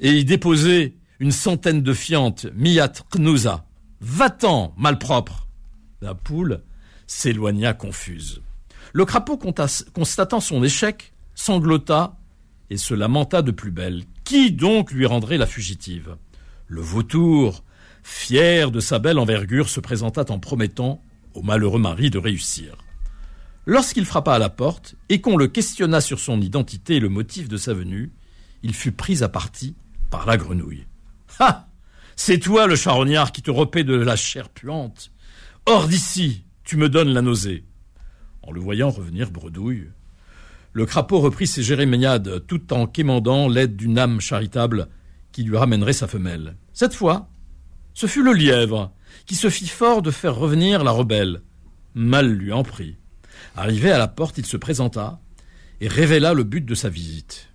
et 0.00 0.12
y 0.12 0.24
déposer 0.24 0.96
une 1.18 1.32
centaine 1.32 1.82
de 1.82 1.92
fientes, 1.92 2.46
miat 2.54 2.92
knouza. 3.14 3.64
Va-t'en, 4.00 4.74
malpropre 4.76 5.46
La 6.00 6.14
poule 6.14 6.62
s'éloigna 7.06 7.74
confuse. 7.74 8.42
Le 8.92 9.04
crapaud, 9.04 9.38
constatant 9.92 10.40
son 10.40 10.62
échec, 10.64 11.12
sanglota 11.34 12.16
et 12.70 12.76
se 12.76 12.94
lamenta 12.94 13.42
de 13.42 13.50
plus 13.50 13.70
belle. 13.70 14.04
Qui 14.24 14.52
donc 14.52 14.92
lui 14.92 15.06
rendrait 15.06 15.38
la 15.38 15.46
fugitive? 15.46 16.16
Le 16.66 16.80
vautour, 16.80 17.64
fier 18.02 18.70
de 18.70 18.80
sa 18.80 18.98
belle 18.98 19.18
envergure, 19.18 19.68
se 19.68 19.80
présenta 19.80 20.24
en 20.30 20.38
promettant 20.38 21.02
au 21.34 21.42
malheureux 21.42 21.80
mari 21.80 22.10
de 22.10 22.18
réussir. 22.18 22.76
Lorsqu'il 23.66 24.04
frappa 24.04 24.34
à 24.34 24.38
la 24.38 24.48
porte 24.48 24.96
et 25.08 25.20
qu'on 25.20 25.36
le 25.36 25.46
questionna 25.46 26.00
sur 26.00 26.18
son 26.18 26.40
identité 26.40 26.96
et 26.96 27.00
le 27.00 27.08
motif 27.08 27.48
de 27.48 27.56
sa 27.56 27.74
venue, 27.74 28.12
il 28.62 28.74
fut 28.74 28.92
pris 28.92 29.22
à 29.22 29.28
partie 29.28 29.74
par 30.10 30.26
la 30.26 30.36
grenouille. 30.36 30.86
Ah 31.38 31.68
C'est 32.16 32.38
toi 32.38 32.66
le 32.66 32.76
charognard 32.76 33.32
qui 33.32 33.42
te 33.42 33.50
repaît 33.50 33.84
de 33.84 33.94
la 33.94 34.16
chair 34.16 34.48
puante. 34.48 35.12
Hors 35.66 35.86
d'ici, 35.86 36.44
tu 36.64 36.76
me 36.76 36.88
donnes 36.88 37.12
la 37.12 37.22
nausée. 37.22 37.64
En 38.42 38.50
le 38.50 38.60
voyant 38.60 38.90
revenir 38.90 39.30
bredouille, 39.30 39.90
le 40.72 40.86
crapaud 40.86 41.20
reprit 41.20 41.46
ses 41.46 41.62
jérémiades 41.62 42.46
tout 42.46 42.72
en 42.72 42.86
quémandant 42.86 43.48
l'aide 43.48 43.76
d'une 43.76 43.98
âme 43.98 44.20
charitable 44.20 44.88
qui 45.30 45.42
lui 45.42 45.56
ramènerait 45.56 45.92
sa 45.92 46.06
femelle. 46.08 46.56
Cette 46.72 46.94
fois, 46.94 47.28
ce 47.94 48.06
fut 48.06 48.22
le 48.22 48.32
lièvre 48.32 48.92
qui 49.26 49.34
se 49.34 49.50
fit 49.50 49.68
fort 49.68 50.02
de 50.02 50.10
faire 50.10 50.34
revenir 50.34 50.84
la 50.84 50.90
rebelle. 50.90 51.42
Mal 51.94 52.32
lui 52.32 52.52
en 52.52 52.62
prit. 52.62 52.96
Arrivé 53.54 53.90
à 53.90 53.98
la 53.98 54.08
porte, 54.08 54.38
il 54.38 54.46
se 54.46 54.56
présenta 54.56 55.20
et 55.80 55.88
révéla 55.88 56.32
le 56.32 56.44
but 56.44 56.64
de 56.64 56.74
sa 56.74 56.88
visite. 56.88 57.48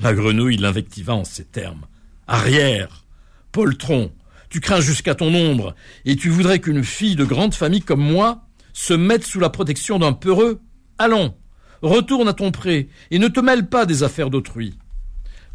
La 0.00 0.14
grenouille 0.14 0.56
l'invectiva 0.56 1.14
en 1.14 1.24
ces 1.24 1.44
termes. 1.44 1.86
Arrière, 2.26 3.04
poltron, 3.50 4.12
tu 4.48 4.60
crains 4.60 4.80
jusqu'à 4.80 5.14
ton 5.14 5.34
ombre, 5.34 5.74
et 6.04 6.16
tu 6.16 6.28
voudrais 6.28 6.60
qu'une 6.60 6.84
fille 6.84 7.16
de 7.16 7.24
grande 7.24 7.54
famille 7.54 7.82
comme 7.82 8.02
moi 8.02 8.44
se 8.72 8.94
mette 8.94 9.24
sous 9.24 9.40
la 9.40 9.50
protection 9.50 9.98
d'un 9.98 10.12
peureux 10.12 10.60
Allons, 10.98 11.34
retourne 11.82 12.28
à 12.28 12.32
ton 12.32 12.50
pré, 12.50 12.88
et 13.10 13.18
ne 13.18 13.28
te 13.28 13.40
mêle 13.40 13.68
pas 13.68 13.86
des 13.86 14.02
affaires 14.02 14.30
d'autrui. 14.30 14.78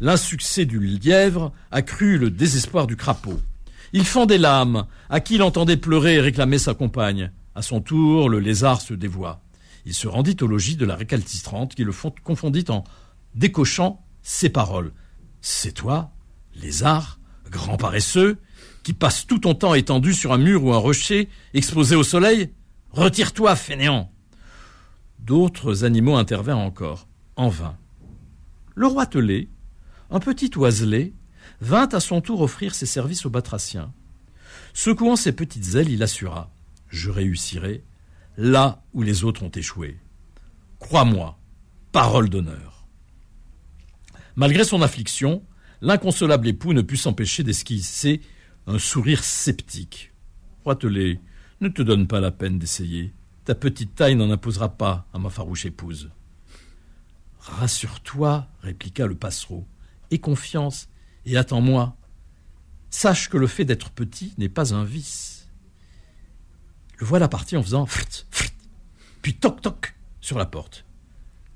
L'insuccès 0.00 0.66
du 0.66 0.78
lièvre 0.78 1.52
accrut 1.70 2.18
le 2.18 2.30
désespoir 2.30 2.86
du 2.86 2.96
crapaud. 2.96 3.40
Il 3.92 4.04
fendait 4.04 4.38
l'âme, 4.38 4.86
à 5.08 5.20
qui 5.20 5.36
il 5.36 5.42
entendait 5.42 5.76
pleurer 5.76 6.14
et 6.14 6.20
réclamer 6.20 6.58
sa 6.58 6.74
compagne. 6.74 7.30
À 7.54 7.62
son 7.62 7.80
tour, 7.80 8.28
le 8.28 8.40
lézard 8.40 8.80
se 8.80 8.92
dévoua. 8.92 9.40
Il 9.86 9.94
se 9.94 10.08
rendit 10.08 10.36
au 10.42 10.46
logis 10.46 10.76
de 10.76 10.84
la 10.84 10.96
récalcitrante 10.96 11.74
qui 11.74 11.84
le 11.84 11.92
confondit 12.24 12.64
en 12.68 12.84
décochant 13.34 14.04
ses 14.22 14.50
paroles. 14.50 14.92
C'est 15.40 15.72
toi, 15.72 16.10
lézard, 16.54 17.18
grand 17.50 17.76
paresseux, 17.76 18.38
qui 18.82 18.92
passe 18.92 19.26
tout 19.26 19.38
ton 19.38 19.54
temps 19.54 19.74
étendu 19.74 20.12
sur 20.12 20.32
un 20.32 20.38
mur 20.38 20.64
ou 20.64 20.72
un 20.72 20.78
rocher, 20.78 21.28
exposé 21.54 21.96
au 21.96 22.02
soleil? 22.02 22.52
Retire-toi, 22.90 23.56
fainéant 23.56 24.10
D'autres 25.26 25.82
animaux 25.82 26.14
intervinrent 26.14 26.60
encore, 26.60 27.08
en 27.34 27.48
vain. 27.48 27.76
Le 28.76 28.86
roi 28.86 29.06
Telé, 29.06 29.48
un 30.08 30.20
petit 30.20 30.52
oiselet, 30.56 31.14
vint 31.60 31.88
à 31.88 31.98
son 31.98 32.20
tour 32.20 32.42
offrir 32.42 32.76
ses 32.76 32.86
services 32.86 33.26
aux 33.26 33.30
batraciens. 33.30 33.92
Secouant 34.72 35.16
ses 35.16 35.32
petites 35.32 35.74
ailes, 35.74 35.90
il 35.90 36.04
assura 36.04 36.52
Je 36.86 37.10
réussirai 37.10 37.82
là 38.36 38.84
où 38.94 39.02
les 39.02 39.24
autres 39.24 39.42
ont 39.42 39.50
échoué. 39.50 39.98
Crois-moi, 40.78 41.36
parole 41.90 42.28
d'honneur. 42.28 42.86
Malgré 44.36 44.62
son 44.62 44.80
affliction, 44.80 45.42
l'inconsolable 45.80 46.46
époux 46.46 46.72
ne 46.72 46.82
put 46.82 46.98
s'empêcher 46.98 47.42
d'esquisser 47.42 48.20
un 48.68 48.78
sourire 48.78 49.24
sceptique. 49.24 50.12
Roitelet, 50.64 51.18
ne 51.60 51.68
te 51.68 51.82
donne 51.82 52.06
pas 52.06 52.20
la 52.20 52.30
peine 52.30 52.60
d'essayer. 52.60 53.12
Ta 53.46 53.54
petite 53.54 53.94
taille 53.94 54.16
n'en 54.16 54.32
imposera 54.32 54.76
pas 54.76 55.06
à 55.14 55.20
ma 55.20 55.30
farouche 55.30 55.66
épouse. 55.66 56.10
Rassure-toi, 57.38 58.48
répliqua 58.60 59.06
le 59.06 59.14
passereau. 59.14 59.68
Aie 60.10 60.18
confiance 60.18 60.88
et 61.24 61.36
attends-moi. 61.36 61.96
Sache 62.90 63.28
que 63.28 63.36
le 63.36 63.46
fait 63.46 63.64
d'être 63.64 63.90
petit 63.90 64.34
n'est 64.36 64.48
pas 64.48 64.74
un 64.74 64.82
vice. 64.82 65.48
Le 66.98 67.06
voilà 67.06 67.28
parti 67.28 67.56
en 67.56 67.62
faisant 67.62 67.86
frt, 67.86 68.26
frt, 68.32 68.52
puis 69.22 69.34
toc 69.34 69.60
toc 69.60 69.94
sur 70.20 70.38
la 70.38 70.46
porte. 70.46 70.84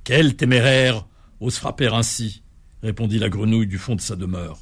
Quel 0.05 0.37
téméraire 0.37 1.09
ose 1.41 1.57
frapper 1.57 1.93
ainsi 1.93 2.45
répondit 2.85 3.19
la 3.19 3.29
grenouille 3.29 3.67
du 3.67 3.79
fond 3.79 3.97
de 3.97 4.01
sa 4.01 4.15
demeure. 4.15 4.61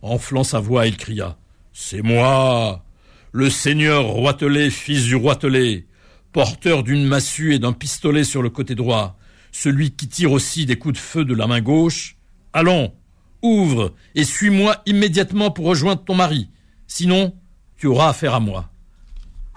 Enflant 0.00 0.44
sa 0.44 0.60
voix, 0.60 0.86
il 0.86 0.96
cria 0.96 1.36
C'est 1.74 2.00
moi 2.00 2.86
Le 3.32 3.50
seigneur 3.50 4.06
Roitelet, 4.06 4.70
fils 4.70 5.04
du 5.04 5.14
Roitelet, 5.14 5.86
porteur 6.34 6.82
d'une 6.82 7.06
massue 7.06 7.54
et 7.54 7.60
d'un 7.60 7.72
pistolet 7.72 8.24
sur 8.24 8.42
le 8.42 8.50
côté 8.50 8.74
droit, 8.74 9.16
celui 9.52 9.92
qui 9.92 10.08
tire 10.08 10.32
aussi 10.32 10.66
des 10.66 10.76
coups 10.76 10.94
de 10.94 10.98
feu 10.98 11.24
de 11.24 11.32
la 11.32 11.46
main 11.46 11.60
gauche. 11.60 12.16
Allons, 12.52 12.92
ouvre 13.40 13.94
et 14.16 14.24
suis-moi 14.24 14.82
immédiatement 14.84 15.52
pour 15.52 15.66
rejoindre 15.66 16.02
ton 16.02 16.16
mari. 16.16 16.50
Sinon, 16.88 17.36
tu 17.76 17.86
auras 17.86 18.08
affaire 18.08 18.34
à 18.34 18.40
moi. 18.40 18.68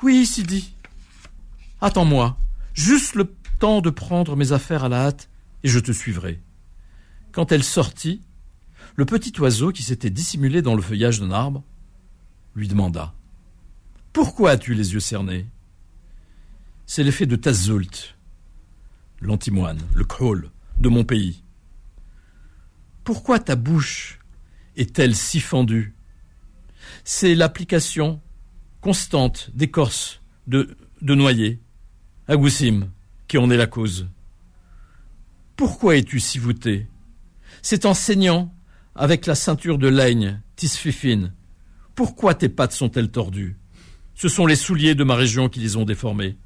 Oui, 0.03 0.27
Sidi. 0.27 0.71
Attends-moi, 1.81 2.37
juste 2.75 3.15
le 3.15 3.33
temps 3.57 3.81
de 3.81 3.89
prendre 3.89 4.35
mes 4.35 4.51
affaires 4.51 4.83
à 4.83 4.89
la 4.89 5.07
hâte, 5.07 5.29
et 5.63 5.69
je 5.69 5.79
te 5.79 5.91
suivrai. 5.91 6.39
Quand 7.31 7.51
elle 7.51 7.63
sortit, 7.63 8.21
le 8.95 9.05
petit 9.05 9.33
oiseau 9.39 9.71
qui 9.71 9.81
s'était 9.81 10.11
dissimulé 10.11 10.61
dans 10.61 10.75
le 10.75 10.83
feuillage 10.83 11.19
d'un 11.19 11.31
arbre 11.31 11.63
lui 12.53 12.67
demanda 12.67 13.15
Pourquoi 14.13 14.51
as-tu 14.51 14.75
les 14.75 14.93
yeux 14.93 14.99
cernés? 14.99 15.47
C'est 16.89 17.03
l'effet 17.03 17.25
de 17.25 17.35
Tazult, 17.35 18.17
l'antimoine, 19.19 19.81
le 19.93 20.05
khol 20.05 20.49
de 20.79 20.87
mon 20.87 21.03
pays. 21.03 21.43
Pourquoi 23.03 23.39
ta 23.39 23.57
bouche 23.57 24.19
est-elle 24.77 25.13
si 25.13 25.41
fendue? 25.41 25.95
C'est 27.03 27.35
l'application 27.35 28.21
constante 28.79 29.51
d'écorce 29.53 30.21
de, 30.47 30.77
de 31.01 31.13
noyer, 31.13 31.61
Agoussim, 32.29 32.89
qui 33.27 33.37
en 33.37 33.49
est 33.51 33.57
la 33.57 33.67
cause. 33.67 34.07
Pourquoi 35.57 35.97
es-tu 35.97 36.21
si 36.21 36.39
voûté? 36.39 36.87
C'est 37.61 37.85
en 37.85 37.93
saignant 37.93 38.55
avec 38.95 39.25
la 39.25 39.35
ceinture 39.35 39.77
de 39.77 39.89
laine, 39.89 40.41
tisfifine. 40.55 41.33
Pourquoi 41.95 42.33
tes 42.33 42.49
pattes 42.49 42.71
sont-elles 42.71 43.11
tordues? 43.11 43.57
Ce 44.15 44.29
sont 44.29 44.45
les 44.45 44.55
souliers 44.55 44.95
de 44.95 45.03
ma 45.03 45.15
région 45.15 45.49
qui 45.49 45.59
les 45.59 45.75
ont 45.75 45.85
déformées. 45.85 46.37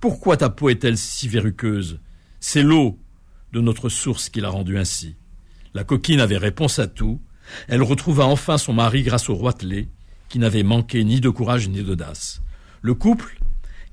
Pourquoi 0.00 0.36
ta 0.36 0.50
peau 0.50 0.68
est-elle 0.68 0.98
si 0.98 1.28
verruqueuse? 1.28 2.00
C'est 2.40 2.62
l'eau 2.62 2.98
de 3.52 3.60
notre 3.60 3.88
source 3.88 4.28
qui 4.28 4.40
l'a 4.40 4.50
rendue 4.50 4.78
ainsi. 4.78 5.16
La 5.74 5.84
coquine 5.84 6.20
avait 6.20 6.36
réponse 6.36 6.78
à 6.78 6.86
tout. 6.86 7.20
Elle 7.68 7.82
retrouva 7.82 8.26
enfin 8.26 8.58
son 8.58 8.72
mari 8.72 9.02
grâce 9.02 9.28
au 9.28 9.34
roitelet, 9.34 9.88
qui 10.28 10.38
n'avait 10.38 10.62
manqué 10.62 11.04
ni 11.04 11.20
de 11.20 11.30
courage 11.30 11.68
ni 11.68 11.82
d'audace. 11.82 12.42
Le 12.82 12.94
couple, 12.94 13.38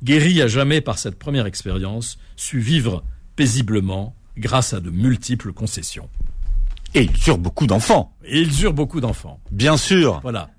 guéri 0.03 0.41
à 0.41 0.47
jamais 0.47 0.81
par 0.81 0.97
cette 0.97 1.17
première 1.17 1.45
expérience, 1.45 2.17
sut 2.35 2.59
vivre 2.59 3.03
paisiblement 3.35 4.15
grâce 4.37 4.73
à 4.73 4.79
de 4.79 4.89
multiples 4.89 5.53
concessions. 5.53 6.09
Et 6.95 7.03
ils 7.03 7.29
eurent 7.29 7.37
beaucoup 7.37 7.67
d'enfants. 7.67 8.15
Et 8.23 8.41
ils 8.41 8.63
eurent 8.63 8.73
beaucoup 8.73 9.01
d'enfants. 9.01 9.39
Bien 9.51 9.77
sûr. 9.77 10.19
Voilà. 10.21 10.49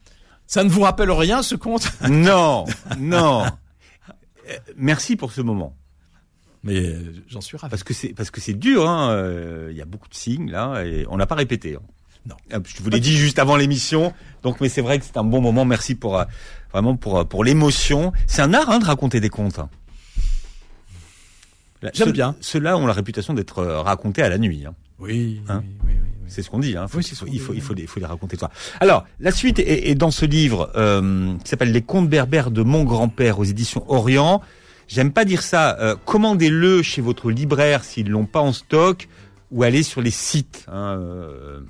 Ça 0.47 0.65
ne 0.65 0.69
vous 0.69 0.81
rappelle 0.81 1.11
rien, 1.11 1.43
ce 1.43 1.55
conte? 1.55 1.91
Non, 2.09 2.65
non. 2.99 3.45
Euh, 4.51 4.57
Merci 4.77 5.17
pour 5.17 5.33
ce 5.33 5.41
moment. 5.41 5.77
Mais 6.63 6.79
euh, 6.87 7.13
j'en 7.29 7.41
suis 7.41 7.57
ravi. 7.57 7.71
Parce 7.71 7.85
que 7.85 7.93
c'est 7.95 8.15
parce 8.15 8.31
que 8.31 8.41
c'est 8.41 8.55
dur. 8.55 8.89
hein, 8.89 9.11
euh, 9.11 9.69
Il 9.71 9.77
y 9.77 9.83
a 9.83 9.85
beaucoup 9.85 10.09
de 10.09 10.15
signes 10.15 10.51
là 10.51 10.83
et 10.85 11.07
on 11.11 11.17
n'a 11.17 11.27
pas 11.27 11.35
répété. 11.35 11.75
hein. 11.77 11.83
Non. 12.27 12.37
Euh, 12.55 12.61
Je 12.65 12.83
vous 12.83 12.89
l'ai 12.89 13.01
dit 13.01 13.15
juste 13.17 13.39
avant 13.39 13.57
l'émission. 13.57 14.15
Donc, 14.43 14.61
mais 14.63 14.71
c'est 14.71 14.81
vrai 14.81 14.99
que 14.99 15.05
c'est 15.05 15.19
un 15.19 15.25
bon 15.25 15.43
moment. 15.43 15.65
Merci 15.67 15.95
pour 15.95 16.19
euh, 16.19 16.25
vraiment 16.73 16.97
pour 16.97 17.29
pour 17.29 17.45
l'émotion. 17.45 18.13
C'est 18.27 18.41
un 18.43 18.55
art 18.55 18.71
hein, 18.71 18.79
de 18.79 18.85
raconter 18.87 19.21
des 19.21 19.29
contes. 19.29 19.59
hein. 19.59 19.69
J'aime 21.93 22.13
bien. 22.13 22.35
Ceux-là 22.41 22.79
ont 22.79 22.87
la 22.87 22.95
réputation 22.95 23.35
d'être 23.35 23.63
racontés 23.63 24.23
à 24.23 24.31
la 24.31 24.39
nuit. 24.39 24.65
hein. 24.67 24.75
Oui, 24.99 25.43
Hein 25.49 25.63
oui, 25.63 25.71
oui, 25.85 25.93
oui, 25.93 26.01
oui. 26.03 26.04
C'est 26.29 26.43
ce 26.43 26.51
qu'on 26.51 26.59
dit. 26.59 26.77
Hein. 26.77 26.87
Faut- 26.89 26.99
Oui, 26.99 27.05
faut- 27.05 27.27
il 27.31 27.41
faut 27.41 27.53
il 27.55 27.61
faut 27.61 27.75
les, 27.75 27.83
il 27.83 27.89
faut 27.89 28.01
les 28.01 28.07
raconter 28.07 28.37
toi. 28.37 28.51
Alors 28.81 29.05
la 29.21 29.31
suite 29.31 29.59
est, 29.59 29.91
est 29.91 29.95
dans 29.95 30.11
ce 30.11 30.25
livre 30.27 30.71
euh, 30.77 31.35
qui 31.45 31.49
s'appelle 31.51 31.73
Les 31.73 31.83
contes 31.83 32.09
berbères 32.09 32.51
de 32.51 32.63
mon 32.63 32.85
grand-père 32.85 33.39
aux 33.39 33.45
éditions 33.45 33.85
Orient. 33.89 34.41
J'aime 34.89 35.13
pas 35.13 35.25
dire 35.25 35.43
ça. 35.43 35.79
euh, 35.81 35.97
Commandez-le 36.05 36.83
chez 36.83 37.01
votre 37.01 37.31
libraire 37.31 37.85
s'ils 37.85 38.09
l'ont 38.11 38.27
pas 38.27 38.41
en 38.41 38.53
stock 38.53 39.09
ou 39.51 39.63
allez 39.63 39.83
sur 39.83 40.01
les 40.03 40.11
sites. 40.11 40.67
Hein, 40.69 40.97
euh, 40.99 41.61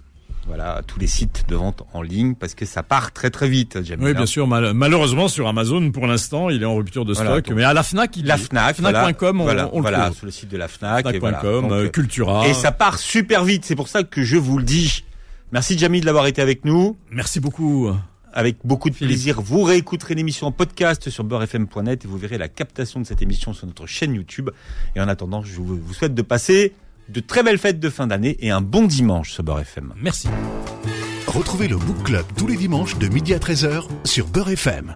voilà, 0.46 0.82
tous 0.86 0.98
les 0.98 1.06
sites 1.06 1.44
de 1.48 1.54
vente 1.56 1.82
en 1.92 2.02
ligne 2.02 2.34
parce 2.34 2.54
que 2.54 2.64
ça 2.66 2.82
part 2.82 3.12
très 3.12 3.30
très 3.30 3.48
vite. 3.48 3.78
J'aime 3.82 4.02
Oui, 4.02 4.12
bien 4.14 4.26
sûr. 4.26 4.46
mal- 4.46 4.74
malheureusement, 4.74 5.28
sur 5.28 5.48
Amazon, 5.48 5.90
pour 5.90 6.06
l'instant, 6.06 6.50
il 6.50 6.62
est 6.62 6.66
en 6.66 6.76
rupture 6.76 7.04
de 7.04 7.12
Voilà, 7.14 7.30
stock. 7.32 7.46
donc- 7.46 7.56
mais 7.56 7.64
à 7.64 7.72
la 7.72 7.82
Fnac, 7.82 8.16
il 8.16 8.26
La. 8.26 8.36
Fnac, 8.36 8.76
Fnac.com, 8.76 9.40
on, 9.40 9.44
voilà, 9.44 9.70
on 9.72 9.76
le 9.76 9.82
voilà, 9.82 10.04
trouve. 10.06 10.16
sur 10.18 10.26
le 10.26 10.32
site 10.32 10.48
de 10.50 10.56
la 10.56 10.68
Fnac. 10.68 11.06
et 11.06 11.18
Fnac.com, 11.18 11.40
voilà. 11.42 11.60
Donc, 11.60 11.72
euh, 11.72 11.88
Cultura. 11.88 12.46
et 12.46 12.54
ça 12.54 12.72
part 12.72 12.98
super 12.98 13.44
vite. 13.44 13.64
C'est 13.64 13.76
pour 13.76 13.88
ça 13.88 14.02
que 14.02 14.22
je 14.22 14.36
vous 14.36 14.58
le 14.58 14.64
dis. 14.64 15.04
Merci 15.52 15.78
Jamie 15.78 16.00
de 16.00 16.06
l'avoir 16.06 16.26
été 16.26 16.42
avec 16.42 16.64
nous. 16.64 16.96
Merci 17.10 17.40
beaucoup. 17.40 17.90
Avec 18.36 18.56
beaucoup 18.64 18.90
de 18.90 18.94
Philippe. 18.96 19.12
plaisir, 19.14 19.40
vous 19.40 19.62
réécouterez 19.62 20.16
l'émission 20.16 20.48
en 20.48 20.52
podcast 20.52 21.08
sur 21.08 21.22
beurrefm.net 21.22 22.04
et 22.04 22.08
vous 22.08 22.18
verrez 22.18 22.36
la 22.36 22.48
captation 22.48 22.98
de 22.98 23.06
cette 23.06 23.22
émission 23.22 23.52
sur 23.52 23.64
notre 23.68 23.86
chaîne 23.86 24.12
YouTube. 24.12 24.50
Et 24.96 25.00
en 25.00 25.06
attendant, 25.06 25.44
je 25.44 25.54
vous 25.60 25.94
souhaite 25.94 26.14
de 26.16 26.22
passer 26.22 26.72
de 27.08 27.20
très 27.20 27.42
belles 27.42 27.58
fêtes 27.58 27.80
de 27.80 27.90
fin 27.90 28.06
d'année 28.06 28.36
et 28.40 28.50
un 28.50 28.60
bon 28.60 28.84
dimanche 28.84 29.32
sur 29.32 29.42
Beurre 29.42 29.60
FM. 29.60 29.94
Merci. 30.00 30.28
Retrouvez 31.26 31.68
le 31.68 31.76
Book 31.76 32.02
Club 32.04 32.24
tous 32.36 32.46
les 32.46 32.56
dimanches 32.56 32.98
de 32.98 33.08
midi 33.08 33.34
à 33.34 33.38
13h 33.38 33.86
sur 34.04 34.26
Beurre 34.28 34.50
FM. 34.50 34.92